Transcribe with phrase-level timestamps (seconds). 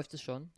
[0.00, 0.50] Läuft es schon?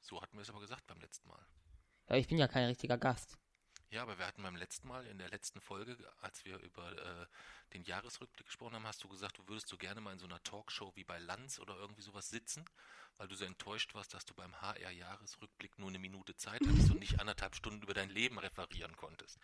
[0.00, 1.46] So hatten wir es aber gesagt beim letzten Mal.
[2.08, 3.38] Ja, ich bin ja kein richtiger Gast.
[3.94, 7.26] Ja, aber wir hatten beim letzten Mal, in der letzten Folge, als wir über äh,
[7.74, 10.42] den Jahresrückblick gesprochen haben, hast du gesagt, du würdest so gerne mal in so einer
[10.42, 12.64] Talkshow wie bei Lanz oder irgendwie sowas sitzen,
[13.18, 16.98] weil du so enttäuscht warst, dass du beim HR-Jahresrückblick nur eine Minute Zeit hattest und
[16.98, 19.38] nicht anderthalb Stunden über dein Leben referieren konntest.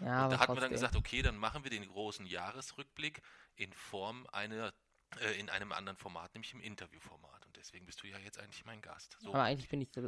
[0.00, 3.22] Ja, und da hatten wir dann gesagt, okay, dann machen wir den großen Jahresrückblick
[3.54, 4.74] in Form einer,
[5.20, 7.43] äh, in einem anderen Format, nämlich im Interviewformat.
[7.64, 9.16] Deswegen bist du ja jetzt eigentlich mein Gast.
[9.20, 9.30] So.
[9.30, 10.02] Aber eigentlich bin ich äh,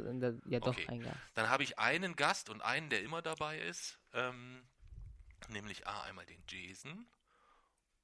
[0.45, 0.85] ja doch Okay.
[0.85, 1.17] kein Gast.
[1.33, 4.61] Dann habe ich einen Gast und einen, der immer dabei ist, ähm,
[5.47, 7.07] nämlich A, einmal den Jason.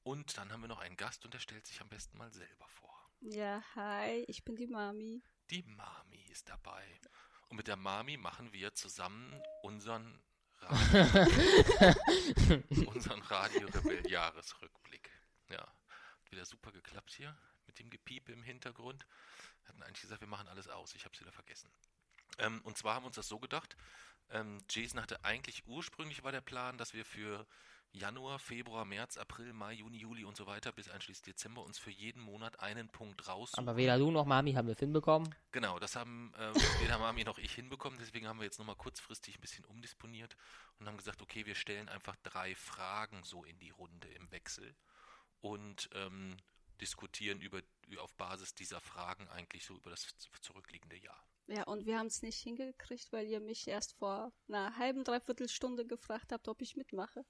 [0.01, 2.67] Und dann haben wir noch einen Gast und der stellt sich am besten mal selber
[2.67, 2.97] vor.
[3.19, 5.21] Ja, hi, ich bin die Mami.
[5.51, 6.83] Die Mami ist dabei.
[7.49, 10.19] Und mit der Mami machen wir zusammen unseren
[10.61, 11.03] Radio,
[12.87, 15.11] unseren Radio Rebell Jahresrückblick.
[15.49, 17.37] Ja, hat wieder super geklappt hier
[17.67, 19.05] mit dem Gepiepe im Hintergrund.
[19.63, 20.95] Wir hatten eigentlich gesagt, wir machen alles aus.
[20.95, 21.69] Ich habe es wieder vergessen.
[22.39, 23.75] Ähm, und zwar haben wir uns das so gedacht.
[24.29, 27.45] Ähm, Jason hatte eigentlich ursprünglich war der Plan, dass wir für
[27.95, 31.91] Januar, Februar, März, April, Mai, Juni, Juli und so weiter bis einschließlich Dezember uns für
[31.91, 33.67] jeden Monat einen Punkt raussuchen.
[33.67, 35.33] Aber weder du noch Mami haben es hinbekommen.
[35.51, 37.99] Genau, das haben äh, weder Mami noch ich hinbekommen.
[37.99, 40.35] Deswegen haben wir jetzt nochmal kurzfristig ein bisschen umdisponiert
[40.79, 44.73] und haben gesagt, okay, wir stellen einfach drei Fragen so in die Runde im Wechsel
[45.41, 46.35] und ähm,
[46.83, 47.61] diskutieren über,
[47.99, 50.05] auf Basis dieser Fragen eigentlich so über das
[50.41, 51.23] zurückliegende Jahr.
[51.47, 55.47] Ja, und wir haben es nicht hingekriegt, weil ihr mich erst vor einer halben, dreiviertel
[55.49, 57.25] Stunde gefragt habt, ob ich mitmache.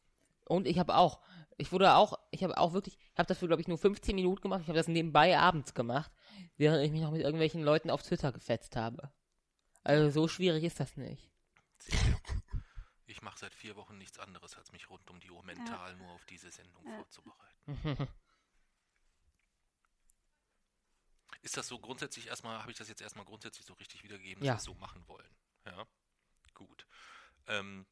[0.46, 1.22] Und ich habe auch,
[1.58, 4.42] ich wurde auch, ich habe auch wirklich, ich habe dafür glaube ich nur 15 Minuten
[4.42, 4.62] gemacht.
[4.62, 6.12] Ich habe das nebenbei abends gemacht,
[6.58, 9.12] während ich mich noch mit irgendwelchen Leuten auf Twitter gefetzt habe.
[9.84, 11.32] Also so schwierig ist das nicht.
[13.06, 16.12] Ich mache seit vier Wochen nichts anderes, als mich rund um die Uhr mental nur
[16.12, 16.96] auf diese Sendung Ja.
[16.98, 18.08] vorzubereiten.
[21.44, 24.48] Ist das so grundsätzlich erstmal, habe ich das jetzt erstmal grundsätzlich so richtig wiedergegeben, dass
[24.48, 24.54] Ja.
[24.54, 25.38] wir es so machen wollen?
[25.66, 25.86] Ja,
[26.54, 26.88] gut.
[27.48, 27.86] Ähm,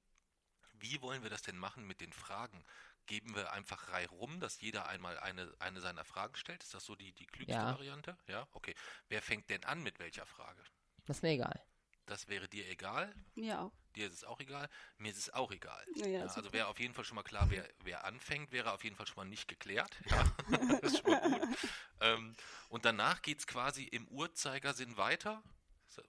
[0.74, 2.66] wie wollen wir das denn machen mit den Fragen?
[3.08, 6.64] Geben wir einfach Reihe rum, dass jeder einmal eine, eine seiner Fragen stellt?
[6.64, 7.70] Ist das so die, die klügste Ja.
[7.70, 8.18] Variante?
[8.28, 8.76] Ja, okay.
[9.10, 10.64] Wer fängt denn an mit welcher Frage?
[11.06, 11.64] Das ist mir egal.
[12.06, 13.12] Das wäre dir egal?
[13.36, 13.74] Mir auch.
[13.96, 15.84] Dir ist es auch egal, mir ist es auch egal.
[15.96, 18.84] Ja, ja, also wäre auf jeden Fall schon mal klar, wer, wer anfängt, wäre auf
[18.84, 19.96] jeden Fall schon mal nicht geklärt.
[20.09, 20.24] Ja,
[20.81, 21.57] das ist schon mal gut.
[22.00, 22.35] Ähm,
[22.69, 25.44] und danach geht es quasi im Uhrzeigersinn weiter.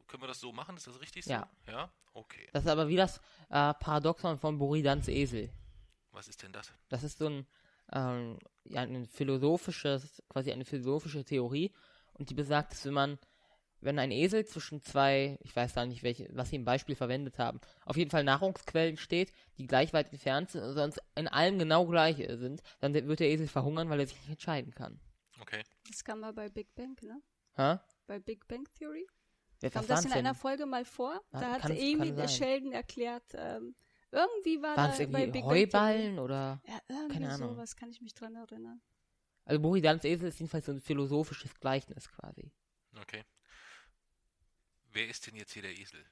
[0.07, 0.77] Können wir das so machen?
[0.77, 1.33] Ist das richtig so?
[1.33, 1.51] Ja.
[1.67, 1.91] Ja?
[2.15, 2.49] Okay.
[2.53, 5.51] Das ist aber wie das äh, Paradoxon von Buridans Esel.
[6.13, 6.73] Was ist denn das?
[6.89, 7.47] Das ist so ein,
[7.93, 11.73] ähm, ja, ein philosophisches, quasi eine philosophische Theorie.
[12.13, 13.19] Und die besagt, dass wenn man,
[13.83, 17.39] wenn ein Esel zwischen zwei, ich weiß gar nicht, welche, was sie im Beispiel verwendet
[17.39, 21.59] haben, auf jeden Fall Nahrungsquellen steht, die gleich weit entfernt sind, und sonst in allem
[21.59, 25.01] genau gleich sind, dann wird der Esel verhungern, weil er sich nicht entscheiden kann.
[25.41, 25.63] Okay.
[25.89, 27.21] Das kam mal bei Big Bang, ne?
[27.55, 27.79] Hä?
[28.07, 29.07] Bei Big Bang Theory.
[29.61, 30.19] Wer Kam das waren's in denn?
[30.21, 31.21] einer Folge mal vor?
[31.31, 32.29] Da hat irgendwie der.
[32.29, 33.75] Sheldon erklärt, ähm,
[34.11, 36.61] irgendwie war Waren da es bei irgendwie Big Bang Heuballen oder?
[36.65, 36.77] Theory.
[36.77, 37.49] Ja, irgendwie Keine Ahnung.
[37.51, 38.81] sowas kann ich mich dran erinnern.
[39.45, 42.53] Also Buridans Esel ist jedenfalls so ein philosophisches Gleichnis quasi.
[43.01, 43.25] Okay.
[44.93, 46.05] Wer ist denn jetzt hier der Esel?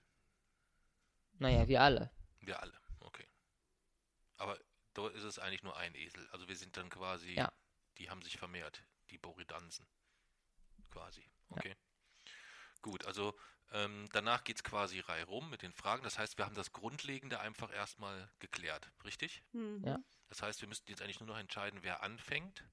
[1.39, 2.11] Naja, wir alle.
[2.41, 2.79] Wir alle.
[3.01, 3.29] Okay.
[4.37, 4.59] Aber
[4.95, 6.27] da ist es eigentlich nur ein Esel.
[6.31, 7.53] Also wir sind dann quasi, Ja.
[7.99, 9.87] die haben sich vermehrt, die Boridansen.
[10.91, 11.25] Quasi.
[11.51, 11.77] Okay.
[12.83, 13.39] Gut, also
[13.73, 16.03] ähm, danach geht es quasi Reihe rum mit den Fragen.
[16.03, 19.43] Das heißt, wir haben das Grundlegende einfach erstmal geklärt, richtig?
[19.53, 19.85] Hm.
[19.85, 19.99] Ja.
[20.29, 22.65] Das heißt, wir müssten jetzt eigentlich nur noch entscheiden, wer anfängt.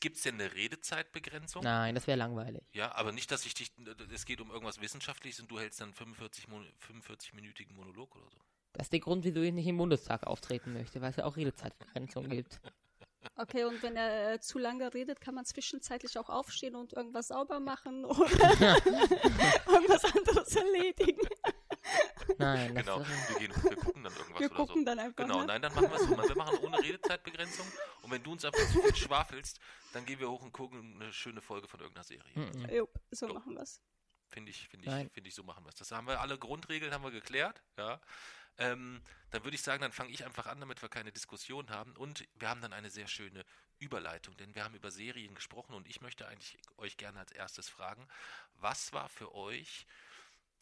[0.00, 1.62] Gibt es denn eine Redezeitbegrenzung?
[1.62, 2.62] Nein, das wäre langweilig.
[2.72, 3.72] Ja, aber nicht, dass ich dich,
[4.12, 8.38] es geht um irgendwas Wissenschaftliches und du hältst dann 45, Mon 45-minütigen Monolog oder so.
[8.74, 11.36] Das ist der Grund, wieso ich nicht im Bundestag auftreten möchte, weil es ja auch
[11.36, 12.60] Redezeitbegrenzung gibt.
[13.34, 17.28] Okay, und wenn er äh, zu lange redet, kann man zwischenzeitlich auch aufstehen und irgendwas
[17.28, 18.20] sauber machen oder
[19.66, 21.28] irgendwas anderes erledigen.
[22.36, 24.84] Nein, das Genau, wir, gehen, wir gucken dann irgendwas Wir oder gucken so.
[24.84, 25.16] dann einfach.
[25.16, 25.46] Genau, ne?
[25.46, 26.10] nein, dann machen wir es so.
[26.28, 27.66] Wir machen ohne Redezeitbegrenzung.
[28.02, 29.58] Und wenn du uns einfach zu viel schwafelst,
[29.92, 32.32] dann gehen wir hoch und gucken eine schöne Folge von irgendeiner Serie.
[32.34, 32.68] Mhm.
[32.70, 33.34] Jo, so So.
[33.34, 33.80] machen wir's.
[34.30, 35.76] Finde ich, finde ich, finde ich, so machen wir es.
[35.76, 37.98] Das haben wir alle Grundregeln haben wir geklärt, ja.
[38.58, 39.00] Ähm,
[39.30, 41.96] dann würde ich sagen, dann fange ich einfach an, damit wir keine Diskussion haben.
[41.96, 43.44] Und wir haben dann eine sehr schöne
[43.78, 47.68] Überleitung, denn wir haben über Serien gesprochen und ich möchte eigentlich euch gerne als erstes
[47.68, 48.06] fragen,
[48.56, 49.86] was war für euch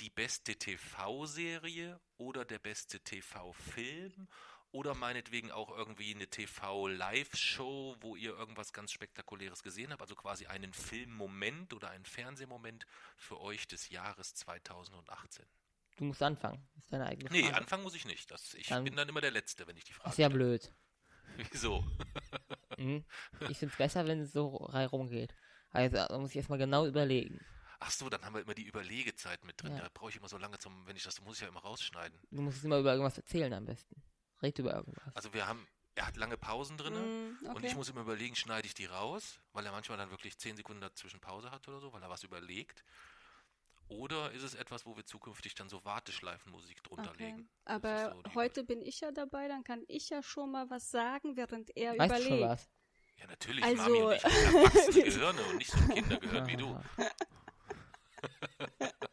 [0.01, 4.29] die beste TV-Serie oder der beste TV-Film
[4.73, 10.47] oder meinetwegen auch irgendwie eine TV-Live-Show, wo ihr irgendwas ganz Spektakuläres gesehen habt, also quasi
[10.47, 12.85] einen Filmmoment oder einen Fernsehmoment
[13.17, 15.47] für euch des Jahres 2018.
[15.97, 16.67] Du musst anfangen.
[16.75, 17.57] Das ist deine eigene Nee, Frage.
[17.57, 18.31] anfangen muss ich nicht.
[18.31, 20.45] Das, ich Dann- bin dann immer der Letzte, wenn ich die Frage ist ja stelle.
[20.45, 20.73] blöd.
[21.53, 21.85] Wieso?
[22.77, 23.05] Mhm.
[23.49, 25.35] Ich finde es besser, wenn es so rumgeht.
[25.71, 27.41] Also, da muss ich erstmal genau überlegen.
[27.79, 29.73] Ach so, dann haben wir immer die Überlegezeit mit drin.
[29.77, 29.83] Ja.
[29.83, 32.19] Da brauche ich immer so lange zum, wenn ich das, muss ich ja immer rausschneiden.
[32.31, 34.03] Du musst immer über irgendwas erzählen am besten.
[34.43, 35.15] Red über irgendwas.
[35.15, 36.95] Also wir haben, er hat lange Pausen drin.
[36.95, 37.67] Mm, Und okay.
[37.67, 40.81] ich muss immer überlegen, schneide ich die raus, weil er manchmal dann wirklich 10 Sekunden
[40.81, 42.85] dazwischen Pause hat oder so, weil er was überlegt.
[43.89, 47.27] Oder ist es etwas, wo wir zukünftig dann so Warteschleifenmusik drunter Okay.
[47.27, 47.49] legen?
[47.67, 51.37] Aber so heute bin ich ja dabei, dann kann ich ja schon mal was sagen,
[51.37, 52.49] während er weißt du schon überlegt.
[52.51, 52.69] was?
[53.19, 54.33] Ja, natürlich, Also- Mami und ich haben
[54.65, 56.81] erwachsene Gehirne und nicht so ein Kindergehirn wie du.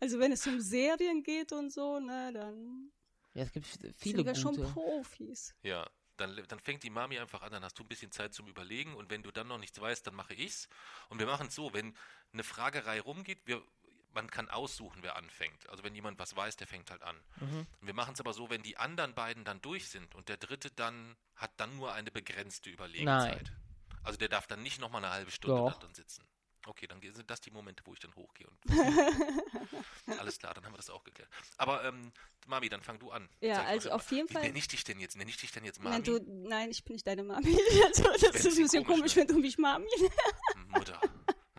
[0.00, 2.92] Also wenn es um Serien geht und so, ne, dann
[3.34, 4.68] Ja, es gibt viele sind wir schon gute.
[4.68, 5.54] Profis.
[5.62, 8.46] Ja, dann, dann fängt die Mami einfach an, dann hast du ein bisschen Zeit zum
[8.46, 10.68] Überlegen und wenn du dann noch nichts weißt, dann mache ich's.
[11.08, 11.96] Und wir machen es so, wenn
[12.32, 13.62] eine Fragerei rumgeht, wir,
[14.12, 15.68] man kann aussuchen, wer anfängt.
[15.68, 17.16] Also wenn jemand was weiß, der fängt halt an.
[17.40, 17.66] Mhm.
[17.80, 20.70] Wir machen es aber so, wenn die anderen beiden dann durch sind und der dritte
[20.70, 23.52] dann hat dann nur eine begrenzte Überlegezeit.
[24.02, 25.72] Also der darf dann nicht nochmal eine halbe Stunde Doch.
[25.74, 26.24] da drin sitzen.
[26.68, 28.58] Okay, dann sind das die Momente, wo ich dann hochgehe und
[30.18, 31.30] alles klar, dann haben wir das auch geklärt.
[31.56, 32.12] Aber ähm,
[32.46, 33.26] Mami, dann fang du an.
[33.40, 34.42] Ja, also auf jeden Wie Fall.
[34.42, 35.16] nenne ich dich denn jetzt?
[35.16, 35.94] Nenne ich dich denn jetzt Mami?
[35.96, 37.58] Nein, du, nein, ich bin nicht deine Mami.
[37.86, 39.22] Also, das ist ein bisschen komisch, komisch, ne?
[39.22, 40.68] wenn du mich Mami nennst.
[40.68, 41.00] Mutter.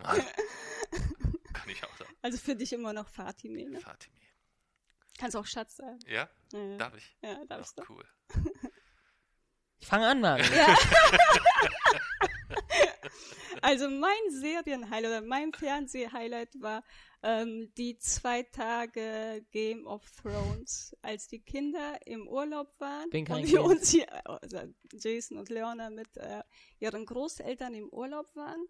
[0.00, 2.14] Kann ich auch sagen.
[2.22, 3.68] Also für dich immer noch Fatime.
[3.68, 3.80] Ne?
[3.80, 4.14] Fatime.
[5.18, 5.98] Kannst auch Schatz sagen.
[6.06, 6.30] Ja?
[6.52, 6.76] Ja.
[6.76, 7.16] Darf ich?
[7.20, 7.82] ja darfst du.
[7.88, 8.04] Cool.
[9.80, 10.40] Ich fange an, Mann.
[10.54, 10.76] Ja.
[13.62, 16.82] also mein Serienhighlight oder mein Fernsehhighlight war
[17.22, 23.42] ähm, die zwei Tage Game of Thrones, als die Kinder im Urlaub waren Bin kein
[23.42, 24.58] und wir uns hier, also
[24.92, 26.42] Jason und Leona mit äh,
[26.78, 28.66] ihren Großeltern im Urlaub waren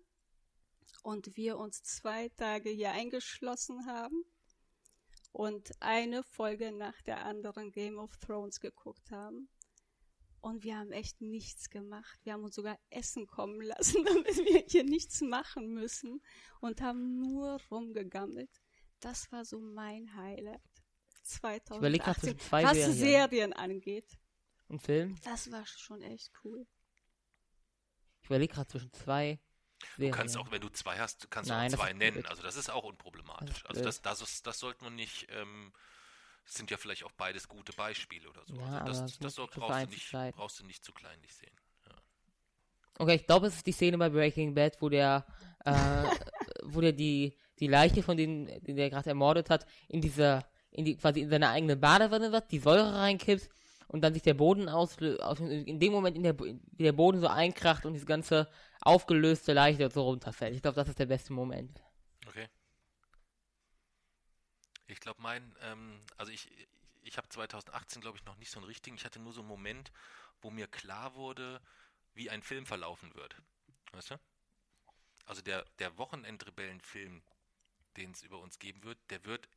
[1.03, 4.25] und wir uns zwei Tage hier eingeschlossen haben
[5.33, 9.49] und eine Folge nach der anderen Game of Thrones geguckt haben.
[10.41, 12.19] Und wir haben echt nichts gemacht.
[12.25, 16.23] Wir haben uns sogar Essen kommen lassen, damit wir hier nichts machen müssen.
[16.61, 18.51] Und haben nur rumgegammelt.
[19.01, 20.61] Das war so mein Highlight.
[21.71, 22.21] überleg grad 2018.
[22.21, 22.97] zwischen zwei was Serien.
[22.97, 24.19] Serien angeht.
[24.69, 25.19] Und Film?
[25.25, 26.67] Das war schon echt cool.
[28.23, 29.41] Ich überlege gerade zwischen zwei
[29.97, 32.15] Du kannst auch, wenn du zwei hast, kannst Nein, du auch zwei nennen.
[32.15, 32.27] blöd.
[32.27, 33.63] Also das ist auch unproblematisch.
[33.63, 35.73] Das ist also das, das, ist, das sollte man nicht, ähm,
[36.45, 38.57] sind ja vielleicht auch beides gute Beispiele oder so.
[38.57, 41.55] Ja, also das, das schon brauchst, du nicht, brauchst du nicht zu kleinlich sehen.
[41.87, 41.93] Ja.
[42.99, 45.27] Okay, ich glaube, es ist die Szene bei Breaking Bad, wo der,
[45.65, 46.05] äh,
[46.65, 50.85] wo der die, die Leiche von den, den der gerade ermordet hat, in dieser, in
[50.85, 53.49] die, quasi in seine eigene Badewanne wird, die Säure reinkippt
[53.89, 57.21] und dann sich der Boden auslöst, aus, in dem Moment in der, in der Boden
[57.21, 58.49] so einkracht und diese ganze
[58.81, 60.55] aufgelöste Leiche so runterfällt.
[60.55, 61.83] Ich glaube, das ist der beste Moment.
[62.27, 62.49] Okay.
[64.91, 66.51] Ich glaube, mein, ähm, also ich,
[67.03, 68.97] ich habe 2018, glaube ich, noch nicht so einen richtigen.
[68.97, 69.93] Ich hatte nur so einen Moment,
[70.41, 71.61] wo mir klar wurde,
[72.15, 73.37] wie ein Film verlaufen wird.
[73.93, 74.21] Weißt du?
[75.27, 77.23] Also der, der Wochenendrebellen-Film,
[77.97, 79.49] den es über uns geben wird, der wird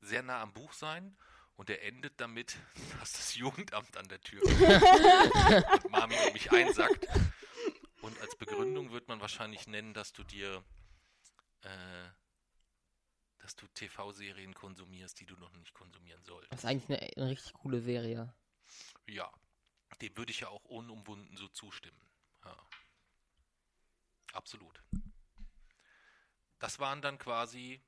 [0.00, 1.16] sehr nah am Buch sein
[1.56, 2.56] und der endet damit,
[3.00, 4.40] dass das Jugendamt an der Tür
[5.68, 7.06] kommt und Mami mich einsackt.
[8.00, 10.62] Und als Begründung wird man wahrscheinlich nennen, dass du dir,
[11.62, 12.08] äh,
[13.44, 16.50] dass du TV-Serien konsumierst, die du noch nicht konsumieren solltest.
[16.50, 18.32] Das ist eigentlich eine, eine richtig coole Serie.
[19.06, 19.30] Ja,
[20.00, 22.00] dem würde ich ja auch unumwunden so zustimmen.
[22.42, 22.56] Ja.
[24.32, 24.82] Absolut.
[26.58, 27.82] Das waren dann quasi.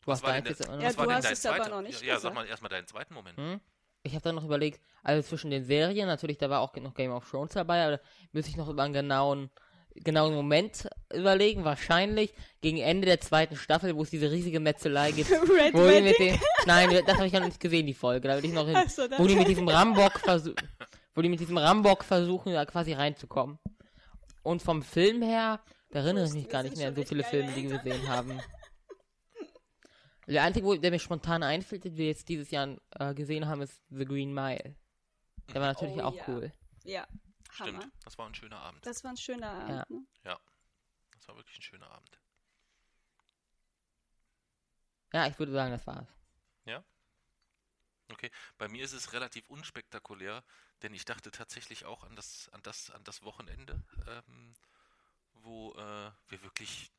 [0.00, 2.34] Du hast war der- Ja, du hast es aber noch nicht Ja, ja sag gesagt.
[2.36, 3.36] mal erstmal deinen zweiten Moment.
[3.36, 3.60] Hm?
[4.02, 7.10] Ich habe dann noch überlegt, also zwischen den Serien, natürlich, da war auch noch Game
[7.10, 9.50] of Thrones dabei, aber da müsste ich noch über einen genauen,
[10.04, 11.64] genauen Moment überlegen.
[11.64, 15.30] Wahrscheinlich gegen Ende der zweiten Staffel, wo es diese riesige Metzelei gibt.
[15.30, 18.28] Red wo die mit dem, nein, das habe ich noch nicht gesehen, die Folge.
[18.28, 18.76] Da will ich noch hin.
[18.88, 20.56] So, wo die mit diesem Rambock versuchen,
[21.14, 23.58] wo die mit diesem Rambock versuchen, da quasi reinzukommen.
[24.42, 25.60] Und vom Film her,
[25.90, 28.40] da erinnere ich mich gar nicht mehr an so viele Filme, die wir gesehen haben.
[30.28, 33.80] Der einzige, der mir spontan einfällt, den wir jetzt dieses Jahr äh, gesehen haben, ist
[33.90, 34.74] The Green Mile.
[35.54, 36.22] Der war natürlich Oh, auch ja.
[36.28, 36.52] cool.
[36.84, 37.06] Ja,
[37.58, 37.80] Hammer.
[37.80, 38.86] Stimmt, das war ein schöner Abend.
[38.86, 39.90] Das war ein schöner Abend.
[39.90, 40.06] Ne?
[41.12, 42.20] Das war wirklich ein schöner Abend.
[45.12, 46.08] Ja, ich würde sagen, das war's.
[48.08, 50.44] Okay, bei mir ist es relativ unspektakulär,
[50.82, 54.54] denn ich dachte tatsächlich auch an das, an das, an das Wochenende, ähm,
[55.34, 56.92] wo äh, wir wirklich,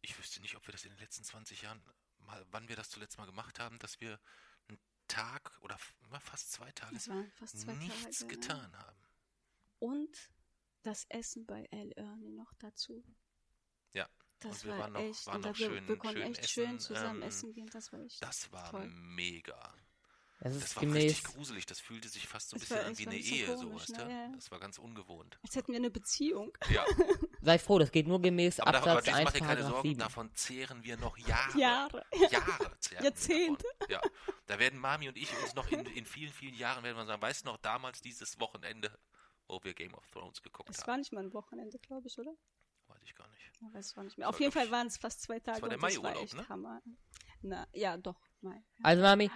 [0.00, 1.80] ich wüsste nicht, ob wir das in den letzten 20 Jahren
[2.18, 4.18] mal, wann wir das zuletzt mal gemacht haben, dass wir
[5.08, 5.76] Tag oder
[6.20, 6.98] fast zwei Tage
[7.36, 8.32] fast zwei nichts Tage.
[8.32, 8.40] ne?
[8.40, 8.98] getan haben.
[9.78, 10.30] Und
[10.82, 13.04] das Essen bei El Ernie noch dazu.
[13.92, 14.08] Ja,
[14.40, 15.26] Das und wir war waren noch- echt.
[15.26, 17.66] waren und noch wir, schön- wir konnten schön echt schön essen, zusammen ähm, essen gehen.
[17.72, 18.22] Das war echt.
[18.22, 18.86] Das war Toll.
[18.88, 19.74] mega.
[20.40, 21.02] Das ist Das war gemäß.
[21.04, 21.66] richtig gruselig.
[21.66, 23.90] Das fühlte sich fast so ein bisschen war- an wie eine Ehe, so komisch, weißt
[23.96, 24.02] ne?
[24.02, 24.32] Ja, ja.
[24.36, 25.38] Das war ganz ungewohnt.
[25.42, 26.56] Als hätten wir eine Beziehung.
[26.70, 26.84] Ja,
[27.40, 29.98] Sei froh, das geht nur gemäß aber, Absatz Jason, 1, mach dir keine Sorgen, 7.
[30.00, 31.58] davon zehren wir noch Jahre.
[31.58, 32.04] Jahre.
[32.30, 33.66] Jahre Jahrzehnte.
[33.88, 34.00] Ja,
[34.46, 37.22] da werden Mami und ich uns noch in, in vielen, vielen Jahren werden wir sagen,
[37.22, 38.96] weißt du noch, damals dieses Wochenende,
[39.46, 40.86] wo wir Game of Thrones geguckt Es haben.
[40.88, 42.32] war nicht mal ein Wochenende, glaube ich, oder?
[42.88, 43.52] Weiß ich gar nicht.
[43.60, 44.26] Ja, weiß ich auch nicht mehr.
[44.26, 45.62] Das Auf jeden Fall waren es fast zwei Tage.
[45.62, 46.48] war der das war Maiurlaub, echt ne?
[46.48, 46.82] Hammer.
[47.42, 48.64] Na, ja, doch, Mai.
[48.82, 49.30] Also, Mami,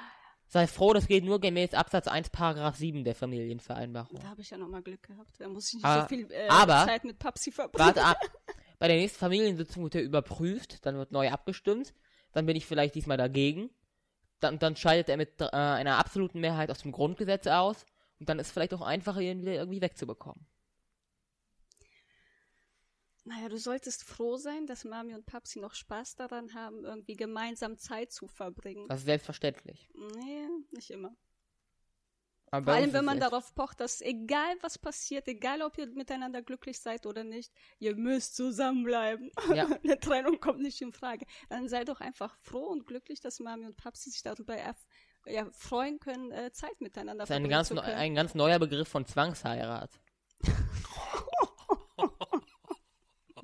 [0.53, 4.19] sei froh, das geht nur gemäß Absatz 1, Paragraph 7 der Familienvereinbarung.
[4.21, 5.41] Da habe ich ja nochmal Glück gehabt.
[5.41, 7.87] Da muss ich nicht Aber- so viel äh, aber- Zeit mit Papsi verbringen.
[7.87, 8.19] Warte ab.
[8.79, 11.95] Bei der nächsten Familiensitzung wird er überprüft, dann wird neu abgestimmt.
[12.33, 13.71] Dann bin ich vielleicht diesmal dagegen.
[14.41, 17.87] Dann, dann scheidet er mit äh, einer absoluten Mehrheit aus dem Grundgesetz aus.
[18.21, 20.47] Und dann ist es vielleicht auch einfacher, ihn wieder irgendwie wegzubekommen.
[23.25, 27.79] Naja, du solltest froh sein, dass Mami und Papsi noch Spaß daran haben, irgendwie gemeinsam
[27.79, 28.89] Zeit zu verbringen.
[28.89, 29.89] Das ist selbstverständlich.
[29.95, 31.15] Nee, nicht immer.
[32.51, 35.87] Aber Vor allem, wenn man echt- darauf pocht, dass egal was passiert, egal ob ihr
[35.87, 39.31] miteinander glücklich seid oder nicht, ihr müsst zusammenbleiben.
[39.55, 39.67] Ja.
[39.85, 41.25] Eine Trennung kommt nicht in Frage.
[41.49, 44.55] Dann sei doch einfach froh und glücklich, dass Mami und Papsi sich darüber
[45.27, 47.87] ja, freuen können, äh, Zeit miteinander Das ist ein verbringen ganz, zu können.
[47.97, 49.99] ein ganz neuer Begriff von Zwangsheirat.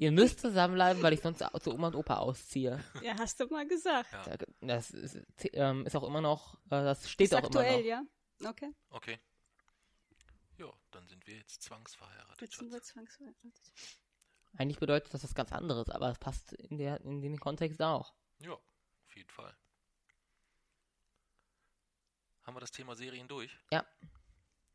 [0.01, 2.83] Ihr müsst zusammenbleiben, weil ich sonst zu Oma und Opa ausziehe.
[3.03, 4.13] Ja, hast du mal gesagt.
[4.13, 4.37] Ja.
[4.37, 5.19] Da- Das ist,
[5.53, 7.85] ähm, ist auch immer noch, äh, das steht Ist auch immer aktuell, noch.
[7.85, 8.03] ja?
[8.49, 8.73] Okay.
[8.91, 9.19] Okay.
[10.57, 12.41] Ja, dann sind wir jetzt zwangsverheiratet.
[12.41, 13.53] Jetzt sind wir zwangsverheiratet.
[14.57, 18.15] Eigentlich bedeutet das was ganz anderes, aber es passt in, der, in den Kontext auch.
[18.39, 19.55] Ja, auf jeden Fall.
[22.45, 23.57] Haben wir das Thema Serien durch?
[23.73, 23.85] Ja.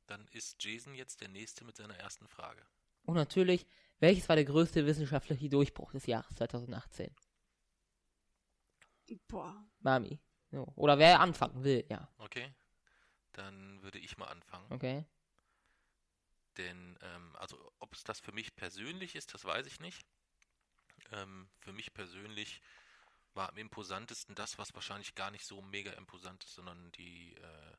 [0.08, 2.62] Dann ist Jason jetzt der Nächste mit seiner ersten Frage.
[3.06, 3.66] Und natürlich,
[4.04, 7.14] welches war der größte wissenschaftliche Durchbruch des Jahres 2018?
[9.28, 9.66] Boah.
[9.80, 10.20] Mami.
[10.52, 10.72] So.
[10.76, 12.08] Oder wer anfangen will, ja.
[12.18, 12.54] Okay?
[13.32, 14.72] Dann würde ich mal anfangen.
[14.72, 15.06] Okay.
[16.58, 20.06] Denn, ähm, also ob es das für mich persönlich ist, das weiß ich nicht.
[21.12, 22.62] Ähm, für mich persönlich
[23.34, 27.74] war am imposantesten das, was wahrscheinlich gar nicht so mega imposant ist, sondern die, äh,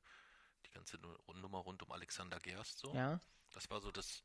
[0.66, 2.92] die ganze Nu- Nummer rund um Alexander Gerst so.
[2.94, 3.20] Ja.
[3.52, 4.24] Das war so das,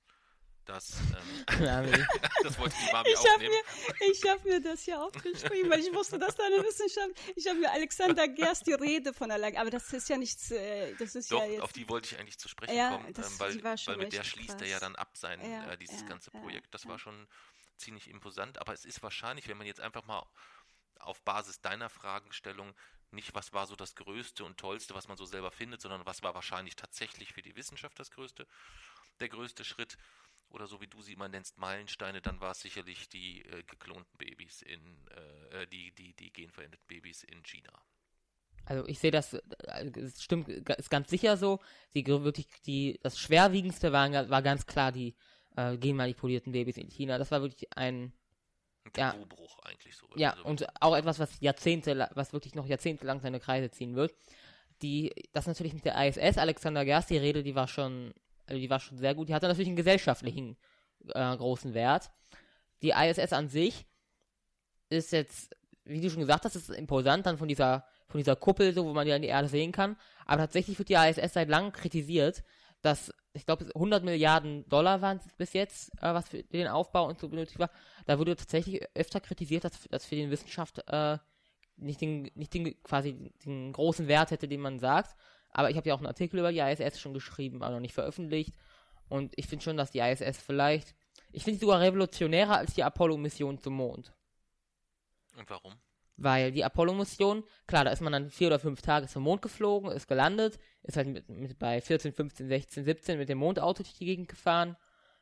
[0.69, 1.45] das, ähm,
[2.43, 5.93] das wollte die Mami Ich habe mir, ich hab mir das ja aufgeschrieben, weil ich
[5.93, 7.09] wusste, dass da eine Wissenschaft.
[7.35, 10.51] Ich habe mir Alexander Gerst die Rede von erlangt, aber das ist ja nichts.
[10.51, 11.61] Äh, das ist Doch, ja jetzt.
[11.61, 14.23] auf die wollte ich eigentlich zu sprechen Ja, kommen, das- ähm, weil, weil mit der
[14.23, 14.81] schließt er ja krass.
[14.81, 16.73] dann ab sein, Ja, äh, dieses ja, ganze Projekt.
[16.73, 17.27] Das war schon
[17.77, 20.23] ziemlich imposant, aber es ist wahrscheinlich, wenn man jetzt einfach mal
[20.99, 22.73] auf Basis deiner Fragestellung
[23.11, 26.21] nicht, was war so das Größte und Tollste, was man so selber findet, sondern was
[26.21, 28.45] war wahrscheinlich tatsächlich für die Wissenschaft das Größte,
[29.19, 29.97] der größte Schritt,
[30.49, 34.17] oder so wie du sie immer nennst, Meilensteine, dann war es sicherlich die äh, geklonten
[34.17, 34.81] Babys in,
[35.51, 37.71] äh, äh, die, die, die genveränderten Babys in China.
[38.65, 41.59] Also ich sehe das, äh, es stimmt, ist ganz sicher so.
[41.93, 45.15] Die wirklich, die, das schwerwiegendste war, war ganz klar die
[45.55, 47.17] äh, genmanipulierten Babys in China.
[47.17, 48.13] Das war wirklich ein,
[48.85, 49.11] Ein Ja.
[49.11, 50.07] Tabubruch eigentlich so.
[50.15, 54.13] ja, also und auch etwas, was Jahrzehnte, was wirklich noch jahrzehntelang seine Kreise ziehen wird.
[54.81, 58.13] Die, das natürlich mit der ISS, Alexander Gerst, die Rede, die war schon,
[58.49, 59.29] also die war schon sehr gut.
[59.29, 60.57] Die hatte natürlich einen gesellschaftlichen
[61.13, 62.11] äh, großen Wert.
[62.81, 63.85] Die ISS an sich
[64.89, 68.73] ist jetzt, wie du schon gesagt hast, ist imposant dann von dieser, von dieser Kuppel,
[68.73, 69.97] so, wo man ja die Erde sehen kann.
[70.25, 72.43] Aber tatsächlich wird die ISS seit langem kritisiert,
[72.81, 77.19] dass, ich glaube, 100 Milliarden Dollar waren bis jetzt, äh, was für den Aufbau und
[77.19, 77.69] so benötigt war.
[78.05, 81.17] Da wurde tatsächlich öfter kritisiert, dass, dass für den Wissenschaft äh,
[81.75, 85.15] nicht den, nicht den quasi den großen Wert hätte, den man sagt.
[85.51, 87.93] Aber ich habe ja auch einen Artikel über die ISS schon geschrieben, aber noch nicht
[87.93, 88.55] veröffentlicht.
[89.07, 90.95] Und ich finde schon, dass die ISS vielleicht,
[91.31, 94.13] ich finde sie sogar revolutionärer als die Apollo-Mission zum Mond.
[95.35, 95.73] Und warum?
[96.17, 99.91] Weil die Apollo-Mission, klar, da ist man dann vier oder fünf Tage zum Mond geflogen,
[99.91, 103.97] ist gelandet, ist halt mit, mit bei 14, 15, 16, 17 mit dem Mondauto durch
[103.97, 104.75] die Gegend gefahren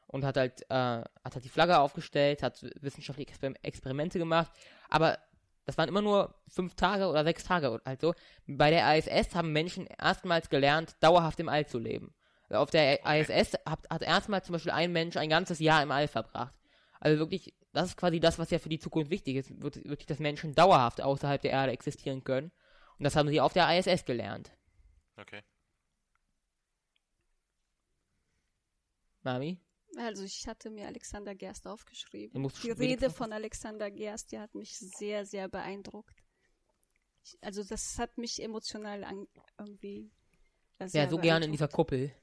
[0.07, 4.51] und hat halt, äh, hat halt die Flagge aufgestellt, hat wissenschaftliche Exper Experimente gemacht.
[4.89, 5.19] Aber
[5.67, 8.15] Das waren immer nur fünf Tage oder sechs Tage also.
[8.47, 12.15] Bei der ISS haben Menschen erstmals gelernt, dauerhaft im All zu leben.
[12.49, 16.07] Auf der ISS hat, hat erstmals zum Beispiel ein Mensch ein ganzes Jahr im All
[16.07, 16.55] verbracht.
[17.01, 19.61] Also wirklich, das ist quasi das, was ja für die Zukunft wichtig ist.
[19.61, 22.53] Wirklich, dass Menschen dauerhaft außerhalb der Erde existieren können.
[22.97, 24.51] Und das haben sie auf der ISS gelernt.
[25.17, 25.43] Okay.
[29.23, 29.59] Mami?
[29.97, 32.49] Also ich hatte mir Alexander Gerst aufgeschrieben.
[32.63, 36.23] Die Rede von Alexander Gerst, die hat mich sehr, sehr beeindruckt.
[37.23, 39.27] Ich, also das hat mich emotional an,
[39.57, 40.11] irgendwie
[40.79, 41.67] Ja, so gerne in dieser.
[41.67, 42.13] Kuppel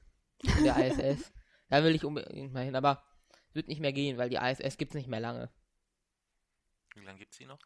[0.63, 1.31] der ISS.
[1.69, 3.03] da will ich unbedingt mal hin, aber
[3.53, 5.49] wird nicht mehr gehen, weil die ISS gibt's nicht mehr lange.
[6.95, 7.59] Wie lange gibt es die noch?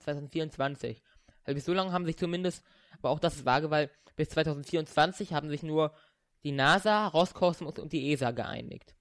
[0.00, 1.02] 2024.
[1.44, 2.64] Also bis so lange haben sich zumindest,
[2.98, 5.94] aber auch das ist vage, weil bis 2024 haben sich nur
[6.44, 8.94] die NASA, Roskosmos und die ESA geeinigt.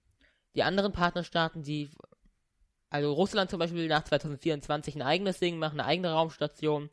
[0.55, 1.91] Die anderen Partnerstaaten, die,
[2.89, 6.89] also Russland zum Beispiel nach 2024 ein eigenes Ding machen, eine eigene Raumstation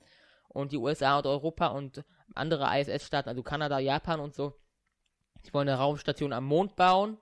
[0.48, 4.58] und die USA und Europa und andere ISS-Staaten, also Kanada, Japan und so,
[5.44, 7.18] die wollen eine Raumstation am Mond bauen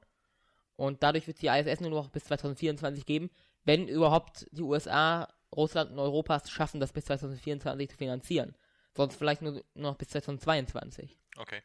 [0.77, 3.31] und dadurch wird die ISS nur noch bis 2024 geben,
[3.65, 8.57] wenn überhaupt die USA, Russland und Europa es schaffen, das bis 2024 zu finanzieren.
[8.97, 11.19] Sonst vielleicht nur noch bis 2022.
[11.37, 11.63] Okay.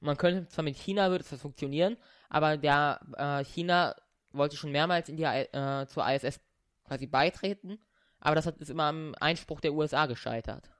[0.00, 1.96] Man könnte zwar mit China würde es funktionieren,
[2.28, 3.96] aber der äh, China
[4.32, 6.40] wollte schon mehrmals in die äh, zur ISS
[6.84, 7.78] quasi beitreten,
[8.20, 10.70] aber das hat, ist immer am Einspruch der USA gescheitert.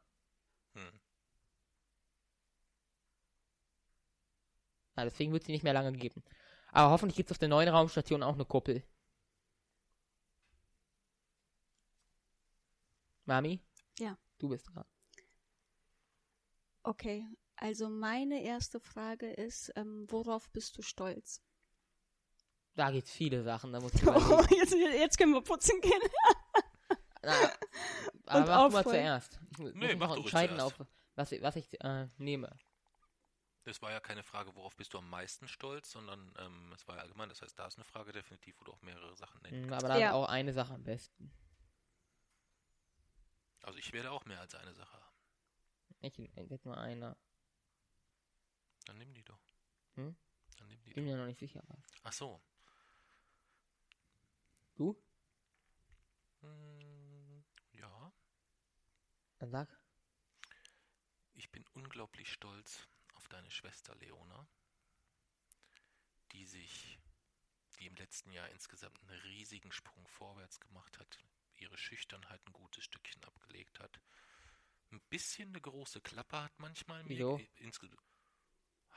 [0.74, 1.00] Hm.
[4.96, 6.22] Ja, deswegen wird sie nicht mehr lange geben.
[6.72, 8.82] Aber hoffentlich gibt es auf der neuen Raumstation auch eine Kuppel.
[13.24, 13.60] Mami?
[13.98, 14.16] Ja.
[14.38, 14.84] Du bist dran.
[16.82, 17.26] Okay,
[17.60, 21.42] also meine erste Frage ist, ähm, worauf bist du stolz?
[22.74, 26.00] Da gibt's viele Sachen, da muss ich Oh, jetzt, jetzt können wir putzen gehen.
[27.22, 27.52] Na,
[28.26, 29.40] aber mach du mal zuerst.
[29.50, 30.80] Ich muss Nee, mich mach du entscheiden, zuerst.
[30.80, 32.56] auf was, ich- was ich äh, nehme.
[33.64, 36.96] Das war ja keine Frage, worauf bist du am meisten stolz, sondern ähm, es war
[36.96, 37.28] ja allgemein.
[37.28, 39.84] Das heißt, da ist eine Frage definitiv, wo du auch mehrere Sachen nennen kannst.
[39.84, 40.08] Aber da Ja.
[40.10, 41.30] ist auch eine Sache am besten.
[43.62, 45.16] Also ich werde auch mehr als eine Sache haben.
[46.00, 47.16] Ich ich jetzt nur eine.
[48.88, 49.38] Dann nimm die doch.
[49.96, 50.16] Hm?
[50.56, 51.12] Dann nimm die Ich bin doch.
[51.12, 51.62] mir noch nicht sicher.
[52.04, 52.40] Ach so.
[54.76, 54.98] Du?
[56.40, 58.12] Hm, ja,
[59.40, 59.68] Dann sag.
[61.34, 64.48] ich bin unglaublich stolz auf deine Schwester Leona,
[66.32, 66.98] die sich,
[67.78, 71.18] die im letzten Jahr insgesamt einen riesigen Sprung vorwärts gemacht hat,
[71.56, 74.00] ihre Schüchternheit ein gutes Stückchen abgelegt hat.
[74.92, 77.38] Ein bisschen eine große Klappe hat manchmal mir.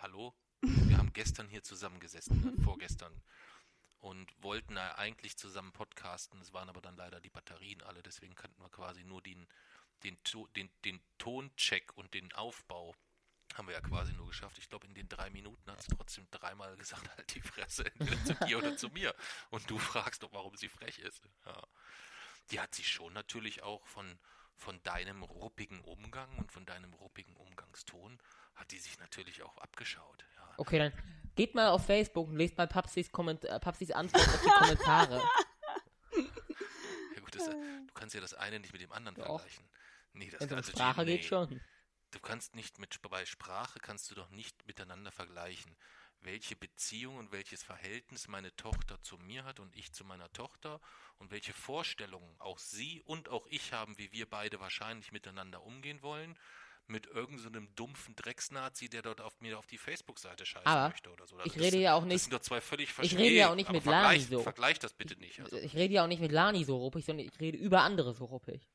[0.01, 0.33] Hallo?
[0.61, 2.63] Wir haben gestern hier zusammengesessen, ne?
[2.63, 3.13] vorgestern.
[3.99, 6.41] Und wollten eigentlich zusammen podcasten.
[6.41, 9.47] Es waren aber dann leider die Batterien alle, deswegen könnten wir quasi nur den,
[10.03, 10.17] den,
[10.55, 12.95] den, den Toncheck und den Aufbau
[13.53, 14.57] haben wir ja quasi nur geschafft.
[14.57, 18.25] Ich glaube, in den drei Minuten hat sie trotzdem dreimal gesagt, halt die Fresse, entweder
[18.25, 19.13] zu dir oder zu mir.
[19.51, 21.29] Und du fragst doch, warum sie frech ist.
[21.45, 21.61] Ja.
[22.49, 24.17] Die hat sich schon natürlich auch von,
[24.55, 28.19] von deinem ruppigen Umgang und von deinem ruppigen Umgangston,
[28.55, 30.25] hat die sich natürlich auch abgeschaut.
[30.35, 30.53] Ja.
[30.57, 30.93] Okay, dann
[31.35, 35.23] geht mal auf Facebook und lest mal Papsis, Komment äh, Papsis Antwort auf die Kommentare.
[37.15, 39.39] Ja gut, das, du kannst ja das eine nicht mit dem anderen Doch.
[39.39, 39.69] vergleichen.
[40.13, 41.27] Nee, das um also die- Sprache geht nee.
[41.27, 41.61] schon.
[42.11, 45.77] Du kannst nicht mit bei Sprache kannst du doch nicht miteinander vergleichen,
[46.19, 50.81] welche Beziehung und welches Verhältnis meine Tochter zu mir hat und ich zu meiner Tochter
[51.19, 56.01] und welche Vorstellungen auch sie und auch ich haben, wie wir beide wahrscheinlich miteinander umgehen
[56.01, 56.37] wollen,
[56.91, 61.09] mit irgendeinem so dumpfen Drecksnazi, der dort auf mir auf die Facebook-Seite scheißen Aber möchte
[61.11, 61.37] oder so.
[61.39, 63.23] ich das rede ist, ja auch Das nicht- sind doch zwei völlig ich verschiedene.
[63.27, 64.39] rede ja auch nicht mit Lani vergleich, so.
[64.41, 65.39] Vergleich das bitte nicht.
[65.39, 68.13] Also, Ich rede ja auch nicht mit Lani so ruppig, sondern ich rede über andere
[68.13, 68.69] so ruppig.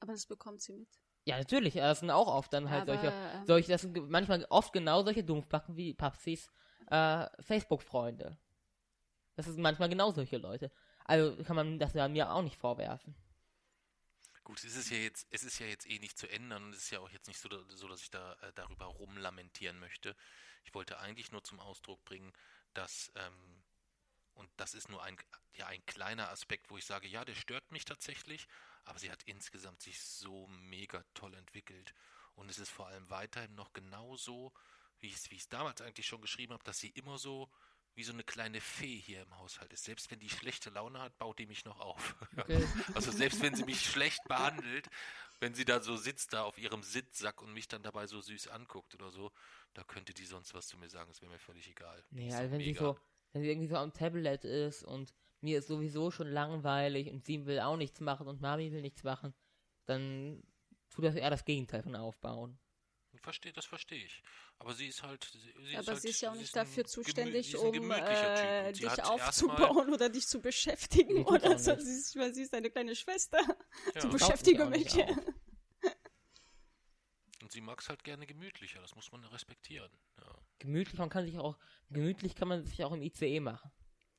[0.00, 0.88] Aber das bekommt sie mit.
[1.24, 4.44] Ja, natürlich, das sind auch oft dann halt Aber, solche, ähm, solche, das sind manchmal
[4.50, 6.50] oft genau solche Dumpfbacken wie Papsis
[6.90, 8.36] äh, Facebook-Freunde.
[9.36, 10.70] Das sind manchmal genau solche Leute.
[11.04, 13.14] Also kann man das ja mir auch nicht vorwerfen.
[14.44, 16.84] Gut, es ist ja jetzt, es ist ja jetzt eh nicht zu ändern und es
[16.84, 20.16] ist ja auch jetzt nicht so, so dass ich da äh, darüber rumlamentieren möchte.
[20.64, 22.32] Ich wollte eigentlich nur zum Ausdruck bringen,
[22.74, 23.62] dass ähm,
[24.34, 25.16] und das ist nur ein
[25.52, 28.48] ja ein kleiner Aspekt, wo ich sage, ja, der stört mich tatsächlich,
[28.84, 31.94] aber sie hat insgesamt sich so mega toll entwickelt
[32.34, 34.52] und es ist vor allem weiterhin noch genauso,
[34.98, 37.48] wie ich es damals eigentlich schon geschrieben habe, dass sie immer so
[37.94, 39.84] wie so eine kleine Fee hier im Haushalt ist.
[39.84, 42.16] Selbst wenn die schlechte Laune hat, baut die mich noch auf.
[42.36, 42.64] Okay.
[42.94, 44.88] Also selbst wenn sie mich schlecht behandelt,
[45.40, 48.48] wenn sie da so sitzt, da auf ihrem Sitzsack und mich dann dabei so süß
[48.48, 49.32] anguckt oder so,
[49.74, 52.02] da könnte die sonst was zu mir sagen, das wäre mir völlig egal.
[52.12, 52.96] Ist also wenn sie so,
[53.32, 57.44] wenn sie irgendwie so am Tablet ist und mir ist sowieso schon langweilig und sie
[57.46, 59.34] will auch nichts machen und Mami will nichts machen,
[59.86, 60.42] dann
[60.90, 62.58] tut das eher das Gegenteil von aufbauen.
[63.22, 64.20] Verstehe, das verstehe ich.
[64.58, 65.24] Aber sie ist halt.
[65.32, 69.02] Sie, sie Aber halt, sie ist ja auch nicht dafür zuständig, ist um äh, dich
[69.04, 71.76] aufzubauen oder dich zu beschäftigen oder so.
[71.78, 73.38] Sie ist, weil sie ist deine kleine Schwester.
[73.94, 74.02] Ja.
[74.04, 74.92] Mich beschäftige mich.
[77.42, 79.90] Und sie mag es halt gerne gemütlicher, das muss man respektieren.
[80.18, 80.38] Ja.
[80.58, 81.58] Gemütlich, man kann sich auch,
[81.90, 83.70] gemütlich kann man sich auch im ICE machen.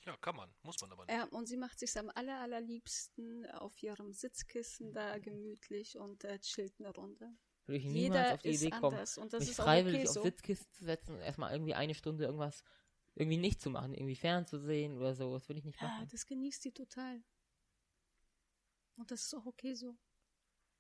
[0.06, 1.16] ja, kann man, muss man aber nicht.
[1.16, 6.40] Ja, und sie macht sich am aller, allerliebsten auf ihrem Sitzkissen da gemütlich und äh,
[6.40, 7.34] chillt eine Runde.
[7.66, 10.16] Würde ich niemals Jeder auf die Idee kommen, anders und das mich freiwillig okay auf
[10.16, 10.24] so.
[10.24, 12.64] Sitzkisten zu setzen und erstmal irgendwie eine Stunde irgendwas
[13.16, 15.34] irgendwie nicht zu machen, irgendwie fernzusehen oder so.
[15.34, 16.08] Das würde ich nicht Ja, machen.
[16.12, 17.24] das genießt sie total.
[18.98, 19.96] Und das ist auch okay so.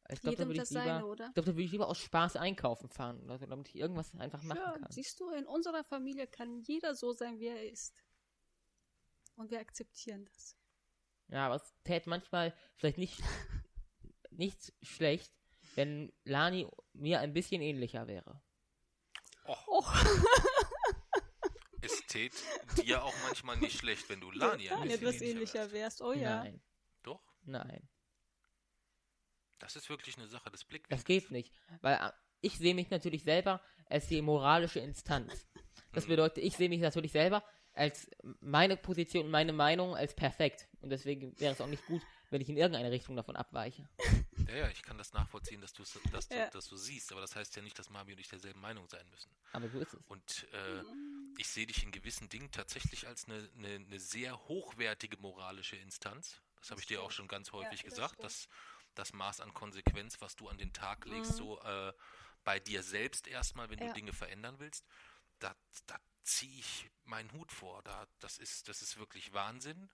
[0.09, 1.31] Ich glaube, da würde ich lieber, seine, oder?
[1.33, 4.73] ich da lieber aus Spaß einkaufen fahren oder so, damit ich irgendwas einfach machen Ja,
[4.73, 4.91] kann.
[4.91, 8.03] siehst du, in unserer Familie kann jeder so sein, wie er ist.
[9.35, 10.57] Und wir akzeptieren das.
[11.29, 13.21] Ja, aber es täte manchmal vielleicht nicht,
[14.31, 15.33] nicht schlecht,
[15.75, 18.41] wenn Lani mir ein bisschen ähnlicher wäre.
[19.45, 19.83] Och, Oh,
[21.81, 22.31] es tät
[22.81, 25.99] dir auch manchmal nicht schlecht, wenn du Lani ein bisschen etwas ähnlicher wärst.
[25.99, 26.01] wärst.
[26.01, 26.43] Oh ja.
[26.43, 26.61] Nein,
[27.03, 27.87] Doch, nein.
[29.59, 31.01] das ist wirklich eine Sache des Blickwinkels.
[31.01, 31.51] Das geht nicht.
[31.81, 35.47] Weil äh, ich sehe mich natürlich selber als die moralische Instanz.
[35.91, 38.09] Das bedeutet, ich sehe mich natürlich selber als
[38.39, 40.67] meine Position, meine Meinung als perfekt.
[40.81, 43.87] Und deswegen wäre es auch nicht gut, wenn ich in irgendeine Richtung davon abweiche.
[44.47, 46.49] Ja, ja, ich kann das nachvollziehen, dass, dass, du, Ja.
[46.49, 49.07] dass du siehst, aber das heißt ja nicht, dass Mami und ich derselben Meinung sein
[49.09, 49.31] müssen.
[49.53, 50.01] Aber so ist es.
[50.07, 50.83] Und äh,
[51.37, 56.41] ich sehe dich in gewissen Dingen tatsächlich als eine, eine, eine sehr hochwertige moralische Instanz.
[56.59, 58.25] Das habe ich dir auch schon ganz häufig das gesagt, stimmt.
[58.25, 58.47] dass
[58.95, 61.93] das Maß an Konsequenz, was du an den Tag legst, so äh,
[62.43, 63.87] bei dir selbst erstmal, wenn Ja.
[63.87, 64.85] du Dinge verändern willst,
[65.39, 65.55] da,
[65.87, 67.81] da ziehe ich meinen Hut vor.
[67.83, 69.89] Da, das, ist, das ist wirklich Wahnsinn.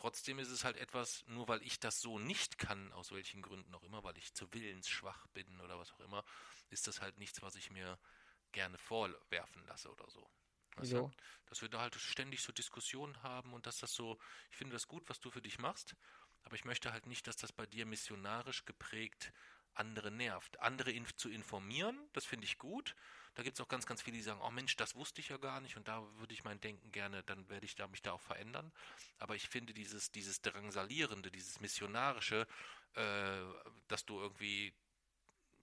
[0.00, 3.74] Trotzdem ist es halt etwas, nur weil ich das so nicht kann, aus welchen Gründen
[3.74, 6.24] auch immer, weil ich zu willensschwach bin oder was auch immer,
[6.70, 7.98] ist das halt nichts, was ich mir
[8.52, 10.26] gerne vorwerfen lasse oder so.
[10.76, 11.10] Weißt du?
[11.44, 14.18] Dass wir da halt ständig so Diskussionen haben und dass das so,
[14.50, 15.96] ich finde das gut, was du für dich machst,
[16.44, 19.34] aber ich möchte halt nicht, dass das bei dir missionarisch geprägt
[19.74, 20.60] andere nervt.
[20.60, 22.96] Andere inf zu informieren, das finde ich gut.
[23.34, 25.36] Da gibt es auch ganz, ganz viele, die sagen, oh Mensch, das wusste ich ja
[25.36, 28.12] gar nicht und da würde ich mein Denken gerne, dann werde ich da, mich da
[28.12, 28.72] auch verändern.
[29.18, 32.46] Aber ich finde dieses, dieses Drangsalierende, dieses Missionarische,
[32.94, 33.02] äh,
[33.88, 34.72] dass du irgendwie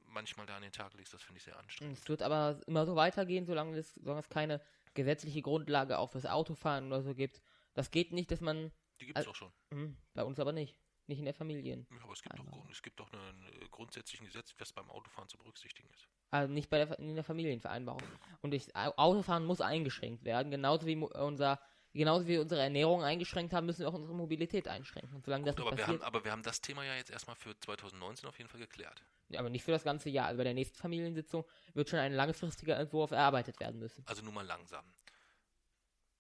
[0.08, 1.98] manchmal da an den Tag legst, das finde ich sehr anstrengend.
[1.98, 4.62] Es wird aber immer so weitergehen, solange es, solange es keine
[4.94, 7.42] gesetzliche Grundlage auch fürs Autofahren oder so gibt.
[7.74, 8.72] Das geht nicht, dass man.
[9.00, 9.52] Die gibt es Al- auch schon.
[9.72, 10.80] Hm, bei uns aber nicht.
[11.08, 11.88] Nicht in der Familien.
[11.90, 15.30] Ja, aber es gibt doch, es gibt doch einen äh, grundsätzlichen Gesetz, was beim Autofahren
[15.30, 16.06] zu berücksichtigen ist.
[16.32, 18.02] Also nicht bei der, in der Familienvereinbarung.
[18.42, 20.52] Und ich, Au- Autofahren muss eingeschränkt werden.
[20.52, 21.62] Genauso wie mo- unser,
[21.94, 25.16] genauso wie wir unsere Ernährung eingeschränkt haben, müssen wir auch unsere Mobilität einschränken.
[25.16, 26.96] Und solange das Gut, nicht aber, wir passiert, haben, aber wir haben das Thema ja
[26.96, 29.02] jetzt erstmal für 2019 auf jeden Fall geklärt.
[29.30, 30.28] Ja, aber nicht für das ganze Jahr.
[30.28, 34.04] Also bei der nächsten Familiensitzung wird schon ein langfristiger Entwurf erarbeitet werden müssen.
[34.08, 34.86] Also nur mal langsam.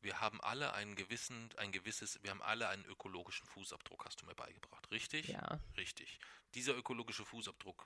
[0.07, 4.25] Wir haben alle einen gewissen, ein gewisses, wir haben alle einen ökologischen Fußabdruck, hast du
[4.25, 5.27] mir beigebracht, richtig?
[5.27, 5.59] Ja.
[5.75, 6.17] Richtig.
[6.53, 7.85] Dieser ökologische Fußabdruck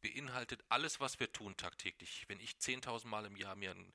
[0.00, 2.24] beinhaltet alles, was wir tun tagtäglich.
[2.28, 3.92] Wenn ich 10.000 Mal im Jahr mir einen,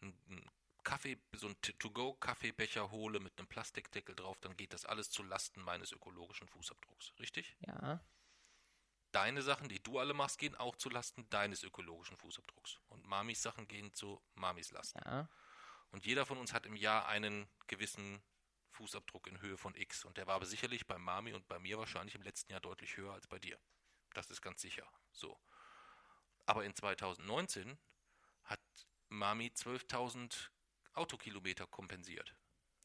[0.00, 0.50] einen
[0.82, 5.60] Kaffee, so einen To-Go-Kaffeebecher hole mit einem Plastikdeckel drauf, dann geht das alles zu Lasten
[5.62, 7.56] meines ökologischen Fußabdrucks, richtig?
[7.60, 8.00] Ja.
[9.12, 12.80] Deine Sachen, die du alle machst, gehen auch zu Lasten deines ökologischen Fußabdrucks.
[12.88, 14.98] Und Mamis Sachen gehen zu Mamis Lasten.
[15.04, 15.28] Ja.
[15.90, 18.22] Und jeder von uns hat im Jahr einen gewissen
[18.72, 20.04] Fußabdruck in Höhe von X.
[20.04, 22.96] Und der war aber sicherlich bei Mami und bei mir wahrscheinlich im letzten Jahr deutlich
[22.96, 23.58] höher als bei dir.
[24.14, 24.86] Das ist ganz sicher.
[25.12, 25.38] So.
[26.46, 27.78] Aber in 2019
[28.44, 28.60] hat
[29.08, 30.50] Mami 12.000
[30.94, 32.34] Autokilometer kompensiert.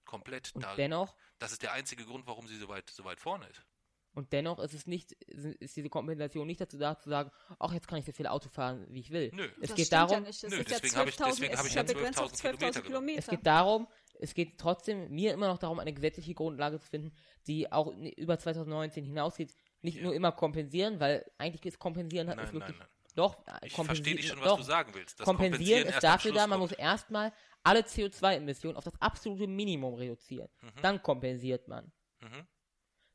[0.06, 0.54] Komplett.
[0.56, 3.48] Und Da, dennoch, das ist der einzige Grund, warum sie so weit, so weit vorne
[3.48, 3.66] ist.
[4.14, 7.88] Und dennoch ist es nicht, ist diese Kompensation nicht dazu da, zu sagen, ach, jetzt
[7.88, 9.32] kann ich so viel Auto fahren, wie ich will.
[9.34, 9.48] Nö.
[9.62, 10.44] Es Das geht darum, ja nicht.
[10.44, 12.20] Das Nö, ist ja deswegen habe ich- 12.000 deswegen habe es ich ist ja begrenzt
[12.22, 13.20] auf 12.000 12.000 Kilometer Kilometer.
[13.20, 13.88] es geht darum,
[14.20, 17.12] es geht trotzdem mir immer noch darum, eine gesetzliche Grundlage zu finden,
[17.48, 19.54] die auch über 2019 hinausgeht.
[19.82, 20.04] Nicht Ja.
[20.04, 22.88] nur immer kompensieren, weil eigentlich ist kompensieren hat Nein, ist nein, wirklich nein.
[23.16, 25.20] doch äh, Ich kompensieren- verstehe dich schon, was doch, du sagen willst.
[25.20, 29.48] Das kompensieren ist erst am dafür da, man muss erstmal alle CO2-Emissionen auf das absolute
[29.48, 30.48] Minimum reduzieren.
[30.82, 31.92] Dann kompensiert man.
[32.22, 32.48] Mhm.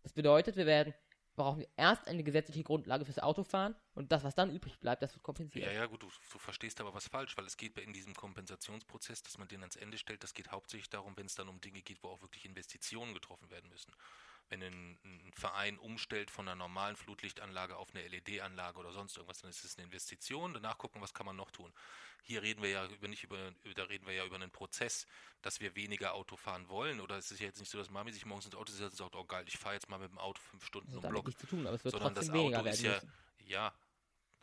[0.09, 0.95] Das bedeutet, wir werden
[1.37, 5.15] brauchen wir erst eine gesetzliche Grundlage fürs Autofahren und das, was dann übrig bleibt, das
[5.15, 5.67] wird kompensiert.
[5.67, 9.23] Ja, ja, gut, du, du verstehst aber was falsch, weil es geht in diesem Kompensationsprozess,
[9.23, 11.83] dass man den ans Ende stellt, das geht hauptsächlich darum, wenn es dann um Dinge
[11.83, 13.93] geht, wo auch wirklich Investitionen getroffen werden müssen.
[14.49, 19.41] Wenn ein, ein Verein umstellt von einer normalen Flutlichtanlage auf eine LED-Anlage oder sonst irgendwas,
[19.41, 20.55] dann ist es eine Investition.
[20.55, 21.73] Danach gucken, was kann man noch tun.
[22.23, 25.07] Hier reden wir ja über nicht über, da reden wir ja über einen Prozess,
[25.43, 27.01] dass wir weniger Auto fahren wollen.
[27.01, 28.97] Oder es ist ja jetzt nicht so, dass Mami sich morgens ins Auto setzt und
[28.97, 31.27] sagt, oh geil, ich fahre jetzt mal mit dem Auto fünf Stunden Das um Block.
[31.27, 33.13] nichts zu tun, aber es wird Sondern trotzdem das weniger Auto ist werden ja, müssen.
[33.51, 33.75] ja,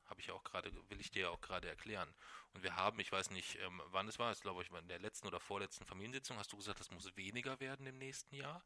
[0.05, 2.13] habe ich auch gerade, will ich dir ja auch gerade erklären.
[2.53, 4.99] Und wir haben, ich weiß nicht, ähm, wann es war, ich glaube ich, in der
[4.99, 8.63] letzten oder vorletzten Familiensitzung hast du gesagt, das muss weniger werden im nächsten Jahr.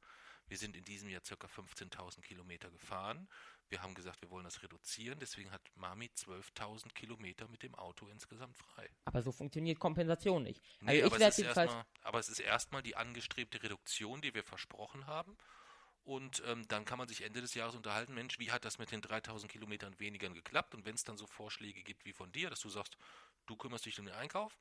[0.50, 3.30] Wir sind in diesem Jahr circa 15.000 Kilometer gefahren.
[3.70, 5.20] Wir haben gesagt, wir wollen das reduzieren.
[5.20, 8.90] Deswegen hat Mami 12.000 Kilometer mit dem Auto insgesamt frei.
[9.06, 10.62] Aber so funktioniert Kompensation nicht.
[10.82, 11.72] Nee, also aber, ich es jedenfalls.
[11.72, 15.38] erstmal, aber es ist erstmal die angestrebte Reduktion, die wir versprochen haben.
[16.04, 18.92] Und ähm, dann kann man sich Ende des Jahres unterhalten, Mensch, wie hat das mit
[18.92, 20.74] den 3000 Kilometern weniger geklappt?
[20.74, 22.98] Und wenn es dann so Vorschläge gibt wie von dir, dass du sagst,
[23.46, 24.58] du kümmerst dich um den Einkauf,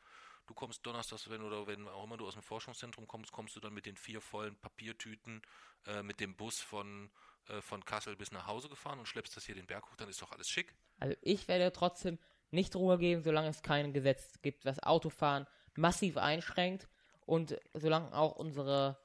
[0.48, 3.61] du kommst donnerstags, wenn oder wenn auch immer du aus dem Forschungszentrum kommst, kommst du
[3.61, 5.42] dann mit den vier vollen Papiertüten
[5.87, 7.11] äh, mit dem Bus von,
[7.48, 10.08] äh, von Kassel bis nach Hause gefahren und schleppst das hier den Berg hoch, dann
[10.08, 10.74] ist doch alles schick.
[10.98, 12.18] Also ich werde trotzdem
[12.50, 16.88] nicht Ruhe geben, solange es kein Gesetz gibt, was Autofahren massiv einschränkt
[17.26, 18.98] und solange auch unsere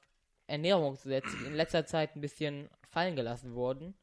[0.46, 3.94] Ernährungsgesetze in letzter Zeit ein bisschen fallen gelassen wurden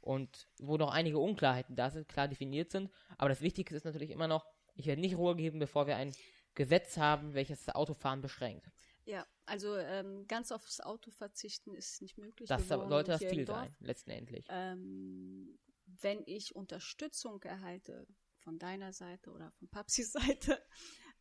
[0.00, 2.90] und wo noch einige Unklarheiten da sind, klar definiert sind.
[3.18, 6.14] Aber das Wichtigste ist natürlich immer noch, ich werde nicht Ruhe geben, bevor wir ein
[6.56, 8.66] Gesetz haben, welches das Autofahren beschränkt.
[9.04, 12.48] Ja, also ähm, ganz aufs Auto verzichten ist nicht möglich.
[12.48, 14.46] Das sollte das Ziel sein, letztendlich.
[14.48, 20.60] Ähm, wenn ich Unterstützung erhalte von deiner Seite oder von Papsis Seite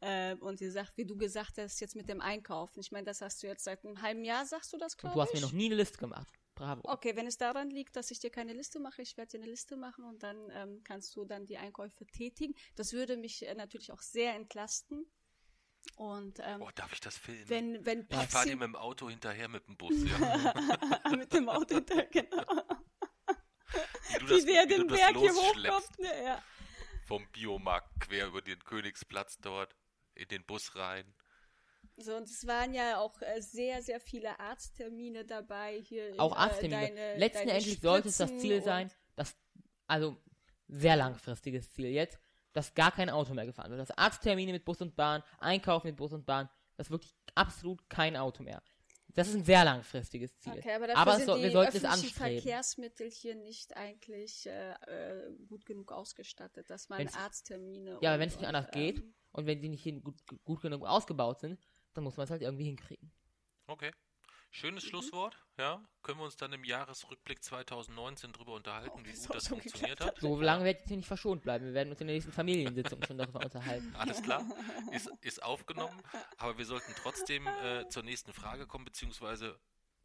[0.02, 2.80] äh, und sie sagt, wie du gesagt hast, jetzt mit dem Einkaufen.
[2.80, 5.14] Ich meine, das hast du jetzt seit einem halben Jahr, sagst du das, Und glaube
[5.16, 5.42] du hast ich?
[5.42, 6.34] mir noch nie eine Liste gemacht.
[6.56, 6.82] Bravo.
[6.86, 9.52] Okay, wenn es daran liegt, dass ich dir keine Liste mache, ich werde dir eine
[9.52, 12.56] Liste machen und dann ähm, kannst du dann die Einkäufe tätigen.
[12.76, 15.06] Das würde mich äh, natürlich auch sehr entlasten.
[15.98, 17.48] Und ähm, Oh, darf ich das filmen?
[17.50, 20.54] wenn, wenn ich fahre Papsi dir mit dem Auto hinterher mit dem Bus, ja.
[21.16, 22.44] mit dem Auto hinterher, genau.
[24.20, 26.00] Wie du Wie der wie den das Berg hier hochkommt.
[26.00, 26.44] Ne, ja.
[27.06, 29.76] vom Biomarkt quer über den Königsplatz dort
[30.16, 31.14] in den Bus rein.
[31.98, 36.14] So, und es waren ja auch äh, sehr, sehr viele Arzttermine dabei hier.
[36.18, 36.82] Auch äh, Arzttermine.
[36.90, 39.38] deine- Letzten deine Endlich sollte es das Ziel sein, dass,
[39.88, 40.18] also
[40.68, 42.20] sehr langfristiges Ziel jetzt,
[42.56, 43.82] dass gar kein Auto mehr gefahren wird.
[43.82, 47.88] Dass Arzttermine mit Bus und Bahn, Einkaufen mit Bus und Bahn, das ist wirklich absolut
[47.90, 48.64] kein Auto mehr.
[49.14, 50.54] Das ist ein sehr langfristiges Ziel.
[50.54, 52.42] Okay, aber dafür aber es sind die wir sollten es anstreben.
[52.42, 58.00] Verkehrsmittel hier nicht eigentlich äh, äh, gut genug ausgestattet, dass man Wenn's- Arzttermine.
[58.02, 60.16] Ja, aber und- wenn es nicht und, anders geht ähm, und wenn die nicht gut,
[60.44, 61.60] gut genug ausgebaut sind,
[61.94, 63.12] dann muss man es halt irgendwie hinkriegen.
[63.68, 63.92] Okay.
[64.56, 64.88] Schönes Mhm.
[64.90, 65.84] Schlusswort, ja.
[66.02, 70.00] Können wir uns dann im Jahresrückblick 2019 drüber unterhalten, Oh, wie das gut das funktioniert
[70.00, 70.18] hat?
[70.22, 71.66] So lange werde ich hier nicht verschont bleiben.
[71.66, 73.94] Wir werden uns in der nächsten Familiensitzung schon darüber unterhalten.
[74.00, 74.46] Alles klar,
[74.94, 76.02] ist, ist aufgenommen,
[76.38, 79.60] aber wir sollten trotzdem äh, zur nächsten Frage kommen, beziehungsweise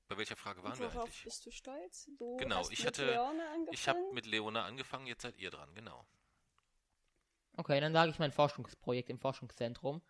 [0.09, 1.23] bei welcher Frage waren und wir worauf eigentlich?
[1.23, 2.11] bist du stolz?
[2.19, 5.51] Du Genau, hast ich mit hatte- Leone Ich habe mit Leona angefangen, jetzt seid ihr
[5.51, 6.05] dran, genau.
[7.57, 10.03] Okay, dann sage ich mein Forschungsprojekt im Forschungszentrum.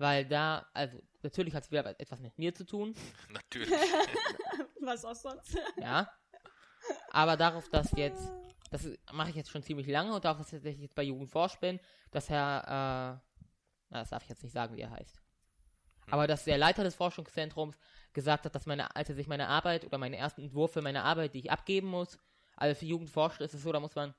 [0.00, 2.94] Weil da, also natürlich hat es wieder etwas mit mir zu tun,
[3.28, 3.68] Natürlich.
[4.80, 5.58] Was auch sonst.
[5.76, 6.10] ja.
[7.10, 8.32] Aber darauf, dass jetzt,
[8.70, 11.78] das mache ich jetzt schon ziemlich lange und darauf, dass ich jetzt bei Jugendforsch bin,
[12.12, 13.44] dass Herr, äh,
[13.90, 15.20] na, das darf ich jetzt nicht sagen, wie er heißt.
[16.10, 17.76] Aber dass der Leiter des Forschungszentrums
[18.14, 21.04] gesagt hat, dass meine, als er sich meine Arbeit oder meinen ersten Entwurf für meine
[21.04, 22.18] Arbeit, die ich abgeben muss,
[22.56, 24.14] also für Jugendforscher ist es so, da muss man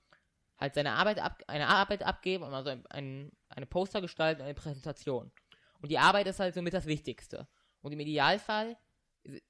[0.60, 4.54] halt seine Arbeit ab, eine Arbeit abgeben und also ein, ein, eine Poster gestalten, eine
[4.54, 5.32] Präsentation.
[5.82, 7.48] Und die Arbeit ist halt somit das Wichtigste.
[7.82, 8.78] Und im Idealfall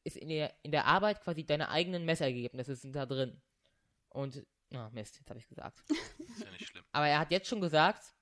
[0.04, 3.42] ist in der, in der Arbeit quasi deine eigenen Messergebnisse sind da drin.
[4.10, 5.84] Und, na Mist, jetzt habe ich gesagt.
[5.90, 6.84] Ist ja nicht schlimm.
[6.92, 8.14] Aber er hat jetzt schon gesagt,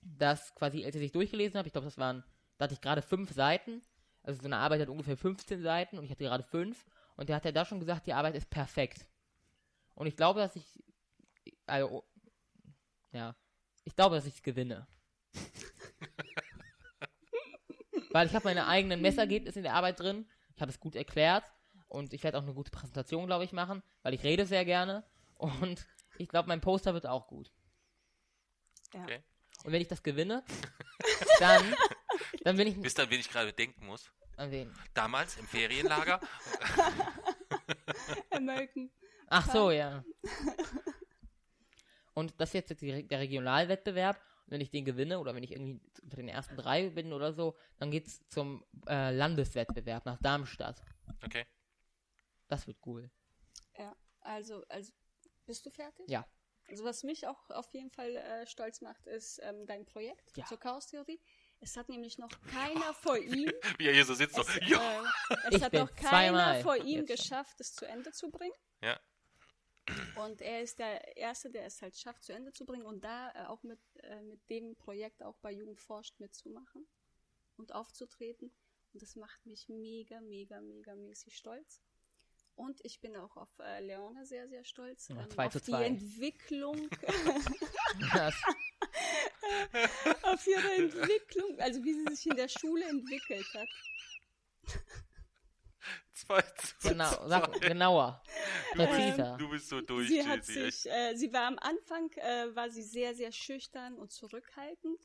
[0.00, 2.22] dass quasi, als ich sich durchgelesen habe, ich glaube, das waren,
[2.58, 3.82] da hatte ich gerade fünf Seiten.
[4.22, 6.84] Also so eine Arbeit hat ungefähr 15 Seiten und ich hatte gerade fünf.
[7.16, 9.08] Und der hat ja da schon gesagt, die Arbeit ist perfekt.
[9.94, 10.84] Und ich glaube, dass ich,
[11.66, 12.04] also,
[13.12, 13.34] ja,
[13.84, 14.86] ich glaube, dass ich es gewinne.
[18.16, 20.26] Weil ich habe meine eigenen Messergebnisse in der Arbeit drin.
[20.54, 21.44] Ich habe es gut erklärt.
[21.86, 25.04] Und ich werde auch eine gute Präsentation, glaube ich, machen, weil ich rede sehr gerne.
[25.34, 27.52] Und ich glaube, mein Poster wird auch gut.
[28.94, 29.02] Ja.
[29.02, 29.22] Okay.
[29.64, 30.42] Und wenn ich das gewinne,
[31.40, 31.74] dann,
[32.42, 34.10] dann bin ich Bis dann, wen ich gerade denken muss.
[34.38, 34.72] an wen?
[34.94, 36.18] Damals im Ferienlager.
[38.30, 38.90] American.
[39.26, 40.02] Ach so, ja.
[42.14, 44.18] Und das ist jetzt der Regionalwettbewerb.
[44.46, 47.56] Wenn ich den gewinne oder wenn ich irgendwie unter den ersten drei bin oder so,
[47.78, 50.82] dann geht's zum äh, Landeswettbewerb nach Darmstadt.
[51.24, 51.44] Okay.
[52.48, 53.10] Das wird cool.
[53.76, 54.92] Ja, also, also,
[55.46, 56.08] bist du fertig?
[56.08, 56.26] Ja.
[56.68, 60.44] Also was mich auch auf jeden Fall äh, stolz macht, ist ähm, dein Projekt Ja.
[60.46, 61.20] zur Chaostheorie.
[61.60, 65.02] Es hat nämlich noch keiner vor ihm, Wie er hier so sitzt, so, ja.
[65.02, 68.54] äh, es Ich hat noch keiner vor ihm jetzt geschafft, es zu Ende zu bringen.
[68.82, 68.98] Ja.
[70.16, 73.30] Und er ist der Erste, der es halt schafft, zu Ende zu bringen und da
[73.34, 76.86] äh, auch mit, äh, mit dem Projekt auch bei Jugend forscht mitzumachen
[77.56, 78.50] und aufzutreten.
[78.92, 81.82] Und das macht mich mega, mega, mega mäßig stolz.
[82.54, 85.08] Und ich bin auch auf äh, Leona sehr, sehr stolz.
[85.08, 85.84] Ja, ähm, zwei auf zu die zwei.
[85.84, 86.88] Entwicklung,
[88.14, 88.34] Das,
[90.22, 93.68] auf ihre Entwicklung, also wie sie sich in der Schule entwickelt hat.
[96.26, 97.28] 2 zu genau, zwei.
[97.28, 98.22] sag, genauer,
[98.72, 99.36] präziser.
[99.38, 100.82] Du bist so durch, Sie hat Jessy, echt.
[100.82, 105.00] sich, äh, sie war am Anfang, äh, war sie sehr, sehr schüchtern und zurückhaltend.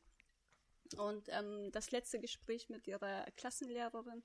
[0.97, 4.23] Und ähm, das letzte Gespräch mit ihrer Klassenlehrerin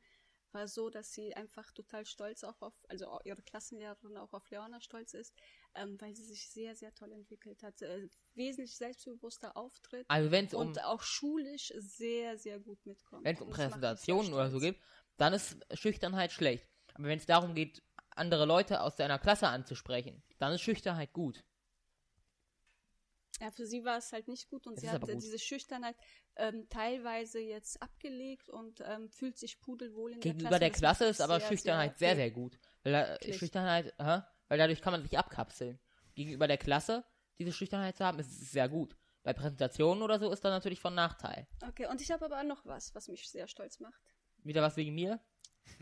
[0.52, 4.80] war so, dass sie einfach total stolz auch auf, also ihre Klassenlehrerin auch auf Leona
[4.80, 5.35] stolz ist,
[5.74, 7.80] ähm, weil sie sich sehr, sehr toll entwickelt hat.
[7.82, 13.24] Äh, wesentlich selbstbewusster auftritt Also wenn es um, und auch schulisch sehr, sehr gut mitkommt.
[13.24, 14.80] wenn es um Präsentationen oder so geht,
[15.16, 16.68] dann ist Schüchternheit schlecht.
[16.96, 21.44] Aber wenn es darum geht, andere Leute aus deiner Klasse anzusprechen, dann ist Schüchternheit gut.
[23.40, 25.96] Ja, für sie war es halt nicht gut und Es sie hat äh, diese Schüchternheit
[26.37, 30.80] ähm, teilweise jetzt abgelegt und ähm, fühlt sich pudelwohl in Gegenüber der der Klasse.
[30.80, 32.16] Klasse Das ist aber sehr, Schüchternheit sehr, viel.
[32.16, 32.59] sehr gut.
[32.82, 33.37] Weil da, Wirklich.
[33.37, 34.22] Schüchternheit, hä?
[34.48, 35.78] weil dadurch kann man sich abkapseln.
[36.14, 37.04] Gegenüber der Klasse
[37.38, 38.96] diese Schüchternheit zu haben, ist sehr gut.
[39.22, 41.46] Bei Präsentationen oder so ist das natürlich von Nachteil.
[41.68, 44.00] Okay, und ich habe aber noch was, was mich sehr stolz macht.
[44.44, 45.20] Wieder was wegen mir?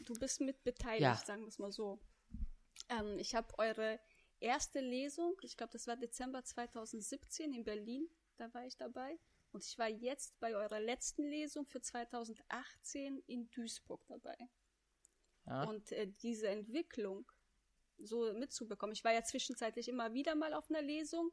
[0.06, 1.16] Du bist mit beteiligt, Ja.
[1.16, 1.98] sagen wir es mal so.
[2.88, 4.00] Ähm, ich habe eure
[4.40, 9.18] erste Lesung, ich glaube, das war Dezember 2017 in Berlin, da war ich dabei.
[9.52, 14.36] Und ich war jetzt bei eurer letzten Lesung für 2018 in Duisburg dabei.
[15.46, 15.64] Ja.
[15.64, 17.30] Und äh, diese Entwicklung
[17.98, 18.92] so mitzubekommen.
[18.92, 21.30] Ich war ja zwischenzeitlich immer wieder mal auf einer Lesung.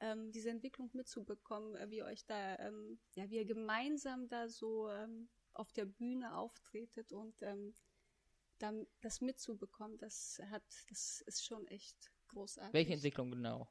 [0.00, 4.88] Ähm, diese Entwicklung mitzubekommen, äh, wie euch da, ähm, ja, wie ihr gemeinsam da so
[4.90, 7.74] ähm, auf der Bühne auftretet und ähm,
[8.58, 11.96] dann das mitzubekommen, das hat, das ist schon echt
[12.28, 12.72] großartig.
[12.72, 13.68] Welche Entwicklung genau?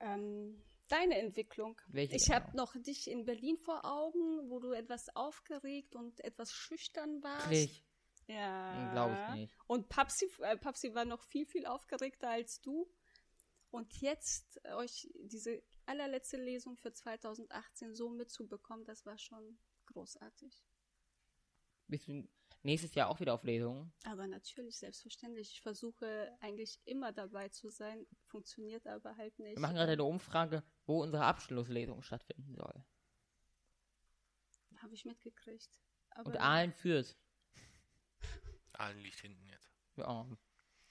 [0.00, 1.80] Ähm, deine Entwicklung.
[1.88, 2.36] Welche ich genau?
[2.36, 7.50] habe noch dich in Berlin vor Augen, wo du etwas aufgeregt und etwas schüchtern warst.
[7.50, 7.84] Nicht.
[8.26, 8.92] Ja.
[8.92, 9.54] Glaube ich nicht.
[9.66, 12.88] Und Papsi, äh, Papsi war noch viel, viel aufgeregter als du.
[13.70, 19.58] Und jetzt äh, euch diese allerletzte Lesung für 2018 so mitzubekommen, das war schon
[19.92, 20.64] großartig.
[21.88, 22.28] Bist du
[22.62, 23.92] nächstes Jahr auch wieder auf Lesungen?
[24.04, 25.50] Aber natürlich, selbstverständlich.
[25.52, 29.56] Ich versuche eigentlich immer dabei zu sein, funktioniert aber halt nicht.
[29.56, 32.84] Wir machen gerade eine Umfrage, wo unsere Abschlusslesung stattfinden soll.
[34.78, 35.68] Habe ich mitgekriegt.
[36.10, 37.16] Aber Und Aalen führt.
[38.72, 39.70] Aalen liegt hinten jetzt.
[39.96, 40.26] Ja,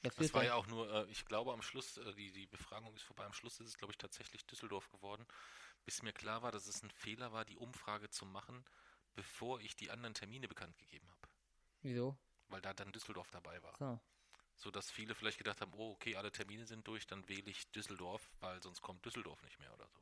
[0.04, 2.46] Das führt war ja- ja auch nur, äh, ich glaube am Schluss, äh, die, die
[2.46, 5.26] Befragung ist vorbei, am Schluss ist es, glaube ich, tatsächlich Düsseldorf geworden,
[5.86, 8.64] bis mir klar war, dass es ein Fehler war, die Umfrage zu machen,
[9.16, 11.28] bevor ich die anderen Termine bekannt gegeben habe.
[11.82, 12.18] Wieso?
[12.48, 13.76] Weil da dann Düsseldorf dabei war.
[13.78, 14.00] So.
[14.56, 17.72] So dass viele vielleicht gedacht haben, oh, okay, alle Termine sind durch, dann wähle ich
[17.72, 20.00] Düsseldorf, weil sonst kommt Düsseldorf nicht mehr oder so.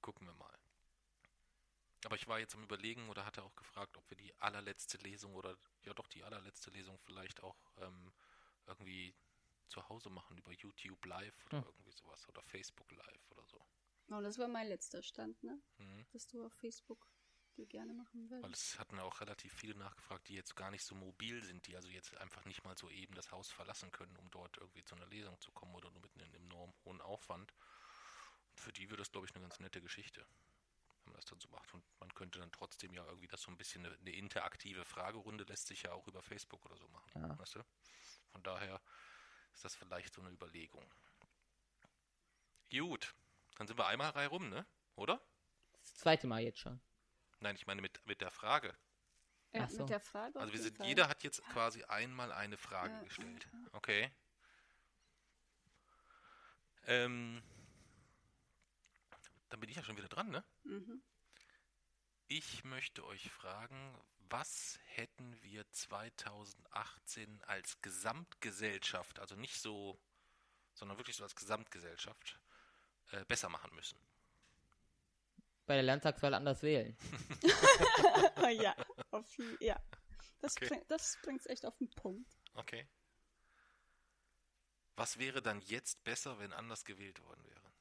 [0.00, 0.56] Gucken wir mal.
[2.04, 5.34] Aber ich war jetzt am Überlegen oder hatte auch gefragt, ob wir die allerletzte Lesung
[5.34, 8.12] oder ja doch die allerletzte Lesung vielleicht auch ähm,
[8.66, 9.16] irgendwie
[9.68, 11.64] zu Hause machen über YouTube Live oder Hm.
[11.66, 13.60] irgendwie sowas oder Facebook Live oder so.
[14.10, 15.60] Oh, das war mein letzter Stand, ne?
[15.78, 16.06] Mhm.
[16.12, 17.06] Dass du auf Facebook
[17.58, 18.72] die gerne machen Weil würdest.
[18.74, 21.88] es hatten auch relativ viele nachgefragt, die jetzt gar nicht so mobil sind, die also
[21.88, 25.06] jetzt einfach nicht mal so eben das Haus verlassen können, um dort irgendwie zu einer
[25.06, 27.52] Lesung zu kommen oder nur mit einem enorm hohen Aufwand.
[28.50, 30.24] Und für die wird das, glaube ich, eine ganz nette Geschichte,
[31.04, 31.74] wenn man das dann so macht.
[31.74, 35.44] Und man könnte dann trotzdem ja irgendwie das so ein bisschen eine, eine interaktive Fragerunde
[35.44, 37.10] lässt sich ja auch über Facebook oder so machen.
[37.14, 37.38] Ja.
[37.38, 37.64] Weißt du?
[38.32, 38.80] Von daher
[39.52, 40.84] ist das vielleicht so eine Überlegung.
[42.70, 43.14] Gut,
[43.56, 44.66] dann sind wir einmal Reihe rum, ne?
[44.94, 45.20] Oder?
[45.80, 46.80] Das zweite Mal jetzt schon.
[47.40, 48.76] Nein, ich meine mit, mit der Frage.
[49.52, 49.80] Ja, Ach so.
[49.80, 50.38] mit der Frage.
[50.38, 50.86] Also wir sind, Fall.
[50.86, 53.48] jeder hat jetzt quasi einmal eine Frage Ja, gestellt.
[53.72, 54.10] Okay.
[56.86, 57.42] Ähm,
[59.48, 60.44] dann bin ich ja schon wieder dran, ne?
[60.64, 61.02] Mhm.
[62.28, 63.98] Ich möchte euch fragen,
[64.30, 69.98] was hätten wir 2018 als Gesamtgesellschaft, also nicht so,
[70.74, 72.38] sondern wirklich so als Gesamtgesellschaft,
[73.12, 73.98] äh, besser machen müssen?
[75.68, 76.96] Bei der Landtagswahl anders wählen.
[78.58, 78.74] ja,
[79.10, 79.26] auf,
[79.60, 79.78] ja.
[80.40, 80.68] Das, Okay.
[80.68, 82.26] bring, das bringt es echt auf den Punkt.
[82.54, 82.88] Okay.
[84.96, 87.72] Was wäre dann jetzt besser, wenn anders gewählt worden wäre?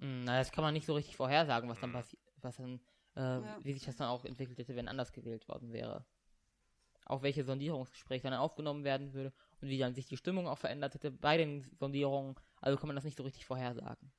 [0.00, 1.94] Hm, Na, das kann man nicht so richtig vorhersagen, was dann Mhm.
[1.94, 2.80] passiert, was dann,
[3.16, 3.58] äh, Ja.
[3.64, 6.04] wie sich das dann auch entwickelt hätte, wenn anders gewählt worden wäre.
[7.06, 9.32] Auch welche Sondierungsgespräche dann aufgenommen werden würde
[9.62, 12.34] und wie dann sich die Stimmung auch verändert hätte bei den Sondierungen.
[12.60, 14.12] Also kann man das nicht so richtig vorhersagen.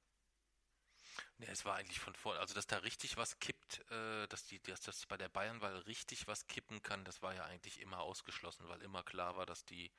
[1.40, 4.62] Ja, es war eigentlich von vor, also dass da richtig was kippt, äh, dass die,
[4.62, 8.68] dass das bei der Bayernwahl richtig was kippen kann, das war ja eigentlich immer ausgeschlossen,
[8.70, 9.92] weil immer klar war, dass die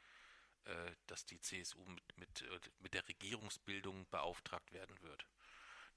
[0.66, 5.26] äh, dass die CSU mit, mit, äh, mit der Regierungsbildung beauftragt werden wird.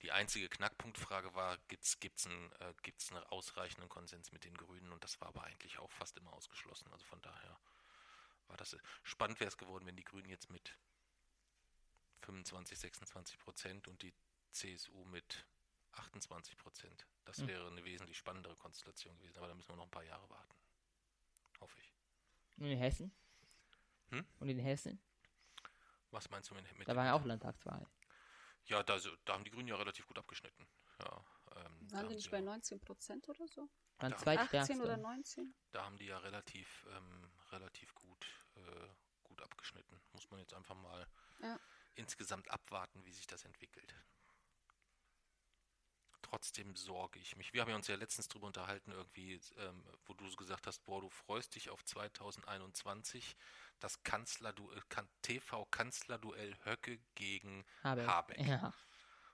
[0.03, 4.91] Die einzige Knackpunktfrage war, gibt es einen, äh, gibt's einen ausreichenden Konsens mit den Grünen
[4.91, 6.91] und das war aber eigentlich auch fast immer ausgeschlossen.
[6.91, 7.59] Also von daher
[8.47, 10.77] war das spannend wäre es geworden, wenn die Grünen jetzt mit
[12.21, 14.13] 25, 26 Prozent und die
[14.51, 15.45] CSU mit
[15.93, 17.05] 28 Prozent.
[17.25, 17.47] Das Hm.
[17.47, 20.55] wäre eine wesentlich spannendere Konstellation gewesen, aber da müssen wir noch ein paar Jahre warten.
[21.59, 21.93] Hoffe ich.
[22.57, 23.11] Und in Hessen?
[24.09, 24.25] Hm?
[24.39, 25.01] Und in Hessen?
[26.11, 27.85] Was meinst du mit, mit Da war ja auch Landtagswahl.
[28.65, 30.67] Ja, da, da haben die Grünen ja relativ gut abgeschnitten.
[30.99, 31.25] Ja,
[31.55, 33.69] ähm, da Waren haben die nicht bei 19 Prozent oder so?
[33.97, 34.17] Waren Ja.
[34.17, 34.73] zweitstärkste.
[34.73, 35.53] 18 oder 19?
[35.71, 38.25] Da haben die ja relativ, ähm, relativ gut,
[38.55, 38.87] äh,
[39.23, 39.99] gut abgeschnitten.
[40.13, 41.07] Muss man jetzt einfach mal
[41.41, 41.59] Ja.
[41.95, 43.95] insgesamt abwarten, wie sich das entwickelt.
[46.29, 47.53] Trotzdem sorge ich mich.
[47.53, 50.85] Wir haben ja uns ja letztens drüber unterhalten, irgendwie, ähm, wo du so gesagt hast,
[50.85, 53.35] boah, du freust dich auf 2021,
[53.79, 58.07] das Kanzlerduell, kan TV-Kanzlerduell Höcke gegen Habeck.
[58.07, 58.47] Habeck.
[58.47, 58.73] Ja.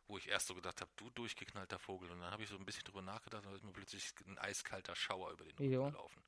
[0.08, 2.10] wo ich erst so gedacht habe, du durchgeknallter Vogel.
[2.12, 4.38] Und dann habe ich so ein bisschen drüber nachgedacht und dann ist mir plötzlich ein
[4.38, 6.24] eiskalter Schauer über den Rücken gelaufen.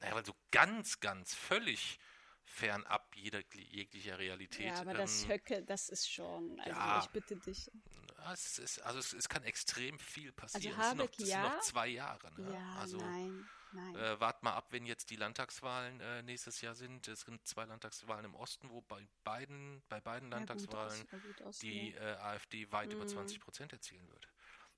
[0.00, 2.00] Naja, weil so ganz, ganz völlig
[2.44, 4.66] fernab jeder, jeglicher Realität.
[4.66, 7.00] Ja, aber das ähm, Höcke, das ist schon, also ja.
[7.02, 7.70] ich bitte dich.
[8.18, 10.78] ja, es ist, also es, es kann extrem viel passieren.
[10.78, 11.48] Also Habeck, es sind noch, das sind ja.
[11.48, 12.40] noch zwei Jahre.
[12.40, 12.52] Ne?
[12.52, 13.96] Ja, also nein, nein.
[13.96, 17.08] äh, wart mal ab, wenn jetzt die Landtagswahlen äh, nächstes Jahr sind.
[17.08, 21.42] Es sind zwei Landtagswahlen im Osten, wo bei beiden, bei beiden Ja, Landtagswahlen ja, gut
[21.42, 23.08] aus, die äh, AfD weit über Mhm.
[23.08, 24.28] 20 Prozent erzielen wird.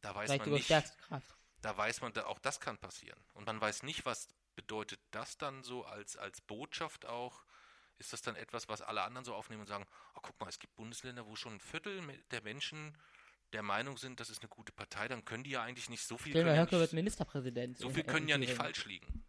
[0.00, 0.70] Da weiß Vielleicht man über nicht,
[1.62, 3.18] da weiß man, da, auch das kann passieren.
[3.32, 7.44] Und man weiß nicht, was bedeutet das dann so als, als Botschaft auch.
[7.99, 10.59] Ist das dann etwas, was alle anderen so aufnehmen und sagen, oh, guck mal, es
[10.59, 12.97] gibt Bundesländer, wo schon ein Viertel der Menschen
[13.53, 16.18] der Meinung sind, das ist eine gute Partei, dann können die ja eigentlich nicht so
[16.18, 17.78] viel Stell dir mal, können Höcke wird Ministerpräsident.
[17.78, 19.24] so viel können ja nicht falsch liegen.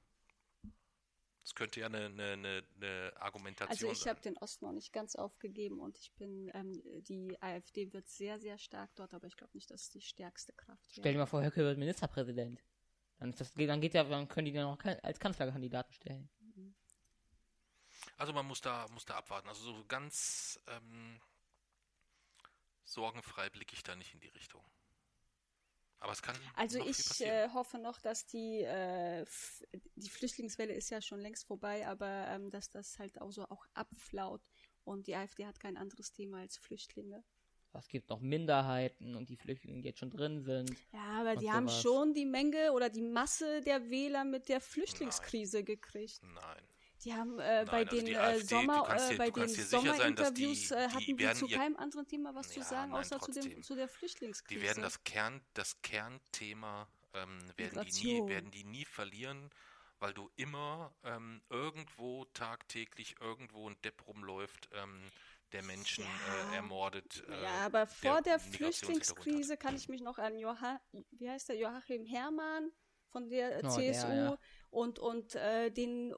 [1.43, 4.09] Das könnte ja eine, eine, eine, eine Argumentation Also ich sein.
[4.09, 8.39] habe den Osten noch nicht ganz aufgegeben und ich bin, ähm, die AfD wird sehr,
[8.39, 11.27] sehr stark dort, aber ich glaube nicht, dass es die stärkste Kraft Stell dir mal
[11.27, 12.63] vor, Höcke wird Ministerpräsident.
[13.19, 16.29] Dann, ist das, dann geht ja, dann können die den auch als Kanzlerkandidaten stellen.
[18.17, 19.47] Also man muss da, muss da abwarten.
[19.49, 21.19] Also so ganz ähm,
[22.83, 24.63] sorgenfrei blicke ich da nicht in die Richtung.
[25.99, 27.49] Aber es kann Also noch viel ich passieren.
[27.49, 29.25] äh, hoffe noch, dass die, äh,
[29.95, 33.65] die Flüchtlingswelle ist ja schon längst vorbei, aber ähm, dass das halt auch so auch
[33.73, 34.41] abflaut
[34.83, 37.23] und die AfD hat kein anderes Thema als Flüchtlinge.
[37.73, 40.71] Es gibt noch Minderheiten und die Flüchtlinge, die jetzt schon drin sind.
[40.93, 41.81] Ja, aber die haben sowas.
[41.81, 46.21] schon die Menge oder die Masse der Wähler mit der Flüchtlingskrise gekriegt.
[46.23, 46.63] Nein.
[47.05, 49.39] Die haben äh, bei Nein, also den die äh, AfD, Sommer, äh, dir- bei du
[49.41, 52.59] den sein, die- Sommerinterviews äh, die hatten die zu ihr- keinem anderen Thema was zu
[52.59, 54.59] Ja, sagen, nein, außer zu, dem, zu der Flüchtlingskrise.
[54.59, 59.49] Die werden das Kern, das Kernthema ähm, werden die nie, werden die nie verlieren,
[59.99, 65.11] weil du immer ähm, irgendwo tagtäglich irgendwo ein Depp rumläuft, ähm,
[65.51, 66.51] der Menschen Ja.
[66.53, 67.23] äh, ermordet.
[67.29, 68.41] Äh, ja, aber vor der, hat.
[68.41, 70.81] Flüchtlingskrise kann ich mich noch an Joha
[71.11, 72.71] wie heißt der Joachim Herrmann
[73.11, 74.37] von der Oh, CSU der, ja.
[74.71, 76.13] und und äh, den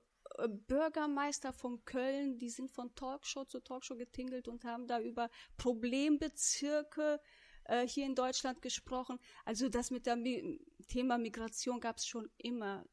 [0.68, 7.20] Bürgermeister von Köln, die sind von Talkshow zu Talkshow getingelt und haben da über Problembezirke
[7.66, 9.20] äh, hier in Deutschland gesprochen.
[9.46, 12.86] Also das mit dem Mi Thema Migration gab es schon immer.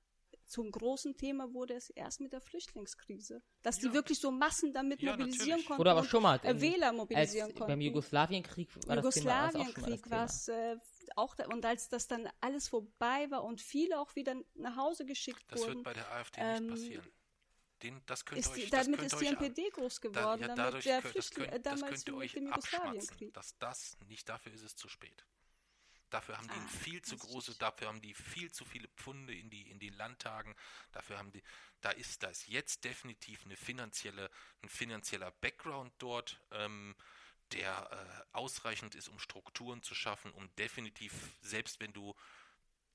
[0.46, 3.40] Zum großen Thema wurde es erst mit der Flüchtlingskrise.
[3.62, 3.94] Dass die Ja.
[3.94, 5.66] wirklich so Massen damit Ja, mobilisieren natürlich.
[5.66, 5.80] konnten.
[5.80, 6.38] Oder aber schon mal.
[6.44, 7.66] äh, in- Wähler als mobilisieren konnten.
[7.68, 10.76] beim Jugoslawienkrieg war das Thema war's auch schon mal das Jugoslawienkrieg war es äh,
[11.16, 15.06] auch da, und als das dann alles vorbei war und viele auch wieder nach Hause
[15.06, 17.08] geschickt Das wurden, wird bei der AfD ähm, nicht passieren.
[17.84, 20.08] Den, das könnt ist die, euch, das damit könnt ist die euch NPD groß Da,
[20.08, 22.22] geworden, ja, damit dadurch der könnt, das, Flüchtling, könnt, äh, das damals könnt ihr mit
[22.22, 22.86] euch dem abschmatzen.
[22.88, 23.34] Jugoslawienkrieg.
[23.34, 25.24] Dass das nicht dafür ist es zu spät.
[26.10, 29.34] Dafür haben die Ah, viel zu das große, dafür haben die viel zu viele Pfunde
[29.34, 30.54] in die in den Landtagen.
[30.92, 31.42] Dafür haben die,
[31.80, 34.30] da ist da ist jetzt definitiv eine finanzielle,
[34.62, 36.94] ein finanzieller Background dort, ähm,
[37.52, 41.12] der äh, ausreichend ist, um Strukturen zu schaffen, um definitiv
[41.42, 42.14] selbst wenn du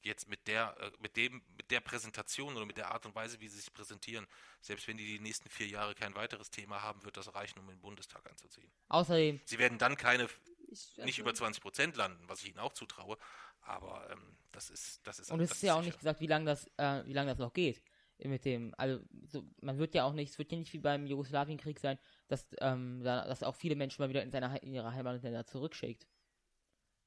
[0.02, 3.40] jetzt mit der, äh, mit dem, mit der Präsentation oder mit der Art und Weise,
[3.40, 4.28] wie sie sich präsentieren,
[4.62, 7.68] selbst wenn die die nächsten vier Jahre kein weiteres Thema haben, wird das reichen, um
[7.68, 8.72] den Bundestag einzuziehen.
[8.90, 10.28] Außerdem, Sie werden dann keine,
[10.68, 13.18] Ich, nicht also, über 20 Prozent landen, was ich ihnen auch zutraue,
[13.62, 15.88] aber ähm, das ist, das ist und es ist ja auch sicher.
[15.88, 17.84] nicht gesagt, wie lange das, äh, wie lange das noch geht.
[18.22, 21.06] Mit dem, also so, man wird ja auch nicht, es wird ja nicht wie beim
[21.06, 21.98] Jugoslawienkrieg sein,
[22.28, 26.06] dass, ähm, da, dass auch viele Menschen mal wieder in seine in ihre Heimatländer zurückschickt.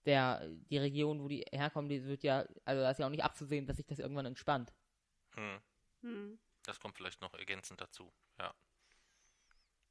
[0.05, 3.25] Der, die Region, wo die herkommen, die wird ja, also da ist ja auch nicht
[3.25, 4.73] abzusehen, dass sich das irgendwann entspannt.
[5.35, 5.61] Hm,
[6.01, 6.39] hm.
[6.65, 8.53] das kommt vielleicht noch ergänzend dazu, ja.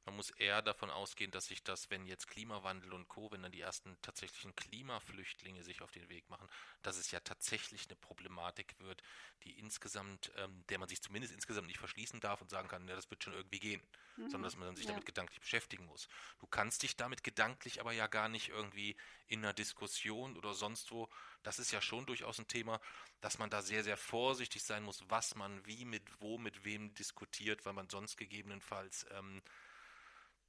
[0.04, 3.52] Man muss eher davon ausgehen, dass sich das, wenn jetzt Klimawandel und Co., wenn dann
[3.52, 6.48] die ersten tatsächlichen Klimaflüchtlinge sich auf den Weg machen,
[6.82, 9.02] dass es ja tatsächlich eine Problematik wird,
[9.44, 12.96] die insgesamt, ähm, der man sich zumindest insgesamt nicht verschließen darf und sagen kann, ja,
[12.96, 13.82] das wird schon irgendwie gehen,
[14.16, 14.22] mhm.
[14.22, 14.90] sondern dass man dann sich ja.
[14.90, 16.08] damit gedanklich beschäftigen muss.
[16.40, 18.96] Du kannst dich damit gedanklich aber ja gar nicht irgendwie
[19.28, 21.08] in einer Diskussion oder sonst wo,
[21.44, 22.80] das ist ja schon durchaus ein Thema,
[23.20, 26.92] dass man da sehr, sehr vorsichtig sein muss, was man wie, mit wo, mit wem
[26.94, 29.42] diskutiert, weil man sonst gegebenenfalls ähm,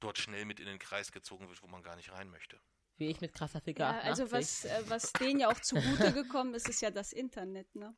[0.04, 2.60] dort schnell mit in den Kreis gezogen wird, wo man gar nicht rein möchte.
[2.96, 6.54] Wie ich mit krasser Ficker ja, Also was, äh, was denen ja auch zugute gekommen
[6.54, 7.96] ist, ist ja das Internet, ne?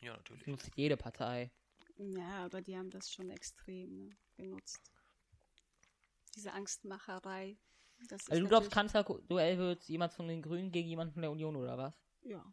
[0.00, 0.42] Ja, natürlich.
[0.42, 1.50] Das nutzt jede Partei.
[1.96, 4.92] Ja, aber die haben das schon extrem ne, genutzt.
[6.36, 7.56] Diese Angstmacherei.
[8.10, 11.78] also du glaubst, Kanzlerduell wird jemand von den Grünen gegen jemanden von der Union oder
[11.78, 11.94] was?
[12.22, 12.44] Ja.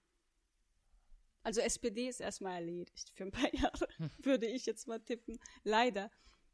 [1.43, 3.87] Also SPD ist erstmal erledigt für ein paar Jahre,
[4.19, 5.37] würde ich jetzt mal tippen.
[5.63, 6.09] Leider.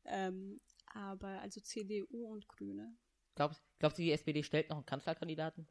[0.05, 2.95] Ähm, aber also CDU und Grüne.
[3.35, 5.67] Glaubst, glaubst du, die SPD stellt noch einen Kanzlerkandidaten?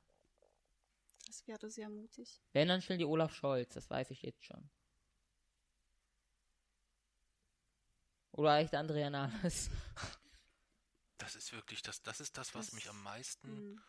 [1.26, 2.40] Das wäre sehr mutig.
[2.52, 4.70] Wenn, dann stellen die Olaf Scholz, das weiß ich jetzt schon.
[8.32, 9.70] Oder echt Andrea Nahles.
[11.18, 13.82] Das ist wirklich, das, das ist das, was das, mich am meisten mh.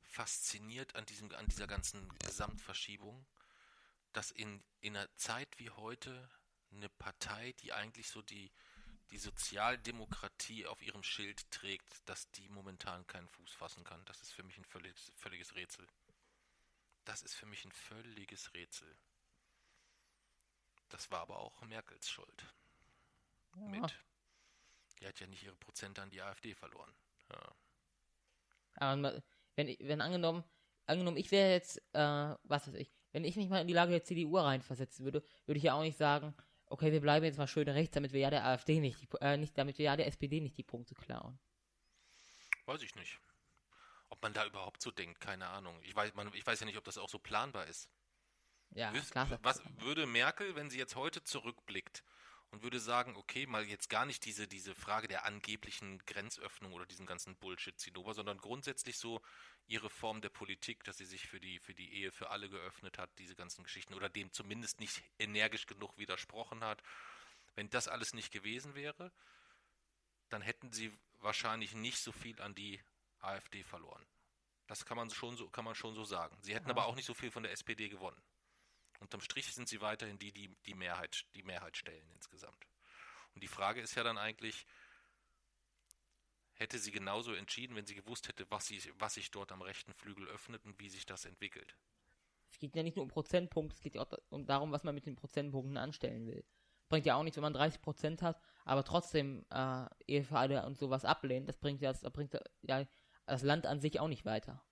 [0.00, 3.26] fasziniert an, diesem, an dieser ganzen Gesamtverschiebung,
[4.12, 6.28] dass in, in einer Zeit wie heute
[6.72, 8.50] eine Partei, die eigentlich so die,
[9.10, 14.04] die Sozialdemokratie auf ihrem Schild trägt, dass die momentan keinen Fuß fassen kann.
[14.04, 15.86] Das ist für mich ein völliges, völliges Rätsel.
[17.04, 18.96] Das ist für mich ein völliges Rätsel.
[20.88, 22.46] Das war aber auch Merkels Schuld.
[23.56, 23.62] Ja.
[23.62, 23.98] Mit.
[25.00, 26.92] Die hat ja nicht ihre Prozente an die AfD verloren.
[27.30, 27.54] Ja.
[28.76, 29.22] Aber
[29.56, 30.44] wenn, wenn angenommen,
[30.86, 33.92] angenommen, ich wäre jetzt, äh, was weiß ich, wenn ich mich mal in die Lage
[33.92, 36.34] der CDU reinversetzen würde, würde ich ja auch nicht sagen,
[36.70, 39.36] okay, wir bleiben jetzt mal schön rechts, damit wir ja der AfD nicht, die, äh,
[39.36, 41.38] nicht, damit wir ja der SPD nicht die Punkte klauen.
[42.64, 43.18] Weiß ich nicht.
[44.08, 45.78] Ob man da überhaupt so denkt, keine Ahnung.
[45.82, 47.90] Ich weiß, man, ich weiß ja nicht, ob das auch so planbar ist.
[48.70, 49.28] Ja, Wüs klar.
[49.42, 52.04] Was würde Merkel, wenn sie jetzt heute zurückblickt
[52.50, 56.86] und würde sagen, okay, mal jetzt gar nicht diese, diese Frage der angeblichen Grenzöffnung oder
[56.86, 59.20] diesen ganzen Bullshit-Zinnober, sondern grundsätzlich so
[59.66, 62.98] ihre Form der Politik, dass sie sich für die, für die Ehe für alle geöffnet
[62.98, 66.82] hat, diese ganzen Geschichten, oder dem zumindest nicht energisch genug widersprochen hat.
[67.54, 69.12] Wenn das alles nicht gewesen wäre,
[70.28, 72.80] dann hätten sie wahrscheinlich nicht so viel an die
[73.20, 74.04] AfD verloren.
[74.66, 76.36] Das kann man schon so, kann man schon so sagen.
[76.42, 76.70] Sie hätten ja.
[76.70, 78.20] aber auch nicht so viel von der SPD gewonnen.
[79.00, 82.66] Unterm Strich sind sie weiterhin die, die die Mehrheit, die Mehrheit stellen insgesamt.
[83.34, 84.66] Und die Frage ist ja dann eigentlich,
[86.54, 89.94] hätte sie genauso entschieden, wenn sie gewusst hätte, was, sie, was sich dort am rechten
[89.94, 91.76] Flügel öffnet und wie sich das entwickelt.
[92.50, 94.94] Es geht ja nicht nur um Prozentpunkte, es geht ja auch um darum, was man
[94.94, 96.44] mit den Prozentpunkten anstellen will.
[96.88, 100.66] Bringt ja auch nichts, wenn man 30 Prozent hat, aber trotzdem äh, Ehe für alle
[100.66, 101.48] und sowas ablehnt.
[101.48, 102.84] Das bringt ja, das bringt ja
[103.26, 104.62] das Land an sich auch nicht weiter.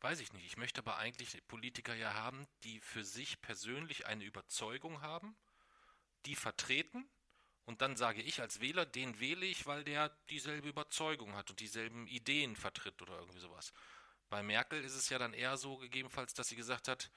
[0.00, 0.46] Weiß ich nicht.
[0.46, 5.36] Ich möchte aber eigentlich Politiker ja haben, die für sich persönlich eine Überzeugung haben,
[6.26, 7.08] die vertreten
[7.68, 11.60] und dann sage ich als Wähler, den wähle ich, weil der dieselbe Überzeugung hat und
[11.60, 13.74] dieselben Ideen vertritt oder irgendwie sowas.
[14.30, 17.10] Bei Merkel ist es ja dann eher so gegebenenfalls, dass sie gesagt hat,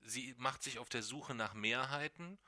[0.00, 2.38] sie macht sich auf der Suche nach Mehrheiten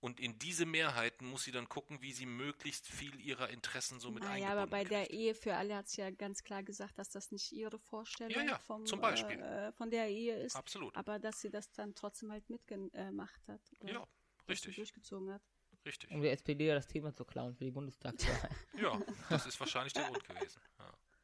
[0.00, 4.10] und in diese Mehrheiten muss sie dann gucken, wie sie möglichst viel ihrer Interessen so
[4.10, 4.92] mit naja, eingebunden Ja, aber bei kriegt.
[4.92, 8.32] der Ehe für alle hat sie ja ganz klar gesagt, dass das nicht ihre Vorstellung
[8.32, 9.38] ja, ja, vom, zum Beispiel.
[9.38, 10.56] Äh, von der Ehe ist.
[10.56, 10.94] Absolut.
[10.96, 13.60] Aber dass sie das dann trotzdem halt mitgemacht hat.
[13.82, 14.06] ja,
[14.48, 14.76] richtig.
[14.76, 15.42] Durchgezogen hat.
[15.84, 16.10] Richtig.
[16.10, 18.50] Um der SPD das Thema zu klauen für die Bundestagswahl.
[18.80, 20.60] ja, das ist wahrscheinlich der Grund gewesen.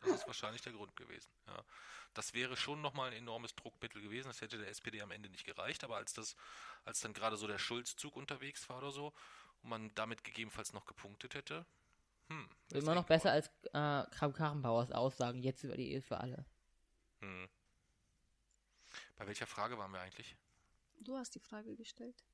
[0.03, 1.31] Das ist wahrscheinlich der Grund gewesen.
[1.47, 1.65] Ja.
[2.15, 4.29] Das wäre schon nochmal ein enormes Druckmittel gewesen.
[4.29, 5.85] Das hätte der SPD am Ende nicht gereicht.
[5.85, 6.37] Aber als das,
[6.85, 9.13] als dann gerade so der Schulzzug unterwegs war oder so
[9.63, 11.65] und man damit gegebenenfalls noch gepunktet hätte,
[12.29, 12.49] hm.
[12.71, 16.45] Immer noch besser als äh, Kram-Karrenbauers Aussagen jetzt über die Ehe für alle.
[17.21, 17.49] Hm.
[19.17, 20.37] Bei welcher Frage waren wir eigentlich?
[21.01, 22.25] Du hast die Frage gestellt.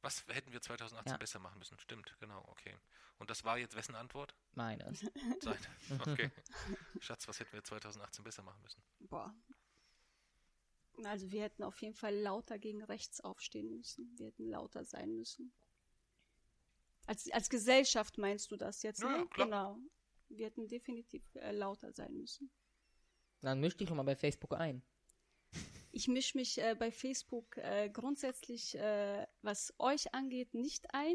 [0.00, 1.16] Was hätten wir 2018 ja.
[1.18, 1.78] besser machen müssen?
[1.78, 2.76] Stimmt, genau, okay.
[3.18, 4.34] Und das war jetzt wessen Antwort?
[4.58, 4.92] Meine.
[5.40, 5.68] Seid.
[6.00, 6.30] Okay.
[7.00, 8.82] Schatz, was hätten wir 2018 besser machen müssen?
[9.00, 9.34] Boah.
[11.04, 14.12] Also wir hätten auf jeden Fall lauter gegen rechts aufstehen müssen.
[14.18, 15.52] Wir hätten lauter sein müssen.
[17.06, 19.26] Als, als Gesellschaft meinst du das jetzt, ja, ne?
[19.28, 19.46] Klar.
[19.46, 19.78] Genau.
[20.28, 22.50] Wir hätten definitiv äh, lauter sein müssen.
[23.40, 24.82] Dann misch dich doch mal bei Facebook ein
[25.98, 31.14] ich mische mich äh, bei Facebook äh, grundsätzlich, äh, was euch angeht, nicht ein,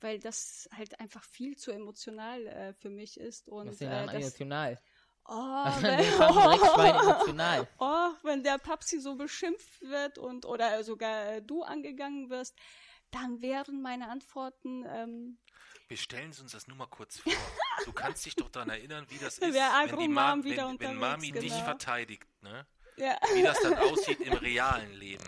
[0.00, 3.48] weil das halt einfach viel zu emotional äh, für mich ist.
[3.48, 4.80] Und, was ist denn äh, das, emotional?
[5.28, 5.34] Oh,
[5.80, 5.98] wenn,
[7.00, 7.68] emotional.
[7.78, 12.56] oh, wenn der Papsi so beschimpft wird und oder sogar äh, du angegangen wirst,
[13.10, 15.38] dann wären meine Antworten, ähm,
[15.88, 17.32] Wir stellen uns das nur mal kurz vor.
[17.84, 19.52] Du kannst dich doch daran erinnern, wie das ist, wenn,
[19.98, 21.64] die Ma wenn, wenn Mami dich genau.
[21.64, 22.66] verteidigt, ne?
[22.96, 23.18] Ja.
[23.34, 25.25] wie das dann aussieht im realen Leben.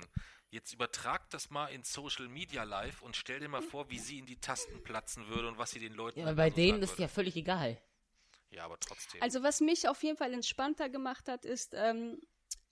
[0.50, 4.18] Jetzt übertrag das mal in Social Media Live und stell dir mal vor, wie sie
[4.18, 6.92] in die Tasten platzen würde und was sie den Leuten Ja, bei so denen ist
[6.92, 7.02] würde.
[7.02, 7.78] ja völlig egal.
[8.50, 9.20] Ja, aber trotzdem.
[9.22, 12.18] Also was mich auf jeden Fall entspannter gemacht hat, ist, ähm,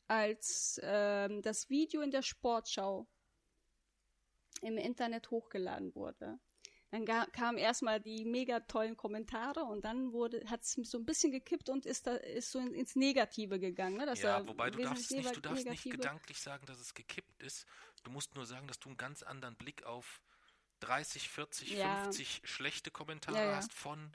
[0.09, 3.07] als ähm, das Video in der Sportschau
[4.63, 6.39] im Internet hochgeladen wurde.
[7.05, 11.33] Dann kamen erstmal die mega tollen Kommentare und dann wurde hat es so ein bisschen
[11.33, 13.97] gekippt und ist da ist so in, ins Negative gegangen.
[13.97, 14.13] Ne?
[14.17, 17.67] Ja, wobei du darfst, nicht, du darfst nicht gedanklich sagen, dass es gekippt ist.
[18.05, 20.21] Du musst nur sagen, dass du einen ganz anderen Blick auf
[20.81, 22.05] 30, 40, Ja.
[22.05, 23.57] 50 schlechte Kommentare Ja, ja.
[23.57, 24.13] hast von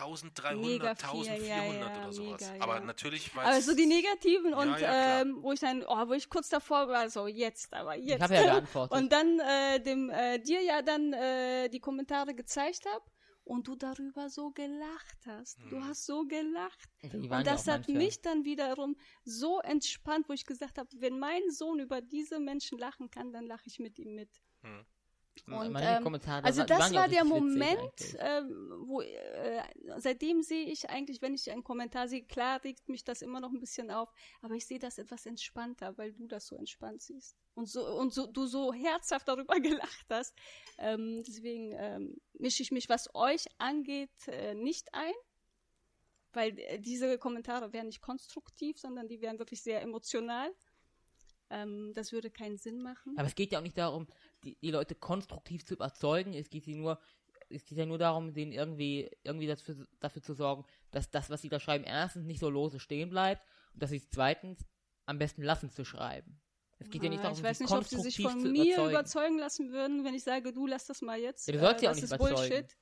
[0.00, 2.40] 1300, Mega viel, 1400 ja, ja, oder sowas.
[2.52, 2.80] mega, Aber ja.
[2.84, 6.28] natürlich Aber weiß so die negativen Ja, und ähm, wo ich dann, oh, wo ich
[6.28, 8.16] kurz davor war, so jetzt, aber jetzt.
[8.16, 8.96] Ich habe ja geantwortet.
[8.98, 13.04] Und dann äh, dem äh, dir ja dann äh, die Kommentare gezeigt habe
[13.44, 15.58] und du darüber so gelacht hast.
[15.70, 15.86] Du Hm.
[15.86, 16.88] hast so gelacht.
[17.02, 21.48] Und das hat manche- mich dann wiederum so entspannt, wo ich gesagt habe, wenn mein
[21.50, 24.30] Sohn über diese Menschen lachen kann, dann lache ich mit ihm mit.
[24.62, 24.84] Hm.
[25.46, 29.62] Und, manche ähm, Kommentare, Also das war der Moment, ähm, wo äh,
[29.98, 33.50] seitdem sehe ich eigentlich, wenn ich einen Kommentar sehe, klar regt mich das immer noch
[33.50, 34.12] ein bisschen auf,
[34.42, 38.12] aber ich sehe das etwas entspannter, weil du das so entspannt siehst und so und
[38.12, 40.34] so du so herzhaft darüber gelacht hast.
[40.78, 45.14] Ähm, deswegen ähm, mische ich mich, was euch angeht, äh, nicht ein,
[46.32, 50.52] weil äh, diese Kommentare wären nicht konstruktiv, sondern die wären wirklich sehr emotional.
[51.48, 53.16] Ähm, das würde keinen Sinn machen.
[53.16, 54.06] Aber es geht ja auch nicht darum,
[54.44, 56.34] die, die Leute konstruktiv zu überzeugen.
[56.34, 56.98] Es geht, hier nur,
[57.48, 61.42] es geht ja nur darum, denen irgendwie, irgendwie dafür, dafür zu sorgen, dass das, was
[61.42, 64.64] sie da schreiben, erstens nicht so lose stehen bleibt und dass sie es zweitens
[65.06, 66.40] am besten lassen zu schreiben.
[66.78, 68.90] Es geht ja nicht darum, ich weiß sie nicht, ob sie sich von mir überzeugen.
[68.90, 71.46] überzeugen lassen würden, wenn ich sage, du lass das mal jetzt.
[71.48, 72.34] Ja, du sollst äh, sie auch nicht überzeugen.
[72.34, 72.76] Bullshit.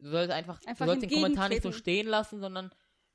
[0.00, 2.70] Du sollst einfach, Einfach du sollst den Kommentar nicht so stehen lassen, sondern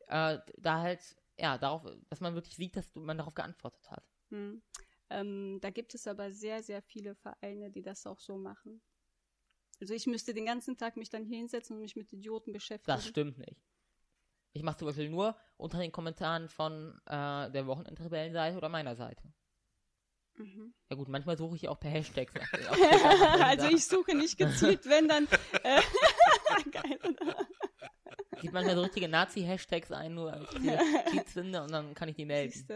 [0.08, 1.00] äh, da halt,
[1.38, 4.04] ja, darauf, dass man wirklich sieht, dass man darauf geantwortet hat.
[4.30, 4.64] Hm.
[5.12, 8.82] Ähm, da gibt es aber sehr, sehr viele Vereine, die das auch so machen.
[9.80, 12.96] Also ich müsste den ganzen Tag mich dann hier hinsetzen und mich mit Idioten beschäftigen.
[12.96, 13.60] Das stimmt nicht.
[14.54, 19.24] Ich mache zum Beispiel nur unter den Kommentaren von äh, der Wochenendrebellenseite oder meiner Seite.
[20.36, 20.74] Mhm.
[20.90, 22.34] Ja gut, manchmal suche ich auch per Hashtag.
[22.34, 25.28] nach den- auf den anderen also ich suche nicht gezielt, wenn dann.
[25.64, 25.82] Äh,
[26.72, 27.00] geil.
[28.36, 31.94] Ich gebe manchmal so richtige Nazi-Hashtags ein, nur damit ich die Tweets finde und dann
[31.94, 32.52] kann ich die melden.
[32.52, 32.76] Siehste.